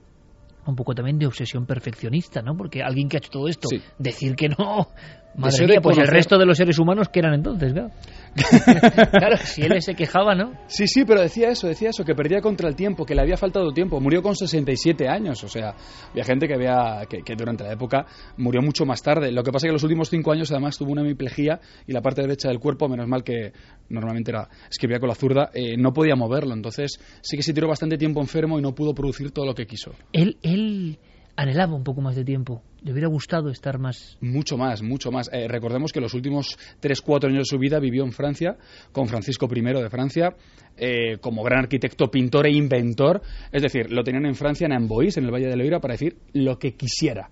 un 0.66 0.76
poco 0.76 0.94
también 0.94 1.18
de 1.18 1.26
obsesión 1.26 1.66
perfeccionista, 1.66 2.42
¿no? 2.42 2.58
Porque 2.58 2.84
alguien 2.84 3.08
que 3.08 3.16
ha 3.16 3.20
hecho 3.20 3.30
todo 3.32 3.48
esto, 3.48 3.70
Sí. 3.70 3.80
decir 3.98 4.36
que 4.36 4.50
no, 4.50 4.90
madre 5.38 5.68
mía, 5.68 5.82
pues 5.82 5.98
el 5.98 6.08
resto 6.08 6.38
de 6.38 6.46
los 6.46 6.58
seres 6.58 6.78
humanos 6.80 7.10
que 7.10 7.20
eran 7.20 7.34
entonces, 7.34 7.74
claro. 7.74 7.92
claro, 9.12 9.38
si 9.38 9.64
él 9.64 9.82
se 9.82 9.96
quejaba, 9.96 10.36
¿no? 10.36 10.54
Sí, 10.68 10.88
sí, 10.88 11.06
pero 11.06 11.22
decía 11.22 11.50
eso, 11.50 11.68
decía 11.68 11.90
eso, 11.90 12.04
que 12.04 12.14
perdía 12.14 12.42
contra 12.42 12.68
el 12.70 12.76
tiempo, 12.76 13.06
que 13.06 13.16
le 13.16 13.22
había 13.22 13.38
faltado 13.38 13.72
tiempo. 13.72 14.00
Murió 14.00 14.22
con 14.22 14.36
67 14.36 15.08
años, 15.08 15.44
o 15.44 15.48
sea, 15.48 15.76
había 16.12 16.24
gente 16.24 16.48
que, 16.48 16.54
había, 16.54 17.06
que, 17.10 17.20
que 17.24 17.36
durante 17.36 17.64
la 17.64 17.74
época 17.74 18.06
murió 18.38 18.62
mucho 18.62 18.86
más 18.86 19.02
tarde. 19.02 19.32
Lo 19.32 19.44
que 19.44 19.52
pasa 19.52 19.68
es 19.68 19.70
que 19.70 19.74
los 19.74 19.84
últimos 19.84 20.10
cinco 20.10 20.32
años 20.32 20.52
además 20.52 20.78
tuvo 20.78 20.92
una 20.92 21.02
hemiplegia 21.02 21.60
y 21.86 21.94
la 21.94 22.02
parte 22.02 22.22
derecha 22.22 22.50
del 22.50 22.60
cuerpo, 22.60 22.88
menos 22.88 23.08
mal 23.08 23.24
que 23.24 23.54
normalmente 23.90 24.32
era 24.32 24.50
escribía 24.70 25.00
con 25.00 25.10
la 25.10 25.16
zurda, 25.16 25.50
eh, 25.54 25.78
no 25.78 25.94
podía 25.94 26.16
moverlo. 26.16 26.54
Entonces 26.54 27.00
sí 27.22 27.38
que 27.38 27.44
se 27.44 27.54
tiró 27.54 27.68
bastante 27.68 27.98
tiempo 27.98 28.22
enfermo 28.22 28.60
y 28.60 28.62
no 28.62 28.74
pudo 28.74 28.94
producir 28.94 29.32
todo 29.32 29.46
lo 29.46 29.56
que 29.56 29.66
quiso. 29.66 29.92
Él, 30.14 30.38
él 30.42 31.00
anhelaba 31.38 31.76
un 31.76 31.84
poco 31.84 32.02
más 32.02 32.16
de 32.16 32.26
tiempo. 32.26 32.62
Le 32.82 32.92
hubiera 32.92 33.08
gustado 33.08 33.50
estar 33.50 33.80
más. 33.80 34.18
Mucho 34.20 34.58
más, 34.58 34.82
mucho 34.82 35.12
más. 35.12 35.30
Eh, 35.32 35.48
recordemos 35.48 35.94
que 35.94 36.02
los 36.02 36.14
últimos 36.14 36.58
3-4 36.82 37.28
años 37.28 37.40
de 37.40 37.56
su 37.56 37.60
vida 37.60 37.80
vivió 37.80 38.04
en 38.04 38.12
Francia, 38.12 38.58
con 38.92 39.08
Francisco 39.08 39.48
I 39.54 39.62
de 39.62 39.90
Francia, 39.90 40.36
eh, 40.76 41.18
como 41.22 41.44
gran 41.44 41.60
arquitecto, 41.60 42.10
pintor 42.10 42.48
e 42.48 42.52
inventor. 42.52 43.22
Es 43.52 43.62
decir, 43.62 43.92
lo 43.92 44.04
tenían 44.04 44.26
en 44.26 44.36
Francia, 44.36 44.66
en 44.66 44.74
Amboise, 44.74 45.20
en 45.20 45.26
el 45.26 45.32
Valle 45.32 45.48
de 45.48 45.56
Loira, 45.56 45.80
para 45.80 45.94
decir 45.94 46.18
lo 46.34 46.58
que 46.58 46.76
quisiera. 46.76 47.30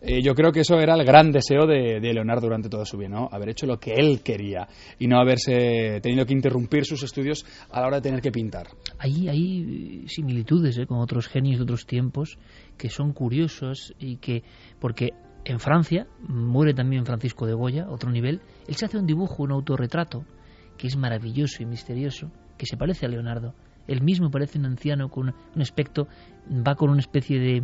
Eh, 0.00 0.22
yo 0.22 0.34
creo 0.34 0.52
que 0.52 0.60
eso 0.60 0.78
era 0.78 0.94
el 0.94 1.04
gran 1.04 1.32
deseo 1.32 1.66
de, 1.66 2.00
Leonardo 2.00 2.42
durante 2.42 2.68
toda 2.68 2.84
su 2.84 2.96
vida, 2.96 3.08
¿no? 3.08 3.28
Haber 3.32 3.50
hecho 3.50 3.66
lo 3.66 3.78
que 3.78 3.94
él 3.94 4.20
quería 4.22 4.68
y 4.98 5.08
no 5.08 5.18
haberse 5.18 6.00
tenido 6.00 6.24
que 6.24 6.34
interrumpir 6.34 6.84
sus 6.84 7.02
estudios 7.02 7.44
a 7.70 7.80
la 7.80 7.88
hora 7.88 7.96
de 7.96 8.02
tener 8.02 8.20
que 8.20 8.30
pintar. 8.30 8.68
Hay, 8.98 9.28
hay 9.28 10.04
similitudes 10.06 10.78
¿eh? 10.78 10.86
con 10.86 10.98
otros 10.98 11.26
genios 11.26 11.58
de 11.58 11.64
otros 11.64 11.86
tiempos 11.86 12.38
que 12.76 12.88
son 12.88 13.12
curiosos 13.12 13.94
y 13.98 14.16
que. 14.16 14.44
Porque 14.78 15.10
en 15.44 15.58
Francia 15.58 16.06
muere 16.20 16.74
también 16.74 17.06
Francisco 17.06 17.46
de 17.46 17.54
Goya, 17.54 17.88
otro 17.88 18.10
nivel. 18.10 18.40
Él 18.66 18.74
se 18.74 18.84
hace 18.84 18.98
un 18.98 19.06
dibujo, 19.06 19.42
un 19.42 19.52
autorretrato, 19.52 20.24
que 20.76 20.86
es 20.86 20.96
maravilloso 20.96 21.62
y 21.62 21.66
misterioso, 21.66 22.30
que 22.56 22.66
se 22.66 22.76
parece 22.76 23.06
a 23.06 23.08
Leonardo. 23.08 23.54
Él 23.86 24.02
mismo 24.02 24.30
parece 24.30 24.58
un 24.58 24.66
anciano 24.66 25.08
con 25.08 25.34
un 25.54 25.62
aspecto, 25.62 26.06
va 26.48 26.74
con 26.74 26.90
una 26.90 27.00
especie 27.00 27.40
de, 27.40 27.62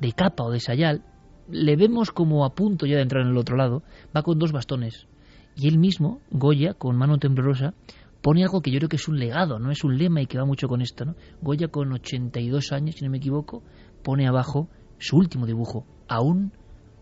de 0.00 0.12
capa 0.12 0.44
o 0.44 0.50
de 0.50 0.60
sayal. 0.60 1.04
Le 1.48 1.76
vemos 1.76 2.10
como 2.10 2.44
a 2.44 2.54
punto 2.54 2.86
ya 2.86 2.96
de 2.96 3.02
entrar 3.02 3.22
en 3.22 3.30
el 3.30 3.36
otro 3.36 3.56
lado, 3.56 3.82
va 4.14 4.22
con 4.22 4.38
dos 4.38 4.52
bastones. 4.52 5.06
Y 5.54 5.68
él 5.68 5.78
mismo, 5.78 6.20
Goya, 6.30 6.74
con 6.74 6.96
mano 6.96 7.18
temblorosa, 7.18 7.74
pone 8.20 8.42
algo 8.42 8.60
que 8.60 8.70
yo 8.70 8.78
creo 8.78 8.88
que 8.88 8.96
es 8.96 9.08
un 9.08 9.18
legado, 9.18 9.58
no 9.58 9.70
es 9.70 9.84
un 9.84 9.96
lema 9.96 10.20
y 10.20 10.26
que 10.26 10.38
va 10.38 10.44
mucho 10.44 10.68
con 10.68 10.82
esto. 10.82 11.04
¿no? 11.04 11.14
Goya, 11.40 11.68
con 11.68 11.92
82 11.92 12.72
años, 12.72 12.96
si 12.96 13.04
no 13.04 13.10
me 13.10 13.18
equivoco, 13.18 13.62
pone 14.02 14.26
abajo 14.26 14.68
su 14.98 15.16
último 15.16 15.46
dibujo, 15.46 15.86
aún 16.08 16.52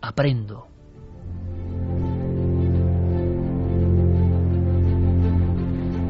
aprendo. 0.01 0.67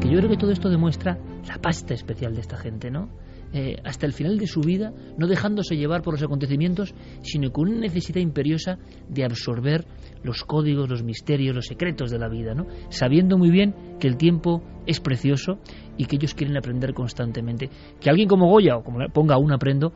Que 0.00 0.08
yo 0.08 0.18
creo 0.18 0.30
que 0.30 0.36
todo 0.36 0.52
esto 0.52 0.68
demuestra 0.68 1.18
la 1.48 1.58
pasta 1.58 1.94
especial 1.94 2.34
de 2.34 2.42
esta 2.42 2.58
gente, 2.58 2.90
¿no? 2.90 3.08
Eh, 3.58 3.76
hasta 3.84 4.04
el 4.04 4.12
final 4.12 4.36
de 4.36 4.46
su 4.46 4.60
vida, 4.60 4.92
no 5.16 5.26
dejándose 5.26 5.76
llevar 5.78 6.02
por 6.02 6.12
los 6.12 6.22
acontecimientos, 6.22 6.94
sino 7.22 7.50
con 7.52 7.68
una 7.70 7.78
necesidad 7.80 8.20
imperiosa 8.20 8.76
de 9.08 9.24
absorber 9.24 9.86
los 10.22 10.44
códigos, 10.44 10.90
los 10.90 11.02
misterios, 11.02 11.54
los 11.56 11.64
secretos 11.64 12.10
de 12.10 12.18
la 12.18 12.28
vida, 12.28 12.52
¿no? 12.54 12.66
Sabiendo 12.90 13.38
muy 13.38 13.50
bien 13.50 13.74
que 13.98 14.08
el 14.08 14.18
tiempo 14.18 14.62
es 14.86 15.00
precioso 15.00 15.58
y 15.96 16.04
que 16.04 16.16
ellos 16.16 16.34
quieren 16.34 16.58
aprender 16.58 16.92
constantemente. 16.92 17.70
Que 17.98 18.10
alguien 18.10 18.28
como 18.28 18.46
Goya, 18.50 18.76
o 18.76 18.82
como 18.84 18.98
ponga 19.08 19.36
aún 19.36 19.50
aprendo, 19.52 19.94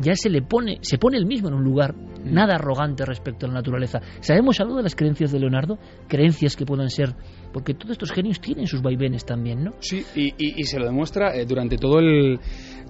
ya 0.00 0.14
se 0.16 0.30
le 0.30 0.40
pone, 0.42 0.78
se 0.80 0.96
pone 0.98 1.18
el 1.18 1.26
mismo 1.26 1.48
en 1.48 1.54
un 1.54 1.62
lugar 1.62 1.94
nada 2.24 2.54
arrogante 2.54 3.04
respecto 3.04 3.44
a 3.44 3.48
la 3.50 3.54
naturaleza. 3.56 4.00
¿Sabemos 4.20 4.58
algo 4.60 4.76
de 4.78 4.82
las 4.82 4.96
creencias 4.96 5.30
de 5.30 5.38
Leonardo? 5.38 5.78
Creencias 6.08 6.56
que 6.56 6.64
puedan 6.64 6.88
ser, 6.88 7.14
porque 7.52 7.74
todos 7.74 7.92
estos 7.92 8.10
genios 8.12 8.40
tienen 8.40 8.66
sus 8.66 8.80
vaivenes 8.82 9.24
también, 9.24 9.62
¿no? 9.62 9.74
Sí, 9.80 10.02
y, 10.16 10.28
y- 10.38 10.60
y 10.60 10.64
se 10.64 10.78
lo 10.80 10.86
demuestra 10.86 11.36
eh, 11.36 11.44
durante 11.46 11.76
todo 11.76 12.00
el 12.00 12.40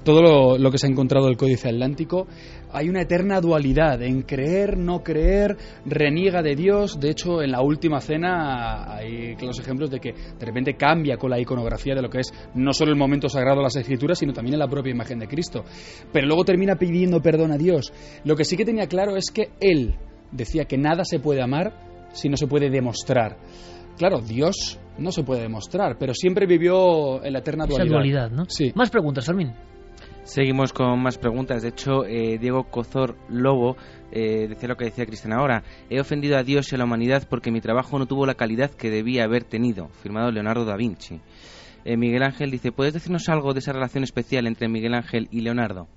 todo 0.05 0.23
lo, 0.23 0.59
lo 0.59 0.71
que 0.71 0.79
se 0.79 0.87
ha 0.87 0.91
encontrado 0.91 1.27
del 1.27 1.37
Códice 1.37 1.69
Atlántico. 1.69 2.27
hay 2.73 2.89
una 2.89 3.03
eterna 3.03 3.41
dualidad 3.41 4.03
en 4.03 4.23
creer, 4.23 4.77
no 4.77 5.03
creer, 5.03 5.57
reniega 5.87 6.43
de 6.43 6.55
Dios. 6.55 7.01
De 7.01 7.11
hecho, 7.11 7.43
en 7.43 7.51
la 7.51 7.63
última 7.63 8.01
cena 8.01 8.95
hay 8.97 9.35
claros 9.37 9.59
ejemplos 9.61 9.91
de 9.91 10.01
que 10.01 10.13
de 10.13 10.47
repente 10.47 10.75
cambia 10.75 11.17
con 11.17 11.31
la 11.31 11.41
iconografía 11.41 11.95
de 11.95 12.03
lo 12.03 12.11
que 12.11 12.21
es 12.21 12.33
no 12.55 12.73
solo 12.73 12.93
el 12.93 12.99
momento 12.99 13.29
sagrado 13.29 13.59
de 13.59 13.65
las 13.65 13.77
escrituras, 13.77 14.19
sino 14.19 14.33
también 14.33 14.55
en 14.55 14.61
la 14.61 14.69
propia 14.69 14.91
imagen 14.93 15.19
de 15.19 15.27
Cristo. 15.27 15.65
Pero 16.13 16.27
luego 16.27 16.45
termina 16.45 16.77
pidiendo 16.77 17.21
perdón 17.21 17.53
a 17.53 17.57
Dios. 17.59 17.93
Lo 18.25 18.37
que 18.37 18.45
sí 18.45 18.57
que 18.57 18.65
tenía 18.65 18.87
claro 18.87 19.17
es 19.17 19.31
que 19.33 19.51
él 19.61 19.95
decía 20.33 20.65
que 20.67 20.77
nada 20.77 21.05
se 21.05 21.19
puede 21.19 21.43
amar 21.43 21.73
si 22.13 22.29
no 22.29 22.37
se 22.37 22.47
puede 22.47 22.71
demostrar. 22.71 23.37
Claro, 23.97 24.21
Dios 24.21 24.79
no 24.99 25.13
se 25.13 25.23
puede 25.23 25.43
demostrar, 25.43 25.97
pero 25.99 26.13
siempre 26.15 26.47
vivió 26.47 27.25
en 27.25 27.33
la 27.33 27.39
eterna 27.39 27.65
Esa 27.65 27.75
dualidad. 27.85 27.95
dualidad, 27.95 28.31
¿no? 28.31 28.45
Sí. 28.49 28.73
Más 28.75 28.91
preguntas, 28.91 29.25
Fermín. 29.25 29.53
Seguimos 30.25 30.73
con 30.73 31.03
más 31.03 31.19
preguntas. 31.19 31.63
De 31.63 31.69
hecho, 31.69 32.07
eh, 32.07 32.39
Diego 32.39 32.65
Cozor 32.65 33.15
Lobo 33.29 33.77
eh, 34.11 34.49
decía 34.49 34.71
lo 34.71 34.77
que 34.77 34.87
decía 34.87 35.05
Cristian 35.05 35.35
ahora. 35.35 35.63
He 35.91 36.01
ofendido 36.01 36.39
a 36.39 36.43
Dios 36.43 36.73
y 36.73 36.75
a 36.75 36.79
la 36.79 36.85
humanidad 36.85 37.27
porque 37.29 37.51
mi 37.51 37.61
trabajo 37.61 37.99
no 37.99 38.07
tuvo 38.07 38.25
la 38.25 38.35
calidad 38.35 38.71
que 38.71 38.91
debía 38.91 39.25
haber 39.25 39.45
tenido. 39.45 39.89
Firmado 40.03 40.31
Leonardo 40.31 40.65
da 40.65 40.77
Vinci. 40.77 41.21
Eh, 41.85 41.99
Miguel 41.99 42.23
Ángel 42.23 42.51
dice, 42.51 42.73
¿puedes 42.73 42.95
decirnos 42.95 43.29
algo 43.29 43.53
de 43.53 43.59
esa 43.59 43.75
relación 43.75 44.03
especial 44.03 44.47
entre 44.47 44.67
Miguel 44.69 44.95
Ángel 44.95 45.29
y 45.31 45.43
Leonardo? 45.43 45.89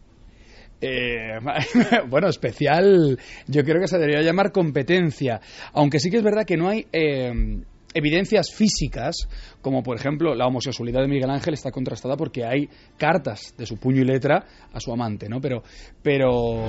Eh, 0.82 1.39
bueno, 2.09 2.28
especial, 2.28 3.17
yo 3.47 3.63
creo 3.63 3.80
que 3.80 3.88
se 3.88 3.97
debería 3.97 4.21
llamar 4.21 4.51
competencia. 4.51 5.39
Aunque 5.71 5.99
sí 5.99 6.11
que 6.11 6.17
es 6.17 6.23
verdad 6.23 6.45
que 6.45 6.57
no 6.57 6.67
hay 6.67 6.86
eh, 6.91 7.63
evidencias 7.94 8.54
físicas, 8.54 9.28
como 9.62 9.84
por 9.84 9.98
ejemplo 9.98 10.36
la 10.36 10.46
homosexualidad 10.46 11.02
de 11.02 11.08
Miguel 11.08 11.30
Ángel 11.30 11.54
está 11.54 11.72
contrastada 11.72 12.16
porque 12.16 12.46
hay 12.46 12.70
cartas 12.98 13.54
de 13.58 13.66
su 13.66 13.78
puño 13.78 14.02
y 14.02 14.06
letra 14.06 14.46
a 14.72 14.80
su 14.80 14.92
amante, 14.92 15.28
¿no? 15.30 15.40
Pero, 15.42 15.64
pero 16.02 16.64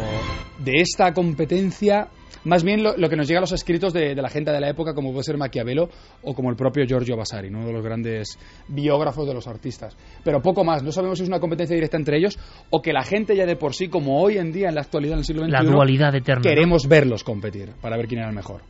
de 0.59 0.81
esta 0.81 1.13
competencia, 1.13 2.09
más 2.45 2.65
bien 2.65 2.83
lo, 2.83 2.97
lo 2.97 3.09
que 3.09 3.17
nos 3.17 3.27
llega 3.27 3.39
a 3.39 3.43
los 3.43 3.53
escritos 3.53 3.93
de, 3.93 4.15
de 4.15 4.23
la 4.23 4.29
gente 4.29 4.51
de 4.51 4.61
la 4.61 4.71
época, 4.71 4.95
como 4.95 5.11
puede 5.13 5.25
ser 5.25 5.37
Maquiavelo 5.37 5.89
o 6.23 6.35
como 6.35 6.51
el 6.51 6.57
propio 6.57 6.85
Giorgio 6.87 7.17
Vasari, 7.17 7.51
¿no? 7.51 7.59
uno 7.59 7.69
de 7.69 7.73
los 7.73 7.85
grandes 7.85 8.39
biógrafos 8.69 9.27
de 9.27 9.35
los 9.35 9.47
artistas. 9.47 9.97
Pero 10.25 10.41
poco 10.41 10.65
más, 10.65 10.83
no 10.83 10.93
sabemos 10.93 11.19
si 11.19 11.25
es 11.25 11.29
una 11.29 11.41
competencia 11.41 11.75
directa 11.75 11.97
entre 11.97 12.17
ellos 12.17 12.39
o 12.71 12.81
que 12.81 12.93
la 12.93 13.03
gente 13.03 13.37
ya 13.37 13.47
de 13.47 13.57
por 13.57 13.75
sí, 13.75 13.89
como 13.89 14.23
hoy 14.23 14.39
en 14.39 14.53
día 14.53 14.69
en 14.69 14.75
la 14.77 14.83
actualidad 14.83 15.15
en 15.15 15.19
el 15.21 15.25
siglo 15.25 15.43
XXI, 15.43 15.53
La 15.53 15.63
dualidad 15.63 16.15
eterna. 16.15 16.43
¿no? 16.45 16.49
queremos 16.49 16.89
verlos 16.89 17.25
competir 17.25 17.73
para 17.81 17.97
ver 17.97 18.07
quién 18.07 18.21
era 18.21 18.31
el 18.31 18.35
mejor. 18.35 18.63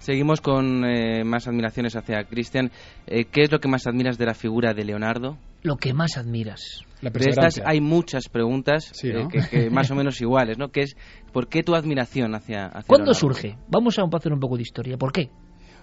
Seguimos 0.00 0.40
con 0.40 0.84
eh, 0.84 1.24
más 1.24 1.46
admiraciones 1.46 1.94
hacia 1.94 2.24
Cristian. 2.24 2.70
Eh, 3.06 3.26
¿Qué 3.26 3.42
es 3.42 3.52
lo 3.52 3.60
que 3.60 3.68
más 3.68 3.86
admiras 3.86 4.18
de 4.18 4.26
la 4.26 4.34
figura 4.34 4.74
de 4.74 4.84
Leonardo? 4.84 5.36
Lo 5.62 5.76
que 5.76 5.92
más 5.92 6.16
admiras. 6.16 6.84
La 7.02 7.10
De 7.10 7.30
estas 7.30 7.60
hay 7.64 7.80
muchas 7.80 8.28
preguntas 8.28 8.90
Sí, 8.92 9.08
eh, 9.08 9.12
¿no? 9.14 9.28
que, 9.28 9.40
que 9.48 9.70
más 9.70 9.90
o 9.90 9.94
menos 9.94 10.20
iguales, 10.20 10.58
¿no? 10.58 10.68
Que 10.70 10.82
es, 10.82 10.96
¿por 11.32 11.48
qué 11.48 11.62
tu 11.62 11.74
admiración 11.74 12.34
hacia, 12.34 12.66
hacia 12.66 12.86
¿Cuándo 12.88 13.12
Leonardo? 13.12 13.14
surge? 13.14 13.58
Vamos 13.68 13.98
a 13.98 14.02
hacer 14.16 14.32
un 14.32 14.40
poco 14.40 14.56
de 14.56 14.62
historia. 14.62 14.96
¿Por 14.96 15.12
qué? 15.12 15.30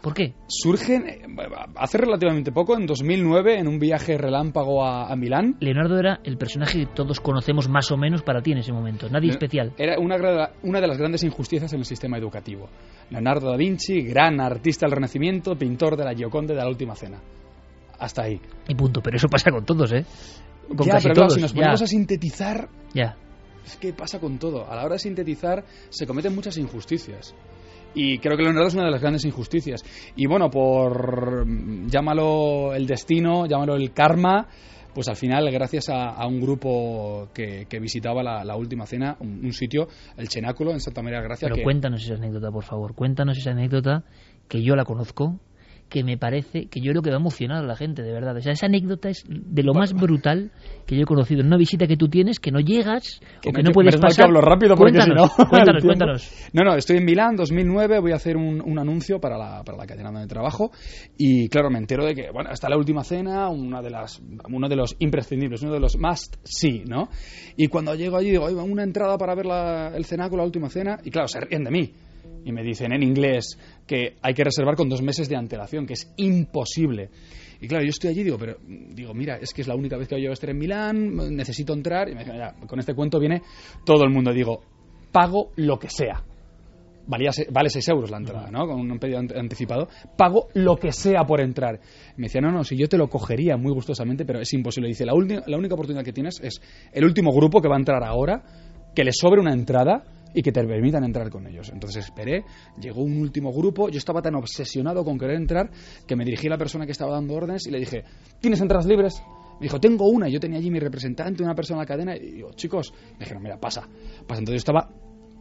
¿Por 0.02 0.14
qué? 0.14 0.34
Surgen 0.48 1.08
eh, 1.08 1.22
hace 1.76 1.98
relativamente 1.98 2.52
poco, 2.52 2.78
en 2.78 2.86
2009, 2.86 3.60
en 3.60 3.68
un 3.68 3.80
viaje 3.80 4.18
relámpago 4.18 4.86
a, 4.86 5.12
a 5.12 5.16
Milán. 5.16 5.58
Leonardo 5.60 6.00
era 6.00 6.20
el 6.24 6.38
personaje 6.38 6.80
que 6.80 6.86
todos 6.88 7.20
conocemos 7.20 7.68
más 7.70 7.92
o 7.92 7.98
menos 7.98 8.22
para 8.22 8.42
ti 8.42 8.52
en 8.52 8.60
ese 8.60 8.72
momento. 8.72 9.10
Nadie 9.10 9.32
especial. 9.32 9.74
Era 9.78 10.00
una, 10.00 10.18
una 10.64 10.82
de 10.82 10.88
las 10.88 10.98
grandes 10.98 11.24
injusticias 11.24 11.72
en 11.74 11.80
el 11.80 11.86
sistema 11.86 12.18
educativo. 12.18 12.70
Leonardo 13.10 13.50
da 13.50 13.58
Vinci, 13.58 14.02
gran 14.02 14.40
artista 14.40 14.86
del 14.86 14.96
Renacimiento, 14.96 15.58
pintor 15.58 15.98
de 15.98 16.06
la 16.06 16.14
Gioconda 16.14 16.54
de 16.54 16.62
la 16.62 16.68
Última 16.70 16.96
Cena. 16.96 17.20
Hasta 18.00 18.24
ahí. 18.24 18.40
Y 18.68 18.76
punto. 18.76 19.02
Pero 19.02 19.18
eso 19.18 19.28
pasa 19.28 19.52
con 19.52 19.66
todos, 19.66 19.92
¿eh? 19.92 20.06
Con 20.68 20.86
ya, 20.86 20.94
casi 20.94 21.04
pero 21.04 21.16
claro, 21.16 21.28
todos. 21.28 21.34
si 21.34 21.42
nos 21.42 21.52
ya, 21.54 21.56
ponemos 21.56 21.82
a 21.82 21.88
sintetizar, 21.88 22.70
ya. 22.94 23.16
es 23.66 23.78
que 23.78 23.94
pasa 23.94 24.20
con 24.20 24.38
todo. 24.38 24.70
A 24.70 24.76
la 24.76 24.84
hora 24.84 24.94
de 24.94 25.00
sintetizar 25.00 25.64
se 25.90 26.06
cometen 26.06 26.36
muchas 26.36 26.58
injusticias. 26.58 27.34
Y 28.00 28.20
creo 28.20 28.38
que 28.38 28.44
Leonardo 28.44 28.68
es 28.68 28.76
una 28.76 28.86
de 28.86 28.92
las 28.92 29.02
grandes 29.02 29.26
injusticias. 29.26 29.84
Y 30.16 30.28
bueno, 30.28 30.52
por 30.52 31.48
llámalo 31.90 32.76
el 32.76 32.86
destino, 32.86 33.48
llámalo 33.48 33.76
el 33.76 33.92
karma, 33.92 34.48
pues 34.94 35.08
al 35.08 35.16
final, 35.16 35.50
gracias 35.52 35.90
a, 35.90 36.10
a 36.10 36.28
un 36.28 36.40
grupo 36.40 37.30
que, 37.34 37.66
que 37.68 37.80
visitaba 37.80 38.22
la, 38.22 38.44
la 38.44 38.56
última 38.56 38.86
cena, 38.86 39.18
un, 39.20 39.44
un 39.44 39.52
sitio, 39.52 39.88
el 40.16 40.30
Cenáculo 40.30 40.74
en 40.74 40.80
Santa 40.80 41.02
María 41.02 41.20
de 41.20 41.26
Gracia, 41.26 41.48
Pero 41.48 41.56
que 41.56 41.64
cuéntanos 41.64 42.04
esa 42.04 42.14
anécdota, 42.14 42.52
por 42.52 42.64
favor. 42.64 42.94
Cuéntanos 42.94 43.36
esa 43.36 43.50
anécdota 43.50 44.04
que 44.48 44.62
yo 44.62 44.76
la 44.76 44.86
conozco, 44.86 45.40
que 45.90 46.04
me 46.04 46.18
parece, 46.18 46.68
que 46.68 46.82
yo 46.82 46.92
creo 46.92 47.02
que 47.02 47.10
va 47.12 47.16
a 47.16 47.20
emocionar 47.20 47.64
a 47.64 47.68
la 47.68 47.76
gente, 47.76 48.02
de 48.02 48.12
verdad. 48.12 48.36
O 48.36 48.42
sea, 48.42 48.52
esa 48.52 48.66
anécdota 48.66 49.10
es 49.10 49.24
de 49.28 49.64
lo 49.64 49.74
más 49.74 49.94
brutal 49.94 50.52
que 50.86 50.96
yo 50.96 51.04
he 51.04 51.06
conocido. 51.06 51.42
En 51.42 51.48
una 51.48 51.58
visita 51.58 51.88
que 51.88 51.96
tú 51.96 52.10
tienes, 52.10 52.40
que 52.40 52.52
no 52.52 52.60
llegas 52.60 53.20
o 53.50 53.52
que 53.54 53.64
no 53.64 53.70
lle- 53.70 53.74
puedes 53.74 53.96
pasar. 54.02 54.26
que 54.26 54.28
hablo 54.28 54.42
rápido 54.42 54.76
porque 54.76 55.00
si 55.02 55.10
cuéntanos, 55.12 55.32
no, 55.38 55.46
cuéntanos. 55.88 56.32
No, 56.54 56.64
no, 56.64 56.76
estoy 56.76 56.98
en 56.98 57.06
Milán, 57.06 57.36
2009, 57.38 58.00
voy 58.00 58.12
a 58.12 58.16
hacer 58.16 58.36
un, 58.38 58.62
un 58.62 58.80
anuncio 58.80 59.20
para 59.20 59.38
la, 59.38 59.64
para 59.64 59.78
la 59.78 59.86
cadena 59.86 60.12
de 60.20 60.28
trabajo 60.28 60.72
y 61.18 61.48
claro, 61.50 61.70
me 61.70 61.78
entero 61.80 62.06
de 62.06 62.14
que, 62.16 62.32
bueno, 62.32 62.52
está 62.52 62.68
la 62.70 62.78
última 62.78 63.04
cena, 63.04 63.48
una 63.50 63.82
de 63.82 63.90
las, 63.90 64.22
uno 64.52 64.68
de 64.68 64.76
los 64.76 64.96
imprescindibles, 65.00 65.62
uno 65.64 65.74
de 65.74 65.80
los 65.80 65.98
must 65.98 66.36
see, 66.44 66.84
¿no? 66.86 67.10
Y 67.56 67.68
cuando 67.68 67.96
llego 67.96 68.18
allí 68.18 68.32
digo, 68.32 68.44
"Oiga, 68.46 68.64
una 68.64 68.84
entrada 68.84 69.18
para 69.18 69.36
ver 69.36 69.46
la- 69.46 69.92
el 69.96 70.04
cenáculo, 70.06 70.42
la 70.42 70.46
última 70.46 70.70
cena, 70.70 70.98
y 71.04 71.12
claro, 71.12 71.28
se 71.28 71.40
ríen 71.40 71.64
de 71.64 71.72
mí. 71.72 71.94
Y 72.46 72.52
me 72.52 72.64
dicen 72.64 72.94
en 72.94 73.04
inglés 73.04 73.58
que 73.86 74.16
hay 74.22 74.34
que 74.34 74.44
reservar 74.44 74.76
con 74.76 74.88
dos 74.88 75.02
meses 75.02 75.28
de 75.28 75.36
antelación, 75.36 75.86
que 75.86 75.94
es 75.94 76.14
imposible. 76.18 77.10
Y 77.60 77.68
claro, 77.68 77.84
yo 77.84 77.90
estoy 77.90 78.12
allí 78.12 78.22
y 78.22 78.26
digo, 78.26 78.38
pero 78.38 78.58
digo, 78.66 79.14
mira, 79.14 79.38
es 79.38 79.54
que 79.54 79.62
es 79.62 79.68
la 79.68 79.76
única 79.76 79.98
vez 79.98 80.08
que 80.08 80.22
yo 80.22 80.30
a 80.30 80.34
estar 80.34 80.50
en 80.50 80.58
Milán, 80.58 81.16
necesito 81.36 81.74
entrar. 81.74 82.08
Y 82.10 82.14
me 82.14 82.20
dicen, 82.20 82.38
"Ya, 82.38 82.54
con 82.68 82.80
este 82.80 82.94
cuento 82.94 83.20
viene 83.20 83.42
todo 83.86 84.04
el 84.04 84.12
mundo. 84.12 84.32
Digo, 84.32 84.62
pago 85.12 85.52
lo 85.56 85.78
que 85.80 85.90
sea. 85.90 86.24
Valía, 87.08 87.32
vale 87.52 87.70
6 87.70 87.88
euros 87.88 88.12
la 88.12 88.18
entrada, 88.18 88.52
¿no? 88.52 88.68
Con 88.68 88.92
un 88.92 89.00
pedido 89.00 89.20
anticipado. 89.20 89.88
Pago 90.18 90.50
lo 90.54 90.76
que 90.76 90.92
sea 90.92 91.24
por 91.26 91.40
entrar. 91.40 91.80
Me 92.18 92.28
decía, 92.28 92.42
no, 92.42 92.52
no, 92.52 92.64
si 92.66 92.76
yo 92.76 92.88
te 92.90 92.98
lo 92.98 93.08
cogería 93.08 93.56
muy 93.56 93.72
gustosamente, 93.72 94.26
pero 94.26 94.42
es 94.42 94.54
imposible. 94.54 94.90
Dice, 94.90 95.06
la, 95.06 95.14
la 95.14 95.58
única 95.58 95.74
oportunidad 95.74 96.04
que 96.04 96.12
tienes 96.12 96.40
es 96.42 96.62
el 96.92 97.06
último 97.06 97.32
grupo 97.32 97.62
que 97.62 97.70
va 97.70 97.76
a 97.76 97.80
entrar 97.80 98.04
ahora, 98.04 98.44
que 98.94 99.06
le 99.06 99.14
sobre 99.14 99.40
una 99.40 99.54
entrada 99.54 100.04
y 100.34 100.42
que 100.42 100.52
te 100.52 100.64
permitan 100.64 101.04
entrar 101.04 101.30
con 101.30 101.48
ellos. 101.48 101.70
Entonces 101.74 102.06
esperé, 102.06 102.44
llegó 102.80 103.02
un 103.02 103.18
último 103.18 103.52
grupo, 103.52 103.90
yo 103.90 103.98
estaba 103.98 104.22
tan 104.22 104.36
obsesionado 104.36 105.04
con 105.04 105.18
querer 105.18 105.36
entrar 105.36 105.70
que 106.06 106.16
me 106.16 106.26
dirigí 106.26 106.48
a 106.48 106.52
la 106.52 106.58
persona 106.58 106.86
que 106.86 106.92
estaba 106.92 107.14
dando 107.14 107.34
órdenes 107.34 107.68
y 107.68 107.72
le 107.72 107.80
dije, 107.80 108.04
¿tienes 108.40 108.62
entradas 108.62 108.86
libres? 108.86 109.22
Me 109.60 109.66
dijo, 109.66 109.80
tengo 109.80 110.08
una. 110.08 110.30
Yo 110.30 110.40
tenía 110.40 110.60
allí 110.60 110.70
mi 110.70 110.80
representante, 110.80 111.44
una 111.44 111.56
persona 111.56 111.78
en 111.78 111.82
la 111.82 111.88
cadena, 111.88 112.16
y 112.16 112.32
digo, 112.32 112.52
chicos, 112.54 112.94
me 113.14 113.20
dijeron, 113.20 113.42
mira, 113.42 113.60
pasa. 113.60 113.82
Pasa. 114.28 114.40
Entonces 114.40 114.64
yo 114.64 114.72
estaba 114.72 114.90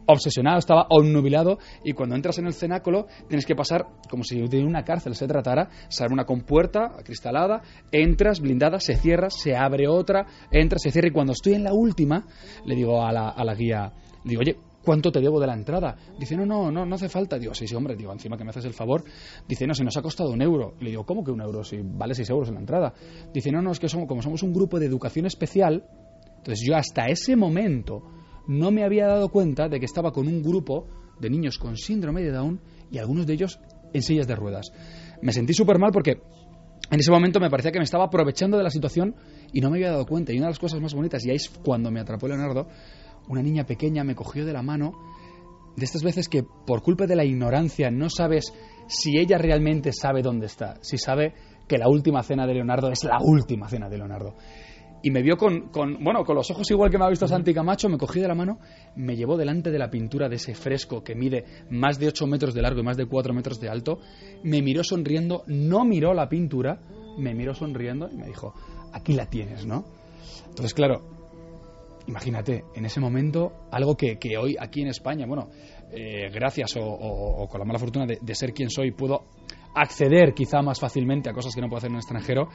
obsesionado, 0.07 0.57
estaba 0.57 0.87
obnubilado 0.89 1.59
y 1.83 1.93
cuando 1.93 2.15
entras 2.15 2.37
en 2.39 2.47
el 2.47 2.53
cenáculo 2.53 3.07
tienes 3.27 3.45
que 3.45 3.55
pasar 3.55 3.85
como 4.09 4.23
si 4.23 4.39
de 4.47 4.63
una 4.63 4.83
cárcel 4.83 5.15
se 5.15 5.27
tratara, 5.27 5.69
se 5.89 6.03
abre 6.03 6.13
una 6.13 6.25
compuerta 6.25 6.95
acristalada, 6.97 7.61
entras 7.91 8.39
blindada, 8.39 8.79
se 8.79 8.95
cierra, 8.95 9.29
se 9.29 9.55
abre 9.55 9.87
otra, 9.87 10.25
entras, 10.49 10.81
se 10.81 10.91
cierra 10.91 11.09
y 11.09 11.11
cuando 11.11 11.33
estoy 11.33 11.55
en 11.55 11.63
la 11.65 11.73
última 11.73 12.25
le 12.65 12.75
digo 12.75 13.03
a 13.03 13.11
la, 13.11 13.29
a 13.29 13.43
la 13.43 13.53
guía, 13.53 13.91
digo, 14.23 14.41
oye, 14.41 14.55
¿cuánto 14.87 15.11
te 15.11 15.19
debo 15.19 15.37
de 15.37 15.47
la 15.47 15.53
entrada? 15.53 15.97
Dice, 16.17 16.37
no, 16.37 16.45
no, 16.45 16.71
no, 16.71 16.85
no 16.85 16.95
hace 16.95 17.09
falta. 17.09 17.37
Digo, 17.37 17.53
sí, 17.53 17.67
sí, 17.67 17.75
hombre, 17.75 17.93
digo, 17.97 18.13
encima 18.13 18.37
que 18.37 18.45
me 18.45 18.51
haces 18.51 18.63
el 18.63 18.73
favor. 18.73 19.03
Dice, 19.45 19.67
no, 19.67 19.73
si 19.73 19.83
nos 19.83 19.97
ha 19.97 20.01
costado 20.01 20.31
un 20.31 20.41
euro. 20.41 20.75
Y 20.79 20.85
le 20.85 20.89
digo, 20.91 21.05
¿cómo 21.05 21.25
que 21.25 21.31
un 21.31 21.41
euro? 21.41 21.61
Si 21.65 21.77
vale 21.83 22.15
seis 22.15 22.29
euros 22.29 22.47
en 22.47 22.53
la 22.53 22.61
entrada. 22.61 22.93
Dice, 23.33 23.51
no, 23.51 23.61
no, 23.61 23.71
es 23.71 23.81
que 23.81 23.89
somos, 23.89 24.07
como 24.07 24.21
somos 24.21 24.43
un 24.43 24.53
grupo 24.53 24.79
de 24.79 24.85
educación 24.85 25.25
especial, 25.25 25.83
entonces 26.37 26.65
yo 26.65 26.73
hasta 26.77 27.07
ese 27.07 27.35
momento 27.35 28.01
no 28.47 28.71
me 28.71 28.85
había 28.85 29.07
dado 29.07 29.27
cuenta 29.27 29.67
de 29.67 29.77
que 29.77 29.85
estaba 29.85 30.13
con 30.13 30.25
un 30.25 30.41
grupo 30.41 30.87
de 31.19 31.29
niños 31.29 31.57
con 31.57 31.75
síndrome 31.75 32.21
de 32.21 32.31
Down 32.31 32.61
y 32.89 32.97
algunos 32.97 33.27
de 33.27 33.33
ellos 33.33 33.59
en 33.91 34.01
sillas 34.01 34.25
de 34.25 34.35
ruedas. 34.37 34.71
Me 35.21 35.33
sentí 35.33 35.53
súper 35.53 35.79
mal 35.79 35.91
porque 35.91 36.21
en 36.89 36.99
ese 37.01 37.11
momento 37.11 37.41
me 37.41 37.49
parecía 37.49 37.73
que 37.73 37.79
me 37.79 37.83
estaba 37.83 38.05
aprovechando 38.05 38.55
de 38.55 38.63
la 38.63 38.69
situación 38.69 39.15
y 39.51 39.59
no 39.59 39.69
me 39.69 39.79
había 39.79 39.91
dado 39.91 40.05
cuenta. 40.05 40.31
Y 40.31 40.37
una 40.37 40.45
de 40.45 40.51
las 40.51 40.59
cosas 40.59 40.79
más 40.79 40.93
bonitas, 40.93 41.25
y 41.25 41.31
ahí 41.31 41.35
es 41.35 41.49
cuando 41.49 41.91
me 41.91 41.99
atrapó 41.99 42.29
Leonardo, 42.29 42.69
una 43.27 43.41
niña 43.41 43.65
pequeña 43.65 44.03
me 44.03 44.15
cogió 44.15 44.45
de 44.45 44.53
la 44.53 44.61
mano, 44.61 44.93
de 45.75 45.85
estas 45.85 46.03
veces 46.03 46.27
que 46.27 46.43
por 46.43 46.81
culpa 46.81 47.05
de 47.05 47.15
la 47.15 47.25
ignorancia 47.25 47.91
no 47.91 48.09
sabes 48.09 48.53
si 48.87 49.17
ella 49.17 49.37
realmente 49.37 49.91
sabe 49.93 50.21
dónde 50.21 50.47
está, 50.47 50.77
si 50.81 50.97
sabe 50.97 51.33
que 51.67 51.77
la 51.77 51.89
última 51.89 52.23
cena 52.23 52.47
de 52.47 52.53
Leonardo 52.53 52.89
es 52.89 53.03
la 53.03 53.19
última 53.21 53.67
cena 53.67 53.89
de 53.89 53.97
Leonardo 53.97 54.35
y 55.03 55.11
me 55.11 55.21
vio 55.21 55.37
con, 55.37 55.69
con, 55.69 56.03
bueno, 56.03 56.23
con 56.23 56.35
los 56.35 56.49
ojos 56.51 56.69
igual 56.71 56.89
que 56.89 56.97
me 56.97 57.05
ha 57.05 57.09
visto 57.09 57.27
Santi 57.27 57.53
Camacho, 57.53 57.89
me 57.89 57.97
cogió 57.97 58.21
de 58.21 58.27
la 58.27 58.35
mano, 58.35 58.59
me 58.95 59.15
llevó 59.15 59.37
delante 59.37 59.71
de 59.71 59.79
la 59.79 59.89
pintura 59.89 60.27
de 60.27 60.35
ese 60.35 60.55
fresco 60.55 61.03
que 61.03 61.15
mide 61.15 61.45
más 61.69 61.99
de 61.99 62.07
8 62.07 62.25
metros 62.27 62.53
de 62.53 62.61
largo 62.61 62.79
y 62.79 62.83
más 62.83 62.97
de 62.97 63.05
4 63.05 63.33
metros 63.33 63.59
de 63.59 63.69
alto, 63.69 63.99
me 64.43 64.61
miró 64.61 64.83
sonriendo, 64.83 65.43
no 65.47 65.85
miró 65.85 66.13
la 66.13 66.27
pintura, 66.27 66.81
me 67.17 67.33
miró 67.33 67.53
sonriendo 67.53 68.09
y 68.11 68.17
me 68.17 68.25
dijo, 68.25 68.53
aquí 68.91 69.13
la 69.13 69.27
tienes, 69.27 69.65
¿no? 69.65 69.85
Entonces, 70.49 70.73
claro, 70.73 71.16
imagínate, 72.07 72.63
en 72.73 72.85
ese 72.85 72.99
momento, 72.99 73.67
algo 73.71 73.95
que, 73.95 74.17
que 74.17 74.37
hoy 74.37 74.55
aquí 74.59 74.81
en 74.81 74.87
España, 74.87 75.25
bueno, 75.25 75.49
eh, 75.91 76.29
gracias 76.33 76.75
o, 76.77 77.47
con 77.49 77.59
la 77.59 77.65
mala 77.65 77.79
fortuna 77.79 78.05
de, 78.05 78.35
ser 78.35 78.53
quien 78.53 78.69
soy, 78.69 78.91
puedo 78.91 79.25
acceder 79.75 80.33
quizá 80.33 80.61
más 80.61 80.79
fácilmente 80.79 81.29
a 81.29 81.33
cosas 81.33 81.53
que 81.53 81.61
no 81.61 81.67
puedo 81.67 81.77
hacer 81.77 81.89
en 81.89 81.95
un 81.95 81.99
extranjero. 81.99 82.49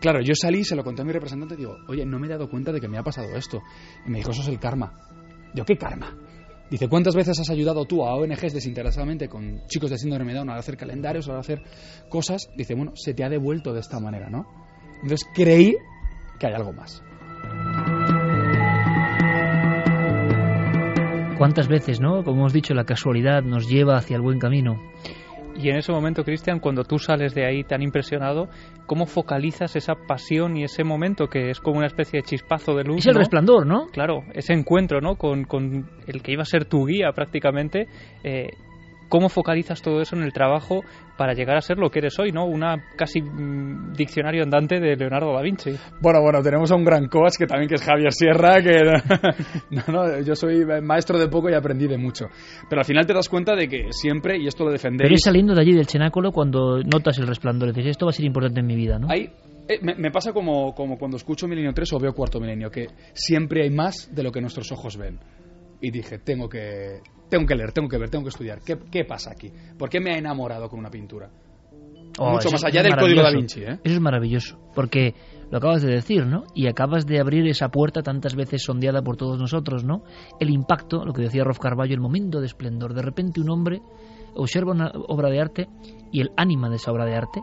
Claro, 0.00 0.20
yo 0.22 0.34
salí, 0.34 0.64
se 0.64 0.76
lo 0.76 0.84
conté 0.84 1.02
a 1.02 1.04
mi 1.04 1.12
representante 1.12 1.54
y 1.54 1.58
digo, 1.58 1.76
oye, 1.88 2.04
no 2.04 2.18
me 2.18 2.26
he 2.26 2.30
dado 2.30 2.48
cuenta 2.48 2.72
de 2.72 2.80
que 2.80 2.88
me 2.88 2.98
ha 2.98 3.02
pasado 3.02 3.34
esto. 3.36 3.62
Y 4.06 4.10
me 4.10 4.18
dijo, 4.18 4.30
eso 4.30 4.42
es 4.42 4.48
el 4.48 4.58
karma. 4.58 4.92
Digo, 5.54 5.64
¿qué 5.64 5.76
karma? 5.76 6.16
Dice, 6.70 6.88
¿cuántas 6.88 7.14
veces 7.14 7.38
has 7.38 7.48
ayudado 7.50 7.84
tú 7.84 8.04
a 8.04 8.16
ONGs 8.16 8.52
desinteresadamente 8.52 9.28
con 9.28 9.64
chicos 9.68 9.90
de 9.90 9.98
síndrome 9.98 10.32
de 10.32 10.38
Down 10.38 10.50
a 10.50 10.56
hacer 10.56 10.76
calendarios, 10.76 11.28
a 11.28 11.38
hacer 11.38 11.62
cosas? 12.08 12.50
Dice, 12.56 12.74
bueno, 12.74 12.92
se 12.94 13.14
te 13.14 13.24
ha 13.24 13.28
devuelto 13.28 13.72
de 13.72 13.80
esta 13.80 14.00
manera, 14.00 14.28
¿no? 14.28 14.46
Entonces 15.02 15.28
creí 15.32 15.76
que 16.40 16.46
hay 16.48 16.54
algo 16.54 16.72
más. 16.72 17.02
¿Cuántas 21.38 21.68
veces, 21.68 22.00
no? 22.00 22.24
Como 22.24 22.38
hemos 22.40 22.52
dicho, 22.52 22.72
la 22.74 22.84
casualidad 22.84 23.42
nos 23.42 23.68
lleva 23.68 23.96
hacia 23.96 24.16
el 24.16 24.22
buen 24.22 24.38
camino. 24.38 24.80
Y 25.54 25.70
en 25.70 25.76
ese 25.76 25.92
momento, 25.92 26.24
Cristian, 26.24 26.60
cuando 26.60 26.84
tú 26.84 26.98
sales 26.98 27.34
de 27.34 27.46
ahí 27.46 27.62
tan 27.64 27.82
impresionado, 27.82 28.48
¿cómo 28.86 29.06
focalizas 29.06 29.74
esa 29.76 29.94
pasión 29.94 30.56
y 30.56 30.64
ese 30.64 30.84
momento 30.84 31.28
que 31.28 31.50
es 31.50 31.60
como 31.60 31.78
una 31.78 31.86
especie 31.86 32.20
de 32.20 32.26
chispazo 32.26 32.74
de 32.74 32.84
luz? 32.84 32.98
Es 32.98 33.06
el 33.06 33.14
¿no? 33.14 33.20
resplandor, 33.20 33.66
¿no? 33.66 33.86
Claro, 33.86 34.22
ese 34.34 34.52
encuentro, 34.52 35.00
¿no? 35.00 35.16
Con, 35.16 35.44
con 35.44 35.88
el 36.06 36.22
que 36.22 36.32
iba 36.32 36.42
a 36.42 36.46
ser 36.46 36.66
tu 36.66 36.86
guía 36.86 37.12
prácticamente. 37.14 37.86
eh, 38.22 38.48
¿Cómo 39.08 39.28
focalizas 39.28 39.82
todo 39.82 40.00
eso 40.00 40.16
en 40.16 40.22
el 40.22 40.32
trabajo 40.32 40.82
para 41.16 41.32
llegar 41.32 41.56
a 41.56 41.60
ser 41.60 41.78
lo 41.78 41.90
que 41.90 42.00
eres 42.00 42.18
hoy, 42.18 42.32
¿no? 42.32 42.44
Una 42.44 42.76
casi 42.96 43.22
mm, 43.22 43.92
diccionario 43.94 44.42
andante 44.42 44.80
de 44.80 44.96
Leonardo 44.96 45.32
da 45.32 45.42
Vinci. 45.42 45.70
Bueno, 46.00 46.20
bueno, 46.20 46.42
tenemos 46.42 46.70
a 46.70 46.76
un 46.76 46.84
gran 46.84 47.08
coach 47.08 47.34
que 47.38 47.46
también 47.46 47.68
que 47.68 47.76
es 47.76 47.82
Javier 47.82 48.12
Sierra, 48.12 48.60
que 48.60 48.82
no, 49.70 49.82
no, 49.88 50.20
yo 50.20 50.34
soy 50.34 50.64
maestro 50.82 51.18
de 51.18 51.28
poco 51.28 51.48
y 51.48 51.54
aprendí 51.54 51.86
de 51.86 51.98
mucho. 51.98 52.26
Pero 52.68 52.80
al 52.80 52.84
final 52.84 53.06
te 53.06 53.14
das 53.14 53.28
cuenta 53.28 53.54
de 53.54 53.68
que 53.68 53.86
siempre, 53.90 54.38
y 54.38 54.46
esto 54.46 54.64
lo 54.64 54.70
defendéis... 54.70 55.06
Pero 55.06 55.14
es 55.14 55.22
saliendo 55.22 55.54
de 55.54 55.60
allí 55.60 55.72
del 55.72 55.86
cenáculo 55.86 56.32
cuando 56.32 56.82
notas 56.82 57.18
el 57.18 57.26
resplandor, 57.26 57.72
dices, 57.72 57.92
esto 57.92 58.06
va 58.06 58.10
a 58.10 58.12
ser 58.12 58.26
importante 58.26 58.60
en 58.60 58.66
mi 58.66 58.76
vida, 58.76 58.98
¿no? 58.98 59.08
Hay, 59.10 59.30
eh, 59.68 59.78
me, 59.82 59.94
me 59.94 60.10
pasa 60.10 60.32
como, 60.32 60.74
como 60.74 60.98
cuando 60.98 61.16
escucho 61.16 61.48
Milenio 61.48 61.72
3 61.72 61.92
o 61.92 61.98
veo 61.98 62.12
Cuarto 62.12 62.40
Milenio, 62.40 62.70
que 62.70 62.88
siempre 63.12 63.62
hay 63.62 63.70
más 63.70 64.14
de 64.14 64.22
lo 64.22 64.30
que 64.30 64.40
nuestros 64.40 64.70
ojos 64.72 64.96
ven. 64.96 65.18
Y 65.80 65.90
dije, 65.90 66.18
tengo 66.18 66.48
que, 66.48 67.00
tengo 67.28 67.46
que 67.46 67.54
leer, 67.54 67.72
tengo 67.72 67.88
que 67.88 67.98
ver, 67.98 68.10
tengo 68.10 68.24
que 68.24 68.30
estudiar. 68.30 68.60
¿Qué, 68.60 68.78
qué 68.90 69.04
pasa 69.04 69.32
aquí? 69.32 69.52
¿Por 69.78 69.88
qué 69.88 70.00
me 70.00 70.12
ha 70.12 70.18
enamorado 70.18 70.68
con 70.68 70.78
una 70.78 70.90
pintura? 70.90 71.30
Oh, 72.18 72.32
Mucho 72.32 72.50
más 72.50 72.64
allá 72.64 72.82
del 72.82 72.96
código 72.96 73.22
da. 73.22 73.30
Vinci, 73.30 73.62
¿eh? 73.62 73.78
Eso 73.84 73.94
es 73.94 74.00
maravilloso, 74.00 74.58
porque 74.74 75.14
lo 75.50 75.58
acabas 75.58 75.82
de 75.82 75.92
decir, 75.92 76.26
¿no? 76.26 76.44
Y 76.54 76.66
acabas 76.66 77.06
de 77.06 77.20
abrir 77.20 77.46
esa 77.46 77.68
puerta 77.68 78.02
tantas 78.02 78.34
veces 78.34 78.62
sondeada 78.62 79.02
por 79.02 79.16
todos 79.16 79.38
nosotros, 79.38 79.84
¿no? 79.84 80.02
El 80.40 80.50
impacto, 80.50 81.04
lo 81.04 81.12
que 81.12 81.22
decía 81.22 81.44
Rolf 81.44 81.58
Carballo, 81.58 81.94
el 81.94 82.00
momento 82.00 82.40
de 82.40 82.46
esplendor. 82.46 82.94
De 82.94 83.02
repente 83.02 83.40
un 83.40 83.50
hombre 83.50 83.82
observa 84.34 84.72
una 84.72 84.90
obra 85.08 85.28
de 85.28 85.40
arte 85.40 85.68
y 86.10 86.20
el 86.20 86.30
ánima 86.36 86.70
de 86.70 86.76
esa 86.76 86.90
obra 86.90 87.04
de 87.04 87.16
arte 87.16 87.42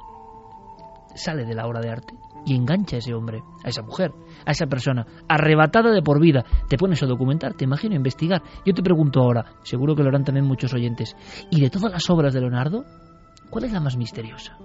sale 1.15 1.45
de 1.45 1.53
la 1.53 1.67
obra 1.67 1.79
de 1.79 1.89
arte 1.89 2.13
y 2.45 2.55
engancha 2.55 2.95
a 2.95 2.99
ese 2.99 3.13
hombre, 3.13 3.43
a 3.63 3.69
esa 3.69 3.83
mujer, 3.83 4.11
a 4.45 4.51
esa 4.51 4.65
persona, 4.67 5.05
arrebatada 5.27 5.91
de 5.91 6.01
por 6.01 6.19
vida. 6.19 6.43
Te 6.67 6.77
pones 6.77 7.01
a 7.03 7.05
documentar, 7.05 7.53
te 7.53 7.65
imagino, 7.65 7.93
a 7.93 7.97
investigar. 7.97 8.41
Yo 8.65 8.73
te 8.73 8.83
pregunto 8.83 9.21
ahora, 9.21 9.45
seguro 9.63 9.95
que 9.95 10.03
lo 10.03 10.09
harán 10.09 10.23
también 10.23 10.45
muchos 10.45 10.73
oyentes, 10.73 11.15
¿y 11.51 11.61
de 11.61 11.69
todas 11.69 11.91
las 11.91 12.09
obras 12.09 12.33
de 12.33 12.41
Leonardo, 12.41 12.83
cuál 13.49 13.65
es 13.65 13.71
la 13.71 13.79
más 13.79 13.97
misteriosa? 13.97 14.57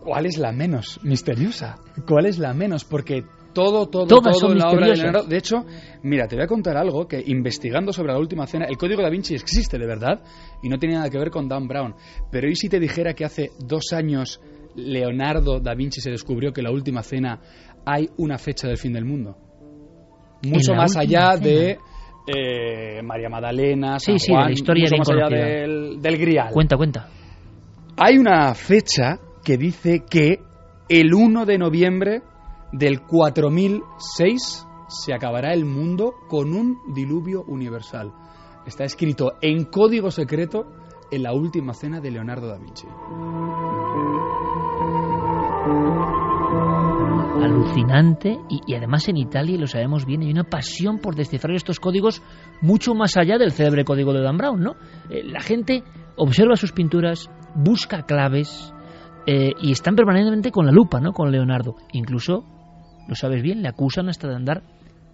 ¿Cuál 0.00 0.26
es 0.26 0.36
la 0.36 0.50
menos 0.50 0.98
misteriosa? 1.04 1.76
¿Cuál 2.06 2.26
es 2.26 2.38
la 2.38 2.52
menos? 2.54 2.84
Porque 2.84 3.24
todo, 3.52 3.86
todo, 3.88 4.06
Todas 4.06 4.38
todo 4.38 4.52
en 4.52 4.58
la 4.58 4.70
obra 4.70 4.88
de. 4.88 4.96
Leonardo. 4.96 5.28
De 5.28 5.36
hecho, 5.36 5.64
mira, 6.02 6.26
te 6.26 6.36
voy 6.36 6.44
a 6.44 6.48
contar 6.48 6.76
algo 6.76 7.06
que 7.06 7.22
investigando 7.24 7.92
sobre 7.92 8.12
la 8.12 8.18
última 8.18 8.46
cena, 8.46 8.66
el 8.66 8.76
código 8.76 9.02
da 9.02 9.10
Vinci 9.10 9.34
existe 9.34 9.78
de 9.78 9.86
verdad 9.86 10.22
y 10.62 10.68
no 10.68 10.78
tiene 10.78 10.96
nada 10.96 11.10
que 11.10 11.18
ver 11.18 11.30
con 11.30 11.48
Dan 11.48 11.68
Brown. 11.68 11.94
Pero 12.30 12.48
¿y 12.48 12.56
si 12.56 12.68
te 12.68 12.80
dijera 12.80 13.14
que 13.14 13.24
hace 13.24 13.52
dos 13.58 13.92
años 13.92 14.40
Leonardo 14.76 15.60
da 15.60 15.74
Vinci 15.74 16.00
se 16.00 16.10
descubrió 16.10 16.52
que 16.52 16.60
en 16.60 16.64
la 16.64 16.72
última 16.72 17.02
cena 17.02 17.40
hay 17.84 18.08
una 18.16 18.38
fecha 18.38 18.68
del 18.68 18.78
fin 18.78 18.92
del 18.92 19.04
mundo? 19.04 19.36
Mucho 20.44 20.74
más 20.74 20.96
allá 20.96 21.36
cena. 21.36 21.46
de 21.46 21.78
eh, 22.26 23.02
María 23.02 23.28
Magdalena, 23.28 23.98
Sí, 23.98 24.18
sí, 24.18 24.32
de 24.32 24.38
la 24.38 24.52
historia 24.52 24.88
mucho 24.90 24.98
más 24.98 25.10
allá 25.10 25.28
del, 25.28 26.00
del 26.00 26.18
Grial. 26.18 26.50
Cuenta, 26.52 26.76
cuenta. 26.76 27.08
Hay 27.96 28.18
una 28.18 28.54
fecha 28.54 29.18
que 29.44 29.56
dice 29.56 30.04
que 30.08 30.40
el 30.88 31.14
1 31.14 31.46
de 31.46 31.58
noviembre 31.58 32.22
del 32.72 33.02
4006 33.02 34.66
se 34.88 35.14
acabará 35.14 35.52
el 35.52 35.64
mundo 35.64 36.14
con 36.28 36.52
un 36.54 36.78
diluvio 36.94 37.44
universal. 37.46 38.12
Está 38.66 38.84
escrito 38.84 39.32
en 39.40 39.64
código 39.64 40.10
secreto 40.10 40.66
en 41.10 41.22
la 41.22 41.32
última 41.32 41.74
cena 41.74 42.00
de 42.00 42.10
Leonardo 42.10 42.48
da 42.48 42.58
Vinci. 42.58 42.86
Alucinante 47.42 48.38
y, 48.48 48.74
además 48.74 49.08
en 49.08 49.16
Italia, 49.16 49.54
y 49.54 49.58
lo 49.58 49.66
sabemos 49.66 50.04
bien, 50.04 50.22
hay 50.22 50.30
una 50.30 50.44
pasión 50.44 50.98
por 50.98 51.14
descifrar 51.14 51.54
estos 51.54 51.80
códigos 51.80 52.22
mucho 52.60 52.94
más 52.94 53.16
allá 53.16 53.38
del 53.38 53.52
célebre 53.52 53.84
código 53.84 54.12
de 54.12 54.22
Dan 54.22 54.36
Brown, 54.36 54.60
¿no? 54.60 54.76
Eh, 55.10 55.22
la 55.24 55.40
gente 55.40 55.82
observa 56.16 56.56
sus 56.56 56.72
pinturas, 56.72 57.30
busca 57.54 58.02
claves 58.02 58.72
eh, 59.26 59.52
y 59.60 59.72
están 59.72 59.96
permanentemente 59.96 60.50
con 60.50 60.66
la 60.66 60.72
lupa, 60.72 61.00
¿no? 61.00 61.12
Con 61.12 61.30
Leonardo. 61.30 61.76
Incluso, 61.92 62.44
lo 63.08 63.14
sabes 63.14 63.42
bien, 63.42 63.62
le 63.62 63.68
acusan 63.68 64.08
hasta 64.08 64.28
de 64.28 64.36
andar 64.36 64.62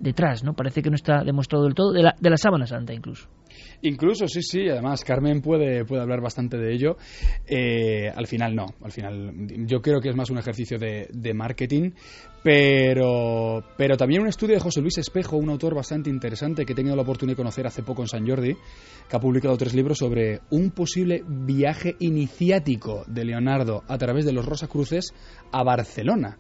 detrás, 0.01 0.45
¿no? 0.45 0.55
Parece 0.55 0.83
que 0.83 0.91
no 0.91 0.97
está 0.97 1.25
demostrado 1.25 1.65
del 1.65 1.75
todo, 1.75 1.93
de 1.93 2.03
la, 2.03 2.15
de 2.19 2.31
la 2.31 2.37
sábana 2.37 2.67
santa 2.67 2.93
incluso. 2.93 3.29
Incluso, 3.83 4.27
sí, 4.27 4.43
sí, 4.43 4.69
además 4.69 5.05
Carmen 5.05 5.41
puede, 5.41 5.85
puede 5.85 6.03
hablar 6.03 6.21
bastante 6.21 6.57
de 6.57 6.75
ello. 6.75 6.97
Eh, 7.47 8.11
al 8.15 8.27
final 8.27 8.55
no, 8.55 8.67
al 8.83 8.91
final 8.91 9.33
yo 9.67 9.81
creo 9.81 10.01
que 10.01 10.09
es 10.09 10.17
más 10.17 10.31
un 10.31 10.39
ejercicio 10.39 10.79
de, 10.79 11.35
marketing, 11.35 11.93
pero, 12.43 13.63
pero 13.77 13.97
también 13.97 14.23
un 14.23 14.29
estudio 14.29 14.55
de 14.55 14.61
José 14.61 14.81
Luis 14.81 14.99
Espejo, 14.99 15.37
un 15.37 15.51
autor 15.51 15.77
bastante 15.77 16.11
interesante 16.11 16.65
que 16.65 16.73
he 16.73 16.77
tenido 16.77 16.97
la 16.97 17.03
oportunidad 17.03 17.37
de 17.37 17.43
conocer 17.43 17.67
hace 17.67 17.85
poco 17.85 18.03
en 18.03 18.09
San 18.09 18.27
Jordi, 18.27 18.57
que 19.09 19.17
ha 19.17 19.21
publicado 19.21 19.57
tres 19.57 19.75
libros 19.75 19.99
sobre 19.99 20.41
un 20.51 20.71
posible 20.71 21.23
viaje 21.27 21.95
iniciático 22.01 23.05
de 23.07 23.25
Leonardo 23.25 23.85
a 23.87 23.97
través 23.97 24.25
de 24.25 24.33
los 24.33 24.45
Rosacruces 24.45 25.15
a 25.53 25.63
Barcelona, 25.63 26.39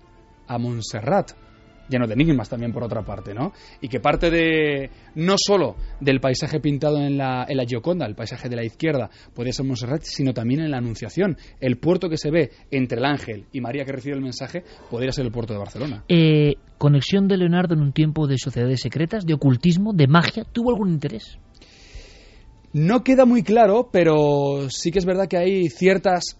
a 0.48 0.58
Montserrat 0.58 1.47
lleno 1.88 2.06
de 2.06 2.14
enigmas 2.14 2.48
también 2.48 2.72
por 2.72 2.84
otra 2.84 3.02
parte, 3.02 3.34
¿no? 3.34 3.52
Y 3.80 3.88
que 3.88 4.00
parte 4.00 4.30
de 4.30 4.90
no 5.14 5.34
solo 5.36 5.76
del 6.00 6.20
paisaje 6.20 6.60
pintado 6.60 6.98
en 6.98 7.16
la, 7.16 7.46
en 7.48 7.56
la 7.56 7.64
Gioconda, 7.64 8.06
el 8.06 8.14
paisaje 8.14 8.48
de 8.48 8.56
la 8.56 8.64
izquierda, 8.64 9.10
podría 9.34 9.52
ser 9.52 9.66
Montserrat, 9.66 10.02
sino 10.02 10.32
también 10.32 10.60
en 10.60 10.70
la 10.70 10.78
Anunciación. 10.78 11.36
El 11.60 11.78
puerto 11.78 12.08
que 12.08 12.16
se 12.16 12.30
ve 12.30 12.50
entre 12.70 12.98
el 12.98 13.04
ángel 13.04 13.46
y 13.52 13.60
María 13.60 13.84
que 13.84 13.92
recibe 13.92 14.16
el 14.16 14.22
mensaje 14.22 14.64
podría 14.90 15.12
ser 15.12 15.24
el 15.24 15.32
puerto 15.32 15.52
de 15.52 15.58
Barcelona. 15.58 16.04
Eh, 16.08 16.54
conexión 16.78 17.28
de 17.28 17.36
Leonardo 17.36 17.74
en 17.74 17.80
un 17.80 17.92
tiempo 17.92 18.26
de 18.26 18.38
sociedades 18.38 18.80
secretas, 18.80 19.26
de 19.26 19.34
ocultismo, 19.34 19.92
de 19.92 20.06
magia, 20.06 20.44
¿tuvo 20.44 20.70
algún 20.70 20.90
interés? 20.90 21.38
No 22.72 23.02
queda 23.02 23.24
muy 23.24 23.42
claro, 23.42 23.88
pero 23.90 24.68
sí 24.68 24.90
que 24.90 24.98
es 24.98 25.06
verdad 25.06 25.26
que 25.26 25.38
hay 25.38 25.68
ciertas 25.68 26.38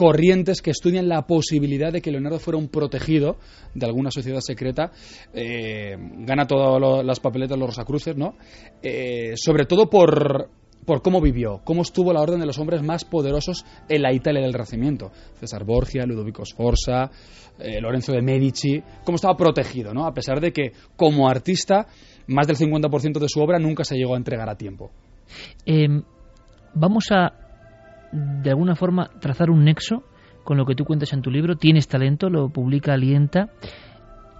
corrientes 0.00 0.62
que 0.62 0.70
estudian 0.70 1.10
la 1.10 1.26
posibilidad 1.26 1.92
de 1.92 2.00
que 2.00 2.10
Leonardo 2.10 2.38
fuera 2.38 2.56
un 2.56 2.68
protegido 2.68 3.36
de 3.74 3.84
alguna 3.84 4.10
sociedad 4.10 4.40
secreta, 4.40 4.92
eh, 5.34 5.94
gana 6.20 6.46
todas 6.46 7.04
las 7.04 7.20
papeletas 7.20 7.58
los 7.58 7.68
Rosacruces, 7.68 8.16
¿no? 8.16 8.34
Eh, 8.82 9.34
sobre 9.36 9.66
todo 9.66 9.90
por, 9.90 10.48
por 10.86 11.02
cómo 11.02 11.20
vivió, 11.20 11.60
cómo 11.64 11.82
estuvo 11.82 12.14
la 12.14 12.22
orden 12.22 12.40
de 12.40 12.46
los 12.46 12.58
hombres 12.58 12.82
más 12.82 13.04
poderosos 13.04 13.66
en 13.90 14.00
la 14.00 14.14
Italia 14.14 14.40
del 14.40 14.54
Renacimiento. 14.54 15.10
César 15.38 15.64
Borgia, 15.64 16.06
Ludovico 16.06 16.46
Sforza, 16.46 17.10
eh, 17.58 17.78
Lorenzo 17.78 18.12
de 18.12 18.22
Medici, 18.22 18.82
cómo 19.04 19.16
estaba 19.16 19.36
protegido, 19.36 19.92
¿no? 19.92 20.06
A 20.06 20.14
pesar 20.14 20.40
de 20.40 20.50
que 20.50 20.72
como 20.96 21.28
artista 21.28 21.88
más 22.26 22.46
del 22.46 22.56
50% 22.56 23.18
de 23.18 23.28
su 23.28 23.38
obra 23.38 23.58
nunca 23.58 23.84
se 23.84 23.96
llegó 23.96 24.14
a 24.14 24.16
entregar 24.16 24.48
a 24.48 24.56
tiempo. 24.56 24.92
Eh, 25.66 25.88
vamos 26.72 27.08
a, 27.10 27.49
de 28.12 28.50
alguna 28.50 28.74
forma, 28.74 29.10
trazar 29.20 29.50
un 29.50 29.64
nexo 29.64 30.04
con 30.44 30.56
lo 30.56 30.66
que 30.66 30.74
tú 30.74 30.84
cuentas 30.84 31.12
en 31.12 31.22
tu 31.22 31.30
libro. 31.30 31.56
Tienes 31.56 31.88
talento, 31.88 32.28
lo 32.28 32.48
publica 32.50 32.94
Alienta. 32.94 33.50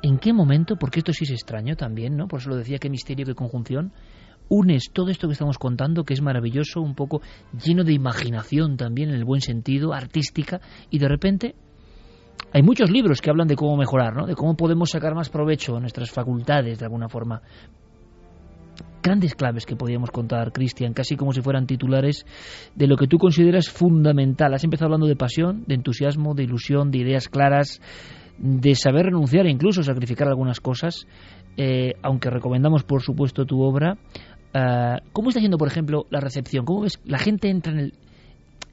¿En 0.02 0.18
qué 0.18 0.32
momento, 0.32 0.76
porque 0.76 1.00
esto 1.00 1.12
sí 1.12 1.24
es 1.24 1.30
extraño 1.30 1.76
también, 1.76 2.16
¿no? 2.16 2.26
Por 2.26 2.40
eso 2.40 2.50
lo 2.50 2.56
decía, 2.56 2.78
qué 2.78 2.88
misterio, 2.88 3.26
qué 3.26 3.34
conjunción, 3.34 3.92
unes 4.48 4.90
todo 4.92 5.10
esto 5.10 5.28
que 5.28 5.34
estamos 5.34 5.58
contando, 5.58 6.04
que 6.04 6.14
es 6.14 6.22
maravilloso, 6.22 6.80
un 6.80 6.94
poco 6.94 7.20
lleno 7.52 7.84
de 7.84 7.92
imaginación 7.92 8.76
también, 8.76 9.10
en 9.10 9.16
el 9.16 9.24
buen 9.24 9.42
sentido, 9.42 9.92
artística, 9.92 10.60
y 10.90 10.98
de 10.98 11.08
repente 11.08 11.54
hay 12.52 12.62
muchos 12.62 12.90
libros 12.90 13.20
que 13.20 13.30
hablan 13.30 13.46
de 13.46 13.56
cómo 13.56 13.76
mejorar, 13.76 14.14
¿no? 14.16 14.26
De 14.26 14.34
cómo 14.34 14.56
podemos 14.56 14.90
sacar 14.90 15.14
más 15.14 15.28
provecho 15.28 15.76
a 15.76 15.80
nuestras 15.80 16.10
facultades, 16.10 16.78
de 16.78 16.84
alguna 16.84 17.08
forma 17.08 17.42
grandes 19.02 19.34
claves 19.34 19.66
que 19.66 19.76
podíamos 19.76 20.10
contar, 20.10 20.52
Cristian, 20.52 20.92
casi 20.92 21.16
como 21.16 21.32
si 21.32 21.40
fueran 21.40 21.66
titulares 21.66 22.26
de 22.74 22.86
lo 22.86 22.96
que 22.96 23.06
tú 23.06 23.18
consideras 23.18 23.68
fundamental. 23.68 24.54
Has 24.54 24.64
empezado 24.64 24.86
hablando 24.86 25.06
de 25.06 25.16
pasión, 25.16 25.64
de 25.66 25.74
entusiasmo, 25.74 26.34
de 26.34 26.44
ilusión, 26.44 26.90
de 26.90 26.98
ideas 26.98 27.28
claras, 27.28 27.80
de 28.38 28.74
saber 28.74 29.06
renunciar 29.06 29.46
e 29.46 29.50
incluso 29.50 29.82
sacrificar 29.82 30.28
algunas 30.28 30.60
cosas, 30.60 31.06
eh, 31.56 31.94
aunque 32.02 32.30
recomendamos, 32.30 32.84
por 32.84 33.02
supuesto, 33.02 33.44
tu 33.44 33.60
obra. 33.60 33.98
Eh, 34.54 34.96
¿Cómo 35.12 35.28
está 35.28 35.40
siendo, 35.40 35.58
por 35.58 35.68
ejemplo, 35.68 36.06
la 36.10 36.20
recepción? 36.20 36.64
¿Cómo 36.64 36.82
ves? 36.82 37.00
La 37.04 37.18
gente 37.18 37.48
entra 37.48 37.72
en 37.72 37.78
el 37.78 37.92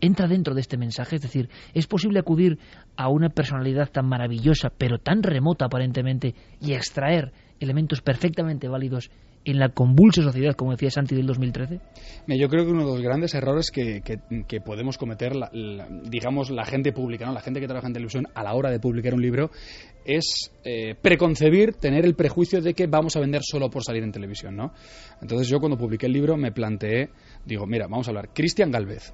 entra 0.02 0.28
dentro 0.28 0.54
de 0.54 0.62
este 0.62 0.78
mensaje, 0.78 1.16
es 1.16 1.22
decir, 1.22 1.50
es 1.74 1.88
posible 1.88 2.20
acudir 2.20 2.60
a 2.96 3.10
una 3.10 3.30
personalidad 3.30 3.90
tan 3.90 4.08
maravillosa, 4.08 4.70
pero 4.70 5.00
tan 5.00 5.24
remota 5.24 5.66
aparentemente, 5.66 6.36
y 6.62 6.74
extraer 6.74 7.32
elementos 7.60 8.02
perfectamente 8.02 8.68
válidos 8.68 9.10
en 9.50 9.60
la 9.60 9.70
convulsa 9.70 10.22
sociedad, 10.22 10.54
como 10.56 10.72
decía 10.72 10.92
Santi 10.92 11.16
del 11.16 11.26
2013? 11.26 11.80
Mira, 12.28 12.42
Yo 12.42 12.50
creo 12.50 12.66
que 12.66 12.72
uno 12.72 12.86
de 12.86 12.92
los 12.92 13.02
grandes 13.02 13.34
errores 13.34 13.72
que, 13.72 14.02
podemos 14.64 14.98
cometer, 14.98 15.36
la- 15.36 15.50
digamos, 16.04 16.50
la 16.50 16.66
gente 16.66 16.92
pública, 16.92 17.26
¿no? 17.26 17.34
la 17.34 17.42
gente 17.42 17.60
que 17.60 17.68
trabaja 17.68 17.88
en 17.88 17.94
televisión 17.94 18.28
a 18.34 18.44
la 18.44 18.54
hora 18.54 18.70
de 18.70 18.80
publicar 18.80 19.14
un 19.14 19.22
libro, 19.22 19.50
es 20.06 20.52
eh, 20.64 20.96
preconcebir, 21.02 21.74
tener 21.76 22.06
el 22.06 22.16
prejuicio 22.16 22.62
de 22.62 22.74
que 22.74 22.88
vamos 22.88 23.16
a 23.16 23.20
vender 23.20 23.42
solo 23.44 23.70
por 23.70 23.84
salir 23.84 24.04
en 24.04 24.12
televisión. 24.12 24.56
¿no? 24.56 24.74
Entonces 25.22 25.48
yo 25.48 25.60
cuando 25.60 25.78
publiqué 25.78 26.06
el 26.08 26.14
libro 26.14 26.38
me 26.38 26.52
planteé, 26.52 27.10
digo, 27.46 27.66
mira, 27.66 27.88
vamos 27.88 28.08
a 28.08 28.12
hablar, 28.12 28.30
Cristian 28.34 28.72
Galvez, 28.72 29.14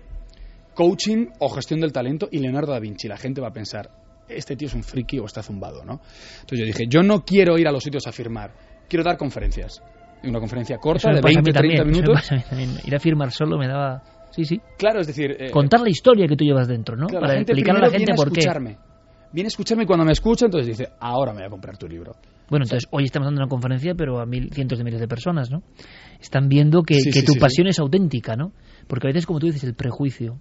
coaching 0.73 1.27
o 1.39 1.49
gestión 1.49 1.79
del 1.81 1.91
talento 1.91 2.27
y 2.31 2.39
Leonardo 2.39 2.71
da 2.71 2.79
Vinci. 2.79 3.07
La 3.07 3.17
gente 3.17 3.41
va 3.41 3.49
a 3.49 3.53
pensar, 3.53 3.91
este 4.27 4.55
tío 4.55 4.67
es 4.67 4.73
un 4.73 4.83
friki 4.83 5.19
o 5.19 5.25
está 5.25 5.43
zumbado, 5.43 5.83
¿no? 5.85 6.01
Entonces 6.41 6.59
yo 6.59 6.65
dije, 6.65 6.85
yo 6.89 7.03
no 7.03 7.23
quiero 7.23 7.57
ir 7.57 7.67
a 7.67 7.71
los 7.71 7.83
sitios 7.83 8.07
a 8.07 8.11
firmar, 8.11 8.53
quiero 8.89 9.03
dar 9.03 9.17
conferencias. 9.17 9.81
Una 10.23 10.39
conferencia 10.39 10.77
corta 10.77 11.09
de 11.11 11.21
pasa 11.21 11.39
a 11.39 11.41
mí 11.41 11.51
20, 11.51 11.51
30 11.59 11.83
también, 11.83 12.03
minutos. 12.03 12.85
Ir 12.85 12.95
a 12.95 12.99
firmar 12.99 13.31
solo 13.31 13.57
me 13.57 13.67
daba... 13.67 14.01
Sí, 14.31 14.45
sí. 14.45 14.59
Claro, 14.77 15.01
es 15.01 15.07
decir... 15.07 15.35
eh, 15.37 15.51
Contar 15.51 15.81
la 15.81 15.89
historia 15.89 16.27
que 16.27 16.35
tú 16.35 16.43
llevas 16.43 16.67
dentro, 16.67 16.95
¿no? 16.95 17.07
claro, 17.07 17.27
Para 17.27 17.39
explicar 17.39 17.75
a 17.75 17.79
la 17.79 17.85
gente 17.89 17.97
viene 17.97 18.15
por 18.15 18.31
qué. 18.31 18.39
escucharme. 18.39 18.77
Viene 19.31 19.47
a 19.47 19.49
escucharme 19.49 19.83
y 19.83 19.85
cuando 19.87 20.05
me 20.05 20.11
escucha, 20.11 20.45
entonces 20.45 20.77
dice, 20.77 20.91
ahora 20.99 21.33
me 21.33 21.39
voy 21.39 21.47
a 21.47 21.49
comprar 21.49 21.77
tu 21.77 21.87
libro. 21.87 22.15
Bueno, 22.49 22.65
entonces 22.65 22.87
hoy 22.91 23.03
estamos 23.05 23.25
dando 23.27 23.41
una 23.41 23.49
conferencia, 23.49 23.95
pero 23.95 24.19
a 24.19 24.25
mil, 24.25 24.51
cientos 24.53 24.77
de 24.77 24.83
miles 24.83 24.99
de 24.99 25.07
personas, 25.07 25.49
¿no? 25.51 25.63
Están 26.19 26.47
viendo 26.49 26.83
que, 26.83 26.95
Sí, 27.01 27.09
que 27.11 27.19
sí, 27.21 27.25
tu 27.25 27.33
sí, 27.33 27.39
pasión 27.39 27.67
es 27.67 27.79
auténtica, 27.79 28.35
¿no? 28.35 28.51
Porque 28.87 29.07
a 29.07 29.09
veces, 29.09 29.25
como 29.25 29.39
tú 29.39 29.47
dices, 29.47 29.63
el 29.63 29.73
prejuicio, 29.75 30.39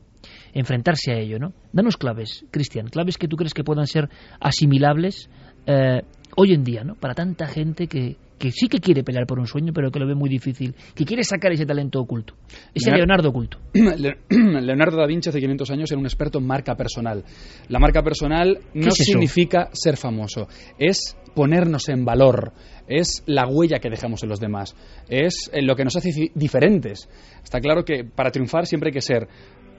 enfrentarse 0.52 1.12
a 1.12 1.18
ello, 1.18 1.38
¿no? 1.38 1.52
Danos 1.72 1.96
claves, 1.96 2.44
Cristian, 2.50 2.86
claves 2.88 3.16
que 3.18 3.28
tú 3.28 3.36
crees 3.36 3.54
que 3.54 3.64
puedan 3.64 3.86
ser 3.86 4.08
asimilables 4.40 5.30
eh, 5.66 6.02
hoy 6.36 6.52
en 6.52 6.64
día, 6.64 6.84
¿no? 6.84 6.94
Para 6.96 7.14
tanta 7.14 7.46
gente 7.46 7.86
que, 7.86 8.16
que 8.42 8.50
sí 8.50 8.66
que 8.66 8.80
quiere 8.80 9.04
pelear 9.04 9.24
por 9.24 9.38
un 9.38 9.46
sueño, 9.46 9.72
pero 9.72 9.92
que 9.92 10.00
lo 10.00 10.06
ve 10.08 10.16
muy 10.16 10.28
difícil, 10.28 10.74
que 10.96 11.04
quiere 11.04 11.22
sacar 11.22 11.52
ese 11.52 11.64
talento 11.64 12.00
oculto, 12.00 12.34
ese 12.74 12.90
Leonardo- 12.90 12.96
Leonardo 12.96 13.28
oculto. 13.28 13.58
Le- 13.72 14.16
Leonardo 14.60 14.96
da 14.96 15.06
Vinci 15.06 15.28
hace 15.28 15.38
500 15.38 15.70
años 15.70 15.90
era 15.92 16.00
un 16.00 16.06
experto 16.06 16.38
en 16.38 16.46
marca 16.48 16.74
personal. 16.74 17.22
La 17.68 17.78
marca 17.78 18.02
personal 18.02 18.58
no 18.74 18.88
es 18.88 18.94
significa 18.96 19.68
ser 19.72 19.96
famoso, 19.96 20.48
es 20.76 21.16
ponernos 21.36 21.88
en 21.88 22.04
valor, 22.04 22.52
es 22.88 23.22
la 23.26 23.46
huella 23.46 23.78
que 23.78 23.88
dejamos 23.90 24.22
en 24.24 24.28
los 24.28 24.40
demás, 24.40 24.74
es 25.08 25.48
eh, 25.52 25.62
lo 25.62 25.76
que 25.76 25.84
nos 25.84 25.94
hace 25.94 26.10
di- 26.12 26.32
diferentes. 26.34 27.08
Está 27.44 27.60
claro 27.60 27.84
que 27.84 28.02
para 28.04 28.32
triunfar 28.32 28.66
siempre 28.66 28.88
hay 28.88 28.92
que 28.92 29.00
ser 29.00 29.28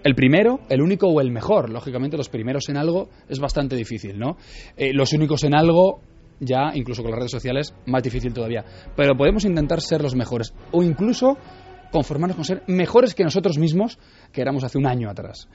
el 0.05 0.15
primero, 0.15 0.61
el 0.69 0.81
único 0.81 1.07
o 1.07 1.21
el 1.21 1.31
mejor. 1.31 1.69
Lógicamente 1.69 2.17
los 2.17 2.29
primeros 2.29 2.67
en 2.69 2.77
algo 2.77 3.09
es 3.29 3.39
bastante 3.39 3.75
difícil, 3.75 4.17
¿no? 4.19 4.37
Eh, 4.77 4.93
los 4.93 5.13
únicos 5.13 5.43
en 5.43 5.53
algo 5.53 6.01
ya, 6.45 6.71
incluso 6.73 7.01
con 7.01 7.11
las 7.11 7.19
redes 7.19 7.31
sociales, 7.31 7.73
más 7.85 8.03
difícil 8.03 8.33
todavía. 8.33 8.63
Pero 8.95 9.15
podemos 9.15 9.45
intentar 9.45 9.81
ser 9.81 10.01
los 10.01 10.15
mejores 10.15 10.53
o 10.71 10.83
incluso 10.83 11.37
conformarnos 11.91 12.35
con 12.35 12.43
ser 12.43 12.63
mejores 12.65 13.13
que 13.13 13.23
nosotros 13.23 13.59
mismos 13.59 13.99
que 14.31 14.41
éramos 14.41 14.63
hace 14.63 14.79
un 14.79 14.87
año 14.87 15.11
atrás. 15.11 15.47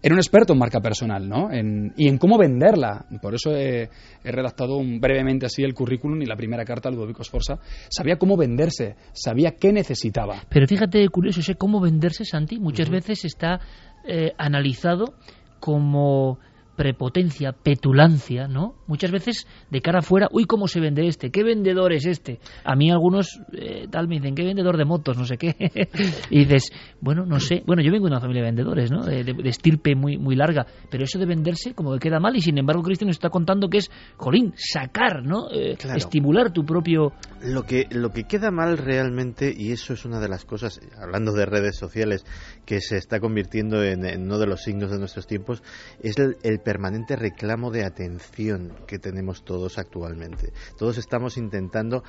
Era 0.00 0.14
un 0.14 0.20
experto 0.20 0.52
en 0.52 0.60
marca 0.60 0.80
personal, 0.80 1.28
¿no? 1.28 1.50
En- 1.50 1.92
y 1.96 2.06
en 2.06 2.18
cómo 2.18 2.38
venderla. 2.38 3.04
Por 3.20 3.34
eso 3.34 3.50
he, 3.56 3.90
he 4.22 4.30
redactado 4.30 4.76
un- 4.76 5.00
brevemente 5.00 5.46
así 5.46 5.64
el 5.64 5.74
currículum 5.74 6.22
y 6.22 6.26
la 6.26 6.36
primera 6.36 6.64
carta 6.64 6.88
a 6.88 6.92
Ludovico 6.92 7.24
Sforza. 7.24 7.58
Sabía 7.90 8.16
cómo 8.16 8.36
venderse, 8.36 8.94
sabía 9.12 9.56
qué 9.56 9.72
necesitaba. 9.72 10.36
Pero 10.48 10.68
fíjate, 10.68 11.08
curioso, 11.08 11.40
ese 11.40 11.56
cómo 11.56 11.80
venderse, 11.80 12.24
Santi, 12.24 12.60
muchas 12.60 12.88
veces 12.88 13.24
está 13.24 13.58
eh, 14.06 14.32
analizado 14.38 15.14
como 15.58 16.38
prepotencia, 16.76 17.52
petulancia, 17.52 18.48
¿no? 18.48 18.74
Muchas 18.86 19.10
veces 19.10 19.46
de 19.70 19.80
cara 19.80 20.00
afuera, 20.00 20.28
uy, 20.32 20.44
¿cómo 20.46 20.66
se 20.68 20.80
vende 20.80 21.06
este? 21.06 21.30
¿Qué 21.30 21.42
vendedor 21.42 21.92
es 21.92 22.06
este? 22.06 22.40
A 22.64 22.74
mí 22.74 22.90
algunos 22.90 23.40
eh, 23.52 23.86
tal 23.90 24.08
me 24.08 24.16
dicen, 24.16 24.34
¿qué 24.34 24.42
vendedor 24.44 24.76
de 24.76 24.84
motos? 24.84 25.16
No 25.16 25.24
sé 25.24 25.36
qué. 25.36 25.54
y 26.30 26.40
dices, 26.44 26.72
bueno, 27.00 27.26
no 27.26 27.40
sé. 27.40 27.62
Bueno, 27.66 27.82
yo 27.82 27.92
vengo 27.92 28.06
de 28.06 28.12
una 28.12 28.20
familia 28.20 28.42
de 28.42 28.48
vendedores, 28.48 28.90
¿no? 28.90 29.04
De, 29.04 29.24
de- 29.24 29.32
de 29.34 29.48
estirpe 29.48 29.94
muy, 29.94 30.16
muy 30.18 30.34
larga. 30.36 30.66
Pero 30.90 31.04
eso 31.04 31.18
de 31.18 31.26
venderse 31.26 31.74
como 31.74 31.92
que 31.94 31.98
queda 31.98 32.20
mal 32.20 32.36
y 32.36 32.40
sin 32.40 32.58
embargo 32.58 32.82
Cristian 32.82 33.08
nos 33.08 33.16
está 33.16 33.30
contando 33.30 33.68
que 33.68 33.78
es, 33.78 33.90
jolín, 34.16 34.52
sacar, 34.56 35.22
¿no? 35.24 35.50
Eh, 35.52 35.76
Claro. 35.78 35.96
Estimular 35.98 36.52
tu 36.52 36.64
propio... 36.64 37.12
Lo 37.42 37.64
que, 37.64 37.86
lo 37.90 38.10
que 38.10 38.24
queda 38.24 38.50
mal 38.50 38.78
realmente, 38.78 39.52
y 39.56 39.72
eso 39.72 39.94
es 39.94 40.04
una 40.04 40.20
de 40.20 40.28
las 40.28 40.44
cosas, 40.44 40.80
hablando 41.00 41.32
de 41.32 41.44
redes 41.46 41.76
sociales, 41.76 42.24
que 42.66 42.80
se 42.80 42.96
está 42.96 43.18
convirtiendo 43.20 43.82
en, 43.82 44.04
en 44.04 44.22
uno 44.22 44.38
de 44.38 44.46
los 44.46 44.62
signos 44.62 44.90
de 44.90 44.98
nuestros 44.98 45.26
tiempos, 45.26 45.62
es 46.02 46.16
el, 46.18 46.36
el 46.44 46.60
permanente 46.62 47.16
reclamo 47.16 47.70
de 47.70 47.84
atención 47.84 48.72
que 48.86 48.98
tenemos 48.98 49.44
todos 49.44 49.78
actualmente. 49.78 50.52
Todos 50.78 50.98
estamos 50.98 51.36
intentando 51.36 52.02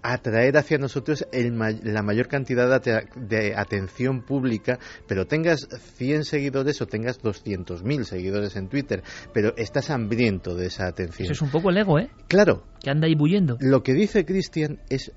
atraer 0.00 0.56
hacia 0.56 0.78
nosotros 0.78 1.26
el 1.32 1.50
ma- 1.52 1.72
la 1.72 2.02
mayor 2.02 2.28
cantidad 2.28 2.80
de 2.80 3.54
atención 3.56 4.22
pública, 4.22 4.78
pero 5.08 5.26
tengas 5.26 5.66
100 5.96 6.24
seguidores 6.24 6.80
o 6.80 6.86
tengas 6.86 7.20
200.000 7.20 8.04
seguidores 8.04 8.54
en 8.54 8.68
Twitter, 8.68 9.02
pero 9.34 9.54
estás 9.56 9.90
hambriento 9.90 10.54
de 10.54 10.66
esa 10.66 10.86
atención. 10.86 11.24
Eso 11.24 11.32
es 11.32 11.42
un 11.42 11.50
poco 11.50 11.70
el 11.70 11.78
ego, 11.78 11.98
¿eh? 11.98 12.10
Claro, 12.28 12.62
Que 12.80 12.90
anda 12.90 13.08
ahí 13.08 13.16
bullendo. 13.16 13.56
lo 13.60 13.82
que 13.82 13.92
dice 13.94 14.24
Cristian 14.24 14.78
es 14.88 15.10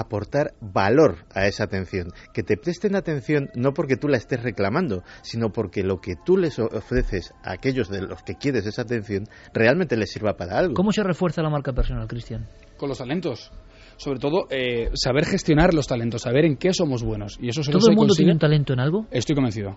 aportar 0.00 0.54
valor 0.60 1.24
a 1.34 1.46
esa 1.46 1.64
atención, 1.64 2.08
que 2.32 2.42
te 2.42 2.56
presten 2.56 2.96
atención 2.96 3.48
no 3.54 3.72
porque 3.72 3.96
tú 3.96 4.08
la 4.08 4.16
estés 4.16 4.42
reclamando, 4.42 5.02
sino 5.22 5.50
porque 5.50 5.82
lo 5.82 6.00
que 6.00 6.14
tú 6.24 6.36
les 6.36 6.58
ofreces 6.58 7.32
a 7.42 7.52
aquellos 7.52 7.88
de 7.88 8.02
los 8.02 8.22
que 8.22 8.34
quieres 8.34 8.66
esa 8.66 8.82
atención 8.82 9.24
realmente 9.52 9.96
les 9.96 10.10
sirva 10.10 10.36
para 10.36 10.58
algo. 10.58 10.74
¿Cómo 10.74 10.92
se 10.92 11.02
refuerza 11.02 11.42
la 11.42 11.50
marca 11.50 11.72
personal, 11.72 12.06
Cristian? 12.08 12.46
Con 12.76 12.88
los 12.88 12.98
talentos. 12.98 13.52
Sobre 13.96 14.18
todo, 14.18 14.46
eh, 14.50 14.90
saber 14.94 15.24
gestionar 15.24 15.72
los 15.72 15.86
talentos, 15.86 16.22
saber 16.22 16.44
en 16.44 16.56
qué 16.56 16.72
somos 16.72 17.04
buenos. 17.04 17.38
Y 17.40 17.48
eso 17.48 17.62
solo 17.62 17.78
¿Todo 17.78 17.86
se 17.86 17.90
el 17.92 17.96
mundo 17.96 18.08
consigue- 18.08 18.24
tiene 18.24 18.32
un 18.32 18.38
talento 18.40 18.72
en 18.72 18.80
algo? 18.80 19.06
Estoy 19.12 19.36
convencido. 19.36 19.76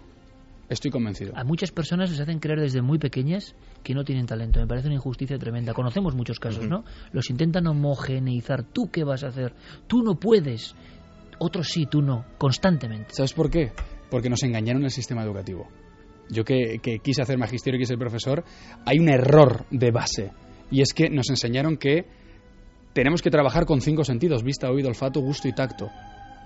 Estoy 0.69 0.91
convencido. 0.91 1.31
A 1.35 1.45
muchas 1.45 1.71
personas 1.71 2.11
les 2.11 2.19
hacen 2.19 2.39
creer 2.39 2.59
desde 2.59 2.81
muy 2.81 2.99
pequeñas 2.99 3.55
que 3.83 3.93
no 3.93 4.03
tienen 4.03 4.25
talento. 4.25 4.59
Me 4.59 4.67
parece 4.67 4.87
una 4.87 4.95
injusticia 4.95 5.37
tremenda. 5.37 5.73
Conocemos 5.73 6.13
muchos 6.13 6.39
casos, 6.39 6.67
¿no? 6.67 6.83
Los 7.13 7.29
intentan 7.29 7.67
homogeneizar. 7.67 8.63
¿Tú 8.63 8.89
qué 8.91 9.05
vas 9.05 9.23
a 9.23 9.27
hacer? 9.27 9.53
Tú 9.87 10.03
no 10.03 10.15
puedes. 10.15 10.75
Otros 11.39 11.69
sí, 11.69 11.85
tú 11.85 12.01
no. 12.01 12.25
Constantemente. 12.37 13.13
¿Sabes 13.13 13.33
por 13.33 13.49
qué? 13.49 13.71
Porque 14.11 14.29
nos 14.29 14.43
engañaron 14.43 14.83
el 14.83 14.91
sistema 14.91 15.23
educativo. 15.23 15.69
Yo 16.29 16.43
que, 16.43 16.79
que 16.81 16.99
quise 16.99 17.21
hacer 17.21 17.37
magisterio 17.37 17.77
y 17.77 17.83
quise 17.83 17.93
ser 17.93 17.99
profesor, 17.99 18.43
hay 18.85 18.99
un 18.99 19.07
error 19.07 19.65
de 19.71 19.91
base. 19.91 20.31
Y 20.69 20.81
es 20.81 20.93
que 20.93 21.09
nos 21.09 21.29
enseñaron 21.29 21.77
que 21.77 22.05
tenemos 22.91 23.21
que 23.21 23.29
trabajar 23.29 23.65
con 23.65 23.79
cinco 23.79 24.03
sentidos, 24.03 24.43
vista, 24.43 24.69
oído, 24.69 24.89
olfato, 24.89 25.21
gusto 25.21 25.47
y 25.47 25.53
tacto. 25.53 25.89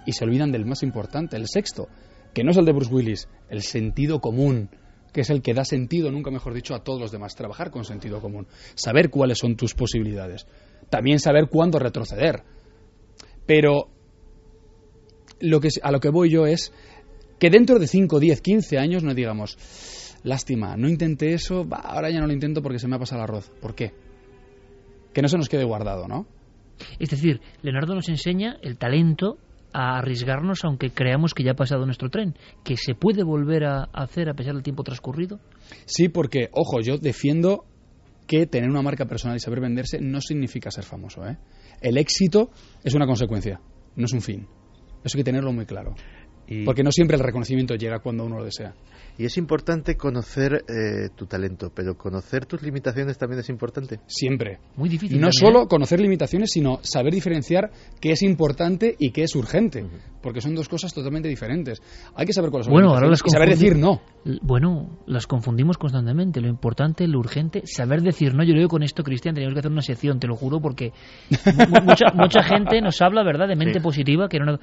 Y 0.05 0.11
se 0.11 0.25
olvidan 0.25 0.51
del 0.51 0.65
más 0.65 0.83
importante, 0.83 1.37
el 1.37 1.47
sexto, 1.47 1.87
que 2.33 2.43
no 2.43 2.51
es 2.51 2.57
el 2.57 2.65
de 2.65 2.71
Bruce 2.71 2.93
Willis, 2.93 3.27
el 3.49 3.61
sentido 3.61 4.19
común, 4.19 4.69
que 5.11 5.21
es 5.21 5.29
el 5.29 5.41
que 5.41 5.53
da 5.53 5.65
sentido, 5.65 6.11
nunca 6.11 6.31
mejor 6.31 6.53
dicho, 6.53 6.73
a 6.73 6.83
todos 6.83 6.99
los 6.99 7.11
demás. 7.11 7.35
Trabajar 7.35 7.71
con 7.71 7.83
sentido 7.83 8.21
común. 8.21 8.47
Saber 8.75 9.09
cuáles 9.09 9.39
son 9.39 9.55
tus 9.55 9.73
posibilidades. 9.73 10.47
También 10.89 11.19
saber 11.19 11.49
cuándo 11.49 11.79
retroceder. 11.79 12.43
Pero 13.45 13.89
lo 15.41 15.59
que, 15.59 15.69
a 15.81 15.91
lo 15.91 15.99
que 15.99 16.09
voy 16.09 16.29
yo 16.29 16.45
es 16.45 16.71
que 17.39 17.49
dentro 17.49 17.79
de 17.79 17.87
5, 17.87 18.19
10, 18.19 18.41
15 18.41 18.77
años 18.77 19.03
no 19.03 19.13
digamos, 19.13 19.57
lástima, 20.23 20.77
no 20.77 20.87
intenté 20.87 21.33
eso, 21.33 21.67
ahora 21.71 22.09
ya 22.09 22.19
no 22.19 22.27
lo 22.27 22.33
intento 22.33 22.61
porque 22.61 22.79
se 22.79 22.87
me 22.87 22.95
ha 22.95 22.99
pasado 22.99 23.21
el 23.21 23.29
arroz. 23.29 23.51
¿Por 23.59 23.75
qué? 23.75 23.93
Que 25.13 25.21
no 25.21 25.27
se 25.27 25.37
nos 25.37 25.49
quede 25.49 25.63
guardado, 25.63 26.07
¿no? 26.07 26.27
Es 26.99 27.09
decir, 27.09 27.41
Leonardo 27.61 27.95
nos 27.95 28.09
enseña 28.09 28.57
el 28.61 28.77
talento 28.77 29.37
a 29.73 29.97
arriesgarnos 29.97 30.63
aunque 30.63 30.91
creamos 30.91 31.33
que 31.33 31.43
ya 31.43 31.51
ha 31.51 31.55
pasado 31.55 31.85
nuestro 31.85 32.09
tren. 32.09 32.35
Que 32.63 32.77
se 32.77 32.93
puede 32.95 33.23
volver 33.23 33.65
a 33.65 33.83
hacer 33.93 34.29
a 34.29 34.33
pesar 34.33 34.53
del 34.53 34.63
tiempo 34.63 34.83
transcurrido. 34.83 35.39
Sí, 35.85 36.09
porque, 36.09 36.49
ojo, 36.51 36.81
yo 36.81 36.97
defiendo 36.97 37.65
que 38.27 38.47
tener 38.47 38.69
una 38.69 38.81
marca 38.81 39.05
personal 39.05 39.35
y 39.35 39.39
saber 39.39 39.59
venderse 39.59 39.99
no 39.99 40.21
significa 40.21 40.71
ser 40.71 40.83
famoso. 40.83 41.25
¿eh? 41.27 41.37
El 41.81 41.97
éxito 41.97 42.49
es 42.83 42.93
una 42.93 43.05
consecuencia, 43.05 43.59
no 43.95 44.05
es 44.05 44.13
un 44.13 44.21
fin. 44.21 44.47
Eso 45.03 45.17
hay 45.17 45.21
que 45.21 45.25
tenerlo 45.25 45.51
muy 45.51 45.65
claro. 45.65 45.95
Y- 46.53 46.65
Porque 46.65 46.83
no 46.83 46.91
siempre 46.91 47.15
el 47.15 47.23
reconocimiento 47.23 47.75
llega 47.75 47.99
cuando 47.99 48.25
uno 48.25 48.39
lo 48.39 48.43
desea. 48.43 48.73
Y 49.17 49.25
es 49.25 49.37
importante 49.37 49.95
conocer 49.95 50.63
eh, 50.67 51.09
tu 51.15 51.25
talento, 51.25 51.71
pero 51.73 51.95
conocer 51.95 52.45
tus 52.45 52.61
limitaciones 52.61 53.17
también 53.17 53.39
es 53.39 53.49
importante. 53.49 53.99
Siempre. 54.07 54.57
Muy 54.77 54.89
difícil. 54.89 55.17
No 55.19 55.27
también, 55.27 55.33
solo 55.53 55.63
¿eh? 55.63 55.67
conocer 55.69 55.99
limitaciones, 55.99 56.49
sino 56.51 56.79
saber 56.81 57.13
diferenciar 57.13 57.71
qué 57.99 58.11
es 58.13 58.21
importante 58.23 58.95
y 58.97 59.11
qué 59.11 59.23
es 59.23 59.35
urgente. 59.35 59.85
Porque 60.21 60.41
son 60.41 60.55
dos 60.55 60.67
cosas 60.69 60.93
totalmente 60.93 61.27
diferentes. 61.29 61.81
Hay 62.15 62.25
que 62.25 62.33
saber 62.33 62.49
cuáles 62.51 62.65
son 62.65 62.73
Bueno, 62.73 62.87
las 62.89 62.95
ahora 62.97 63.09
las 63.09 63.21
y 63.25 63.29
saber 63.29 63.49
decir 63.49 63.77
no. 63.77 64.01
Bueno, 64.41 64.97
las 65.07 65.27
confundimos 65.27 65.77
constantemente. 65.77 66.41
Lo 66.41 66.47
importante, 66.47 67.07
lo 67.07 67.19
urgente, 67.19 67.61
saber 67.65 68.01
decir 68.01 68.33
no. 68.33 68.43
Yo 68.43 68.53
lo 68.53 68.59
digo 68.59 68.69
con 68.69 68.83
esto, 68.83 69.03
Cristian, 69.03 69.35
tenemos 69.35 69.53
que 69.53 69.59
hacer 69.59 69.71
una 69.71 69.81
sección, 69.81 70.19
te 70.19 70.27
lo 70.27 70.35
juro, 70.35 70.59
porque 70.61 70.91
mu- 71.57 71.67
mu- 71.67 71.81
mucha, 71.85 72.05
mucha 72.13 72.43
gente 72.43 72.81
nos 72.81 73.01
habla, 73.01 73.23
¿verdad?, 73.23 73.47
de 73.47 73.55
mente 73.55 73.79
Sí. 73.79 73.83
positiva, 73.83 74.27
que 74.29 74.37
era 74.37 74.45
una- 74.45 74.59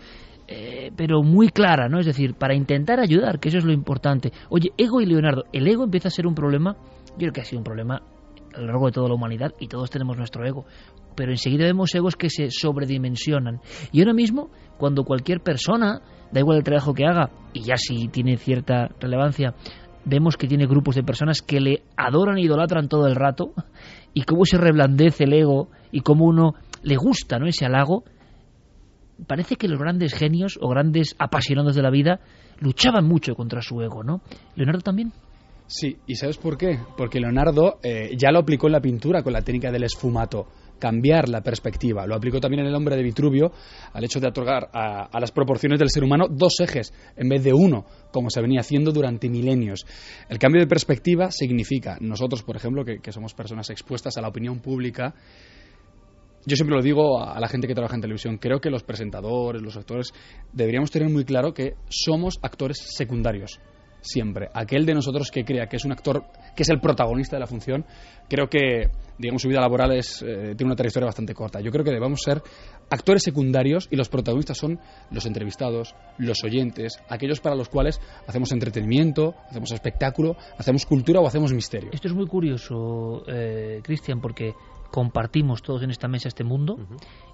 eh, 0.51 0.91
pero 0.97 1.23
muy 1.23 1.51
clara, 1.51 1.89
¿no? 1.89 2.01
Es 2.01 2.07
decir, 2.07 2.35
para 2.35 2.55
intentar 2.55 3.01
ayudar, 3.01 3.39
que 3.39 3.51
eso 3.51 3.59
es 3.59 3.65
lo 3.65 3.73
importante. 3.73 4.33
Oye, 4.49 4.71
ego 4.79 5.03
y 5.03 5.07
Leonardo, 5.07 5.45
el 5.53 5.69
ego 5.69 5.85
empieza 5.85 6.09
a 6.09 6.11
ser 6.11 6.27
un 6.27 6.35
problema, 6.35 6.75
yo 7.11 7.19
creo 7.19 7.33
que 7.33 7.41
ha 7.43 7.45
sido 7.45 7.59
un 7.59 7.65
problema 7.65 8.03
a 8.55 8.61
lo 8.61 8.67
largo 8.67 8.87
de 8.87 8.93
toda 8.93 9.09
la 9.09 9.15
humanidad 9.15 9.53
y 9.61 9.69
todos 9.69 9.91
tenemos 9.91 10.17
nuestro 10.17 10.47
ego. 10.47 10.65
Pero 11.15 11.33
enseguida 11.33 11.65
vemos 11.65 11.95
egos 11.95 12.17
que 12.17 12.31
se 12.31 12.51
sobredimensionan. 12.51 13.61
Y 13.93 14.01
ahora 14.01 14.15
mismo, 14.15 14.51
cuando 14.79 15.05
cualquier 15.05 15.41
persona, 15.41 16.01
da 16.33 16.41
igual 16.41 16.57
el 16.59 16.65
trabajo 16.65 16.95
que 16.95 17.05
haga, 17.05 17.31
y 17.53 17.65
ya 17.65 17.77
si 17.77 18.09
tiene 18.09 18.39
cierta 18.39 18.89
relevancia, 19.01 19.55
vemos 20.07 20.39
que 20.39 20.47
tiene 20.47 20.67
grupos 20.67 20.95
de 20.95 21.03
personas 21.03 21.43
que 21.43 21.61
le 21.61 21.83
adoran 21.97 22.39
e 22.39 22.43
idolatran 22.43 22.89
todo 22.89 23.07
el 23.07 23.17
rato, 23.17 23.53
y 24.15 24.23
cómo 24.23 24.47
se 24.47 24.57
reblandece 24.57 25.25
el 25.25 25.35
ego, 25.35 25.69
y 25.93 26.01
cómo 26.01 26.25
uno 26.25 26.55
le 26.83 26.97
gusta 26.97 27.39
¿no? 27.39 27.47
ese 27.47 27.67
halago, 27.67 28.05
parece 29.27 29.57
que 29.57 29.69
los 29.69 29.79
grandes 29.79 30.15
genios 30.15 30.59
o 30.61 30.69
grandes 30.69 31.15
apasionados 31.19 31.75
de 31.75 31.83
la 31.83 31.91
vida 31.91 32.21
luchaban 32.61 33.07
mucho 33.07 33.35
contra 33.35 33.63
su 33.63 33.81
ego, 33.81 34.03
¿no? 34.03 34.21
Leonardo 34.55 34.81
también. 34.81 35.13
Sí, 35.67 35.99
¿y 36.07 36.15
sabes 36.15 36.39
por 36.39 36.57
qué? 36.57 36.79
Porque 36.97 37.21
Leonardo 37.21 37.79
eh, 37.83 38.17
ya 38.17 38.31
lo 38.31 38.39
aplicó 38.39 38.69
en 38.69 38.73
la 38.73 38.81
pintura 38.81 39.23
con 39.23 39.35
la 39.35 39.43
técnica 39.43 39.71
del 39.71 39.85
esfumato, 39.85 40.47
cambiar 40.79 41.29
la 41.29 41.43
perspectiva. 41.43 42.07
Lo 42.07 42.15
aplicó 42.15 42.41
también 42.41 42.61
en 42.63 42.69
el 42.69 42.75
hombre 42.75 42.97
de 42.97 43.03
Vitruvio 43.03 43.53
al 43.93 44.03
hecho 44.03 44.19
de 44.19 44.29
otorgar 44.29 44.71
a, 44.73 45.21
las 45.21 45.31
proporciones 45.31 45.79
del 45.79 45.91
ser 45.91 46.05
humano 46.05 46.27
dos 46.31 46.55
ejes 46.61 46.95
en 47.17 47.29
vez 47.29 47.45
de 47.45 47.53
uno, 47.53 47.85
como 48.13 48.31
se 48.31 48.41
venía 48.41 48.61
haciendo 48.61 48.93
durante 48.93 49.29
milenios. 49.29 49.85
El 50.31 50.39
cambio 50.39 50.63
de 50.63 50.67
perspectiva 50.67 51.31
significa, 51.31 51.99
nosotros, 52.01 52.43
por 52.43 52.57
ejemplo, 52.57 52.83
que 52.85 53.13
somos 53.13 53.35
personas 53.35 53.69
expuestas 53.69 54.17
a 54.17 54.23
la 54.23 54.29
opinión 54.29 54.61
pública, 54.61 55.15
yo 56.47 56.57
siempre 56.57 56.77
lo 56.77 56.83
digo 56.83 57.23
a 57.23 57.39
la 57.41 57.49
gente 57.49 57.67
que 57.67 57.75
trabaja 57.75 57.95
en 57.95 58.01
televisión, 58.01 58.39
creo 58.39 58.61
que 58.61 58.71
los 58.71 58.83
presentadores, 58.83 59.63
los 59.63 59.77
actores, 59.77 60.13
deberíamos 60.53 60.91
tener 60.91 61.09
muy 61.09 61.25
claro 61.25 61.53
que 61.53 61.75
somos 61.89 62.39
actores 62.43 62.79
secundarios. 62.79 63.61
Siempre. 64.01 64.49
Aquel 64.55 64.87
de 64.87 64.95
nosotros 64.95 65.31
que 65.31 65.45
crea 65.45 65.67
que 65.67 65.77
es 65.77 65.85
un 65.85 65.91
actor, 65.91 66.25
que 66.55 66.63
es 66.63 66.69
el 66.69 66.81
protagonista 66.81 67.35
de 67.35 67.41
la 67.41 67.49
función, 67.49 67.85
creo 68.29 68.49
que, 68.49 68.91
digamos, 69.19 69.43
su 69.43 69.49
vida 69.49 69.61
laboral 69.61 69.93
es, 69.93 70.23
eh, 70.23 70.55
tiene 70.57 70.67
una 70.67 70.77
trayectoria 70.77 71.07
bastante 71.07 71.35
corta. 71.35 71.61
Yo 71.61 71.73
creo 71.73 71.85
que 71.85 71.91
debemos 71.91 72.21
ser 72.23 72.41
actores 72.91 73.25
secundarios 73.25 73.89
y 73.91 73.97
los 73.97 74.09
protagonistas 74.09 74.57
son 74.57 74.79
los 75.11 75.27
entrevistados, 75.27 75.97
los 76.17 76.45
oyentes, 76.45 77.03
aquellos 77.09 77.41
para 77.41 77.57
los 77.57 77.69
cuales 77.69 78.01
hacemos 78.29 78.53
entretenimiento, 78.53 79.35
hacemos 79.51 79.73
espectáculo, 79.73 80.37
hacemos 80.57 80.87
cultura 80.87 81.21
o 81.21 81.27
hacemos 81.27 81.53
misterio. 81.53 81.91
Esto 81.93 82.07
es 82.07 82.15
muy 82.15 82.27
curioso, 82.29 83.25
eh, 83.27 83.81
Cristian, 83.83 84.21
porque 84.21 84.55
compartimos 84.91 85.63
todos 85.63 85.83
en 85.83 85.91
esta 85.91 86.09
mesa 86.09 86.29
este 86.29 86.45
mundo 86.45 86.79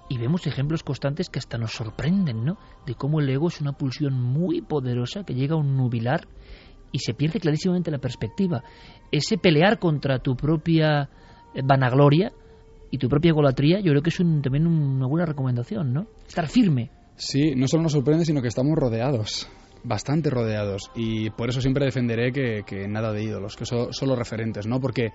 y 0.09 0.17
vemos 0.17 0.45
ejemplos 0.47 0.83
constantes 0.83 1.29
que 1.29 1.39
hasta 1.39 1.57
nos 1.57 1.71
sorprenden, 1.71 2.43
¿no? 2.43 2.57
De 2.85 2.95
cómo 2.95 3.19
el 3.19 3.29
ego 3.29 3.47
es 3.47 3.61
una 3.61 3.73
pulsión 3.73 4.21
muy 4.21 4.61
poderosa 4.61 5.23
que 5.23 5.33
llega 5.33 5.55
a 5.55 5.59
un 5.59 5.75
nubilar 5.77 6.27
y 6.91 6.99
se 6.99 7.13
pierde 7.13 7.39
clarísimamente 7.39 7.91
la 7.91 7.99
perspectiva. 7.99 8.63
Ese 9.11 9.37
pelear 9.37 9.79
contra 9.79 10.19
tu 10.19 10.35
propia 10.35 11.09
eh, 11.53 11.61
vanagloria 11.63 12.31
y 12.91 12.97
tu 12.97 13.09
propia 13.09 13.29
egolatría, 13.29 13.79
yo 13.79 13.91
creo 13.91 14.01
que 14.01 14.09
es 14.09 14.17
también 14.17 14.67
una 14.67 15.07
buena 15.07 15.25
recomendación, 15.25 15.93
¿no? 15.93 16.07
Estar 16.27 16.47
firme. 16.47 16.91
Sí, 17.17 17.55
no 17.55 17.67
solo 17.67 17.83
nos 17.83 17.93
sorprende, 17.93 18.25
sino 18.25 18.41
que 18.41 18.47
estamos 18.47 18.77
rodeados 18.77 19.49
bastante 19.85 20.29
rodeados 20.29 20.91
y 20.95 21.29
por 21.29 21.49
eso 21.49 21.61
siempre 21.61 21.85
defenderé 21.85 22.31
que, 22.31 22.87
nada 22.87 23.11
de 23.13 23.23
ídolos, 23.23 23.55
que 23.55 23.65
son 23.65 23.93
solo 23.93 24.15
referentes, 24.15 24.67
¿no? 24.67 24.79
Porque 24.79 25.11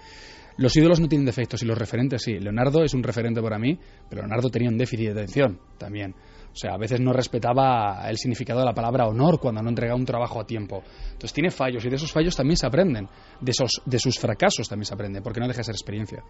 los 0.56 0.76
ídolos 0.76 1.00
no 1.00 1.08
tienen 1.08 1.26
defectos 1.26 1.62
y 1.62 1.66
los 1.66 1.78
referentes 1.78 2.22
sí. 2.22 2.38
Leonardo 2.38 2.82
es 2.84 2.94
un 2.94 3.02
referente 3.02 3.40
para 3.40 3.58
mí, 3.58 3.78
pero 4.08 4.22
Leonardo 4.22 4.50
tenía 4.50 4.68
un 4.68 4.78
déficit 4.78 5.06
de 5.06 5.12
atención 5.12 5.58
también. 5.78 6.14
O 6.52 6.56
sea, 6.56 6.74
a 6.74 6.78
veces 6.78 7.00
no 7.00 7.12
respetaba 7.12 8.08
el 8.08 8.16
significado 8.16 8.60
de 8.60 8.66
la 8.66 8.74
palabra 8.74 9.06
honor 9.06 9.38
cuando 9.38 9.62
no 9.62 9.68
entregaba 9.68 9.98
un 9.98 10.04
trabajo 10.04 10.40
a 10.40 10.44
tiempo. 10.44 10.82
Entonces 11.12 11.32
tiene 11.32 11.50
fallos 11.50 11.84
y 11.84 11.88
de 11.88 11.96
esos 11.96 12.10
fallos 12.10 12.34
también 12.34 12.56
se 12.56 12.66
aprenden. 12.66 13.08
De, 13.40 13.52
esos, 13.52 13.80
de 13.86 13.98
sus 13.98 14.18
fracasos 14.18 14.68
también 14.68 14.86
se 14.86 14.94
aprende, 14.94 15.22
porque 15.22 15.38
no 15.38 15.46
deja 15.46 15.58
de 15.58 15.64
ser 15.64 15.74
experiencia. 15.74 16.24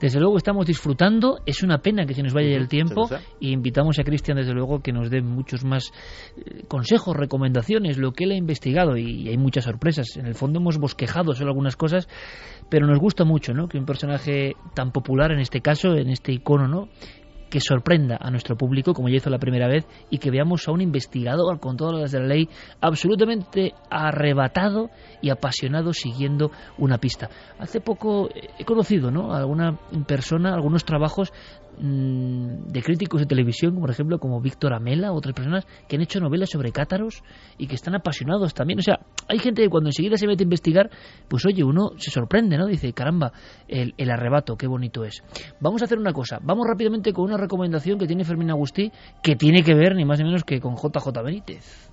Desde 0.00 0.20
luego 0.20 0.38
estamos 0.38 0.66
disfrutando. 0.66 1.40
Es 1.44 1.62
una 1.62 1.78
pena 1.78 2.06
que 2.06 2.14
se 2.14 2.22
nos 2.22 2.32
vaya 2.32 2.56
el 2.56 2.68
tiempo. 2.68 3.08
Y 3.40 3.52
invitamos 3.52 3.98
a 3.98 4.04
Cristian, 4.04 4.38
desde 4.38 4.54
luego, 4.54 4.80
que 4.80 4.92
nos 4.92 5.10
dé 5.10 5.20
muchos 5.20 5.64
más 5.64 5.92
eh, 6.36 6.64
consejos, 6.66 7.16
recomendaciones, 7.16 7.98
lo 7.98 8.12
que 8.12 8.24
él 8.24 8.32
ha 8.32 8.36
investigado. 8.36 8.96
Y, 8.96 9.28
hay 9.28 9.36
muchas 9.36 9.64
sorpresas. 9.64 10.16
En 10.16 10.26
el 10.26 10.34
fondo 10.34 10.60
hemos 10.60 10.78
bosquejado 10.78 11.34
solo 11.34 11.50
algunas 11.50 11.76
cosas, 11.76 12.08
pero 12.70 12.86
nos 12.86 12.98
gusta 12.98 13.24
mucho 13.24 13.52
¿no? 13.52 13.68
que 13.68 13.78
un 13.78 13.84
personaje 13.84 14.54
tan 14.74 14.92
popular, 14.92 15.32
en 15.32 15.40
este 15.40 15.60
caso, 15.60 15.94
en 15.94 16.08
este 16.08 16.32
icono, 16.32 16.68
¿no? 16.68 16.88
Que 17.48 17.60
sorprenda 17.60 18.18
a 18.20 18.30
nuestro 18.30 18.56
público, 18.56 18.94
como 18.94 19.08
ya 19.08 19.16
hizo 19.16 19.30
la 19.30 19.38
primera 19.38 19.68
vez, 19.68 19.86
y 20.10 20.18
que 20.18 20.30
veamos 20.30 20.66
a 20.68 20.72
un 20.72 20.80
investigador 20.80 21.60
con 21.60 21.76
todas 21.76 22.00
las 22.00 22.12
de 22.12 22.20
la 22.20 22.26
ley 22.26 22.48
absolutamente 22.80 23.74
arrebatado 23.90 24.90
y 25.22 25.30
apasionado 25.30 25.92
siguiendo 25.92 26.50
una 26.76 26.98
pista. 26.98 27.28
Hace 27.58 27.80
poco 27.80 28.28
he 28.58 28.64
conocido 28.64 29.10
¿no? 29.10 29.32
a 29.32 29.38
alguna 29.38 29.78
persona, 30.06 30.54
algunos 30.54 30.84
trabajos 30.84 31.32
de 31.80 32.82
críticos 32.82 33.20
de 33.20 33.26
televisión, 33.26 33.72
como 33.72 33.82
por 33.82 33.90
ejemplo 33.90 34.18
como 34.18 34.40
Víctor 34.40 34.74
Amela, 34.74 35.12
otras 35.12 35.34
personas 35.34 35.66
que 35.88 35.96
han 35.96 36.02
hecho 36.02 36.20
novelas 36.20 36.50
sobre 36.50 36.72
cátaros 36.72 37.22
y 37.56 37.66
que 37.66 37.74
están 37.74 37.94
apasionados 37.94 38.54
también. 38.54 38.78
O 38.78 38.82
sea, 38.82 39.00
hay 39.28 39.38
gente 39.38 39.62
que 39.62 39.68
cuando 39.68 39.88
enseguida 39.88 40.16
se 40.16 40.26
mete 40.26 40.42
a 40.42 40.46
investigar, 40.46 40.90
pues 41.28 41.46
oye, 41.46 41.62
uno 41.62 41.90
se 41.96 42.10
sorprende, 42.10 42.56
¿no? 42.58 42.66
Dice, 42.66 42.92
caramba, 42.92 43.32
el, 43.68 43.94
el 43.96 44.10
arrebato, 44.10 44.56
qué 44.56 44.66
bonito 44.66 45.04
es. 45.04 45.22
Vamos 45.60 45.82
a 45.82 45.84
hacer 45.84 45.98
una 45.98 46.12
cosa, 46.12 46.38
vamos 46.42 46.66
rápidamente 46.66 47.12
con 47.12 47.24
una 47.24 47.36
recomendación 47.36 47.98
que 47.98 48.06
tiene 48.06 48.24
Fermín 48.24 48.50
Agustí, 48.50 48.90
que 49.22 49.36
tiene 49.36 49.62
que 49.62 49.74
ver 49.74 49.94
ni 49.94 50.04
más 50.04 50.18
ni 50.18 50.24
menos 50.24 50.44
que 50.44 50.60
con 50.60 50.74
JJ 50.74 51.22
Benítez. 51.24 51.87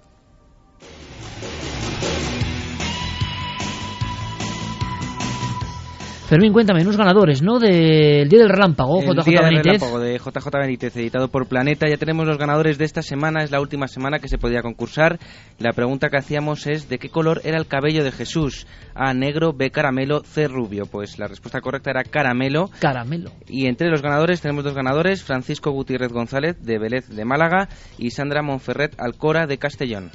Fermín, 6.28 6.54
cuéntame, 6.54 6.82
unos 6.82 6.98
ganadores, 6.98 7.44
¿no? 7.44 7.60
Del 7.60 8.28
Día 8.28 8.40
del 8.40 8.50
Relámpago, 8.50 9.00
JJ 9.00 9.26
Día 9.26 9.42
del 9.46 9.58
Relámpago 9.58 10.00
de 10.00 10.18
JJ 10.18 10.48
Benítez, 10.60 10.98
editado 10.98 11.28
por 11.28 11.48
Planeta. 11.48 11.88
Ya 11.88 11.98
tenemos 11.98 12.26
los 12.26 12.40
ganadores 12.40 12.80
de 12.80 12.86
esta 12.86 13.04
semana, 13.04 13.44
es 13.44 13.52
la 13.52 13.62
última 13.62 13.88
semana 13.88 14.18
que 14.18 14.28
se 14.28 14.40
podía 14.40 14.64
concursar. 14.64 15.20
La 15.60 15.72
pregunta 15.72 16.10
que 16.10 16.18
hacíamos 16.18 16.66
es, 16.66 16.90
¿de 16.90 16.98
qué 16.98 17.10
color 17.10 17.42
era 17.44 17.60
el 17.60 17.68
cabello 17.68 18.04
de 18.04 18.12
Jesús? 18.12 18.66
A, 18.96 19.14
negro, 19.14 19.54
B, 19.54 19.70
caramelo, 19.70 20.22
C, 20.22 20.48
rubio. 20.48 20.88
Pues 20.88 21.20
la 21.20 21.28
respuesta 21.28 21.62
correcta 21.62 21.92
era 21.92 22.04
caramelo. 22.04 22.72
Caramelo. 22.80 23.30
Y 23.48 23.68
entre 23.68 23.92
los 23.92 24.02
ganadores 24.02 24.42
tenemos 24.42 24.64
dos 24.64 24.74
ganadores, 24.74 25.22
Francisco 25.24 25.70
Gutiérrez 25.70 26.12
González, 26.12 26.58
de 26.60 26.80
Vélez 26.80 27.08
de 27.08 27.24
Málaga, 27.24 27.70
y 28.00 28.10
Sandra 28.10 28.42
Monferret 28.42 29.00
Alcora, 29.00 29.46
de 29.46 29.60
Castellón. 29.60 30.10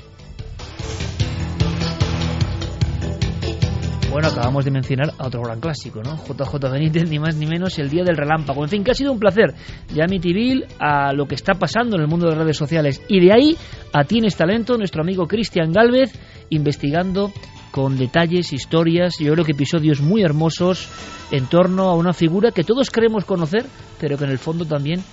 Bueno, 4.11 4.27
acabamos 4.27 4.65
de 4.65 4.73
mencionar 4.73 5.13
a 5.19 5.29
otro 5.29 5.41
gran 5.43 5.61
clásico, 5.61 6.03
¿no? 6.03 6.17
JJ 6.17 6.69
Benítez, 6.73 7.09
ni 7.09 7.21
más 7.21 7.37
ni 7.37 7.47
menos, 7.47 7.79
el 7.79 7.89
Día 7.89 8.03
del 8.03 8.17
Relámpago. 8.17 8.65
En 8.65 8.69
fin, 8.69 8.83
que 8.83 8.91
ha 8.91 8.95
sido 8.95 9.13
un 9.13 9.21
placer. 9.21 9.55
Ya 9.95 10.05
Amityville 10.05 10.67
a 10.81 11.13
lo 11.13 11.27
que 11.27 11.37
está 11.37 11.55
pasando 11.55 11.95
en 11.95 12.03
el 12.03 12.09
mundo 12.09 12.27
de 12.27 12.33
las 12.33 12.43
redes 12.43 12.57
sociales. 12.57 13.01
Y 13.07 13.21
de 13.21 13.33
ahí 13.33 13.57
a 13.93 14.03
Tienes 14.03 14.35
Talento, 14.35 14.77
nuestro 14.77 15.03
amigo 15.03 15.29
Cristian 15.29 15.73
Galvez, 15.73 16.13
investigando 16.51 17.31
con 17.71 17.97
detalles, 17.97 18.53
historias, 18.53 19.15
yo 19.21 19.33
creo 19.33 19.45
que 19.45 19.53
episodios 19.53 20.01
muy 20.01 20.23
hermosos 20.23 20.89
en 21.31 21.47
torno 21.47 21.85
a 21.85 21.95
una 21.95 22.13
figura 22.13 22.51
que 22.51 22.65
todos 22.65 22.91
queremos 22.91 23.25
conocer, 23.25 23.65
pero 24.01 24.19
que 24.19 24.25
en 24.25 24.31
el 24.31 24.39
fondo 24.39 24.65
también 24.65 25.05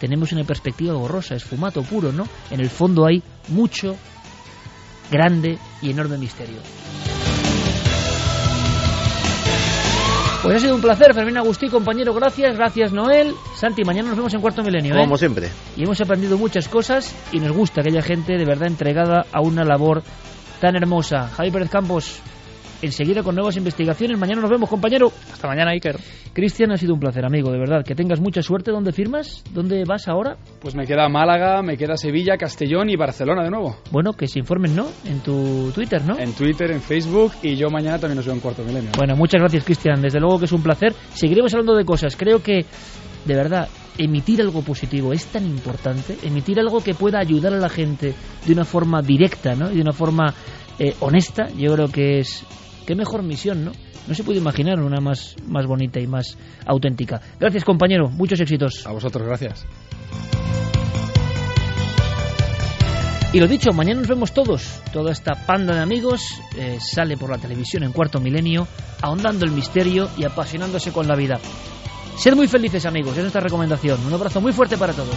tenemos 0.00 0.32
una 0.32 0.44
perspectiva 0.44 0.94
borrosa, 0.94 1.34
es 1.34 1.44
fumato 1.44 1.82
puro, 1.82 2.10
¿no? 2.10 2.24
En 2.50 2.60
el 2.60 2.70
fondo 2.70 3.06
hay 3.06 3.22
mucho, 3.48 3.96
grande 5.10 5.58
y 5.82 5.90
enorme 5.90 6.16
misterio. 6.16 6.60
Pues 10.46 10.58
ha 10.58 10.60
sido 10.60 10.76
un 10.76 10.80
placer, 10.80 11.12
Fermín 11.12 11.36
Agustí, 11.38 11.68
compañero, 11.68 12.14
gracias, 12.14 12.56
gracias 12.56 12.92
Noel. 12.92 13.34
Santi, 13.56 13.82
mañana 13.82 14.10
nos 14.10 14.16
vemos 14.16 14.32
en 14.32 14.40
Cuarto 14.40 14.62
Milenio. 14.62 14.94
¿eh? 14.94 15.00
Como 15.00 15.16
siempre. 15.16 15.50
Y 15.76 15.82
hemos 15.82 16.00
aprendido 16.00 16.38
muchas 16.38 16.68
cosas 16.68 17.12
y 17.32 17.40
nos 17.40 17.50
gusta 17.50 17.82
que 17.82 17.90
haya 17.90 18.00
gente 18.00 18.38
de 18.38 18.44
verdad 18.44 18.68
entregada 18.68 19.26
a 19.32 19.40
una 19.40 19.64
labor 19.64 20.04
tan 20.60 20.76
hermosa. 20.76 21.26
Javi 21.36 21.50
Pérez 21.50 21.68
Campos, 21.68 22.20
enseguida 22.82 23.22
con 23.22 23.34
nuevas 23.34 23.56
investigaciones. 23.56 24.18
Mañana 24.18 24.40
nos 24.40 24.50
vemos, 24.50 24.68
compañero. 24.68 25.12
Hasta 25.32 25.48
mañana, 25.48 25.70
Iker. 25.72 25.96
Cristian, 26.32 26.72
ha 26.72 26.76
sido 26.76 26.94
un 26.94 27.00
placer, 27.00 27.24
amigo, 27.24 27.50
de 27.50 27.58
verdad. 27.58 27.84
Que 27.84 27.94
tengas 27.94 28.20
mucha 28.20 28.42
suerte. 28.42 28.70
¿Dónde 28.70 28.92
firmas? 28.92 29.42
¿Dónde 29.52 29.84
vas 29.86 30.08
ahora? 30.08 30.36
Pues 30.60 30.74
me 30.74 30.86
queda 30.86 31.08
Málaga, 31.08 31.62
me 31.62 31.76
queda 31.76 31.96
Sevilla, 31.96 32.36
Castellón 32.36 32.90
y 32.90 32.96
Barcelona 32.96 33.42
de 33.42 33.50
nuevo. 33.50 33.76
Bueno, 33.90 34.12
que 34.12 34.26
se 34.26 34.38
informen, 34.38 34.76
¿no? 34.76 34.86
En 35.04 35.20
tu 35.20 35.70
Twitter, 35.74 36.02
¿no? 36.04 36.18
En 36.18 36.32
Twitter, 36.32 36.70
en 36.70 36.80
Facebook 36.80 37.32
y 37.42 37.56
yo 37.56 37.68
mañana 37.70 37.98
también 37.98 38.16
nos 38.16 38.26
veo 38.26 38.34
en 38.34 38.40
Cuarto 38.40 38.62
Milenio. 38.64 38.90
Bueno, 38.96 39.16
muchas 39.16 39.40
gracias, 39.40 39.64
Cristian. 39.64 40.00
Desde 40.00 40.20
luego 40.20 40.38
que 40.38 40.44
es 40.44 40.52
un 40.52 40.62
placer. 40.62 40.92
Seguiremos 41.14 41.52
hablando 41.54 41.74
de 41.74 41.84
cosas. 41.84 42.16
Creo 42.16 42.42
que, 42.42 42.64
de 43.24 43.34
verdad, 43.34 43.68
emitir 43.98 44.40
algo 44.40 44.62
positivo 44.62 45.12
es 45.12 45.26
tan 45.26 45.44
importante. 45.44 46.16
Emitir 46.22 46.58
algo 46.60 46.82
que 46.82 46.94
pueda 46.94 47.18
ayudar 47.18 47.54
a 47.54 47.58
la 47.58 47.68
gente 47.68 48.14
de 48.46 48.52
una 48.52 48.64
forma 48.64 49.02
directa, 49.02 49.54
¿no? 49.54 49.70
Y 49.70 49.76
de 49.76 49.82
una 49.82 49.92
forma 49.92 50.34
eh, 50.78 50.94
honesta, 51.00 51.48
yo 51.56 51.72
creo 51.74 51.88
que 51.88 52.18
es 52.18 52.44
Qué 52.86 52.94
mejor 52.94 53.22
misión, 53.22 53.64
¿no? 53.64 53.72
No 54.06 54.14
se 54.14 54.22
puede 54.22 54.38
imaginar 54.38 54.80
una 54.80 55.00
más, 55.00 55.34
más 55.46 55.66
bonita 55.66 55.98
y 55.98 56.06
más 56.06 56.38
auténtica. 56.64 57.20
Gracias, 57.40 57.64
compañero. 57.64 58.08
Muchos 58.08 58.40
éxitos. 58.40 58.86
A 58.86 58.92
vosotros, 58.92 59.26
gracias. 59.26 59.66
Y 63.32 63.40
lo 63.40 63.48
dicho, 63.48 63.72
mañana 63.72 64.00
nos 64.00 64.08
vemos 64.08 64.32
todos. 64.32 64.80
Toda 64.92 65.12
esta 65.12 65.34
panda 65.34 65.74
de 65.74 65.80
amigos 65.80 66.40
eh, 66.56 66.78
sale 66.80 67.16
por 67.16 67.28
la 67.28 67.38
televisión 67.38 67.82
en 67.82 67.92
cuarto 67.92 68.20
milenio, 68.20 68.68
ahondando 69.02 69.44
el 69.44 69.50
misterio 69.50 70.08
y 70.16 70.24
apasionándose 70.24 70.92
con 70.92 71.08
la 71.08 71.16
vida. 71.16 71.38
Sed 72.16 72.34
muy 72.34 72.48
felices 72.48 72.86
amigos, 72.86 73.14
es 73.16 73.22
nuestra 73.22 73.42
recomendación. 73.42 74.06
Un 74.06 74.14
abrazo 74.14 74.40
muy 74.40 74.52
fuerte 74.52 74.78
para 74.78 74.94
todos. 74.94 75.16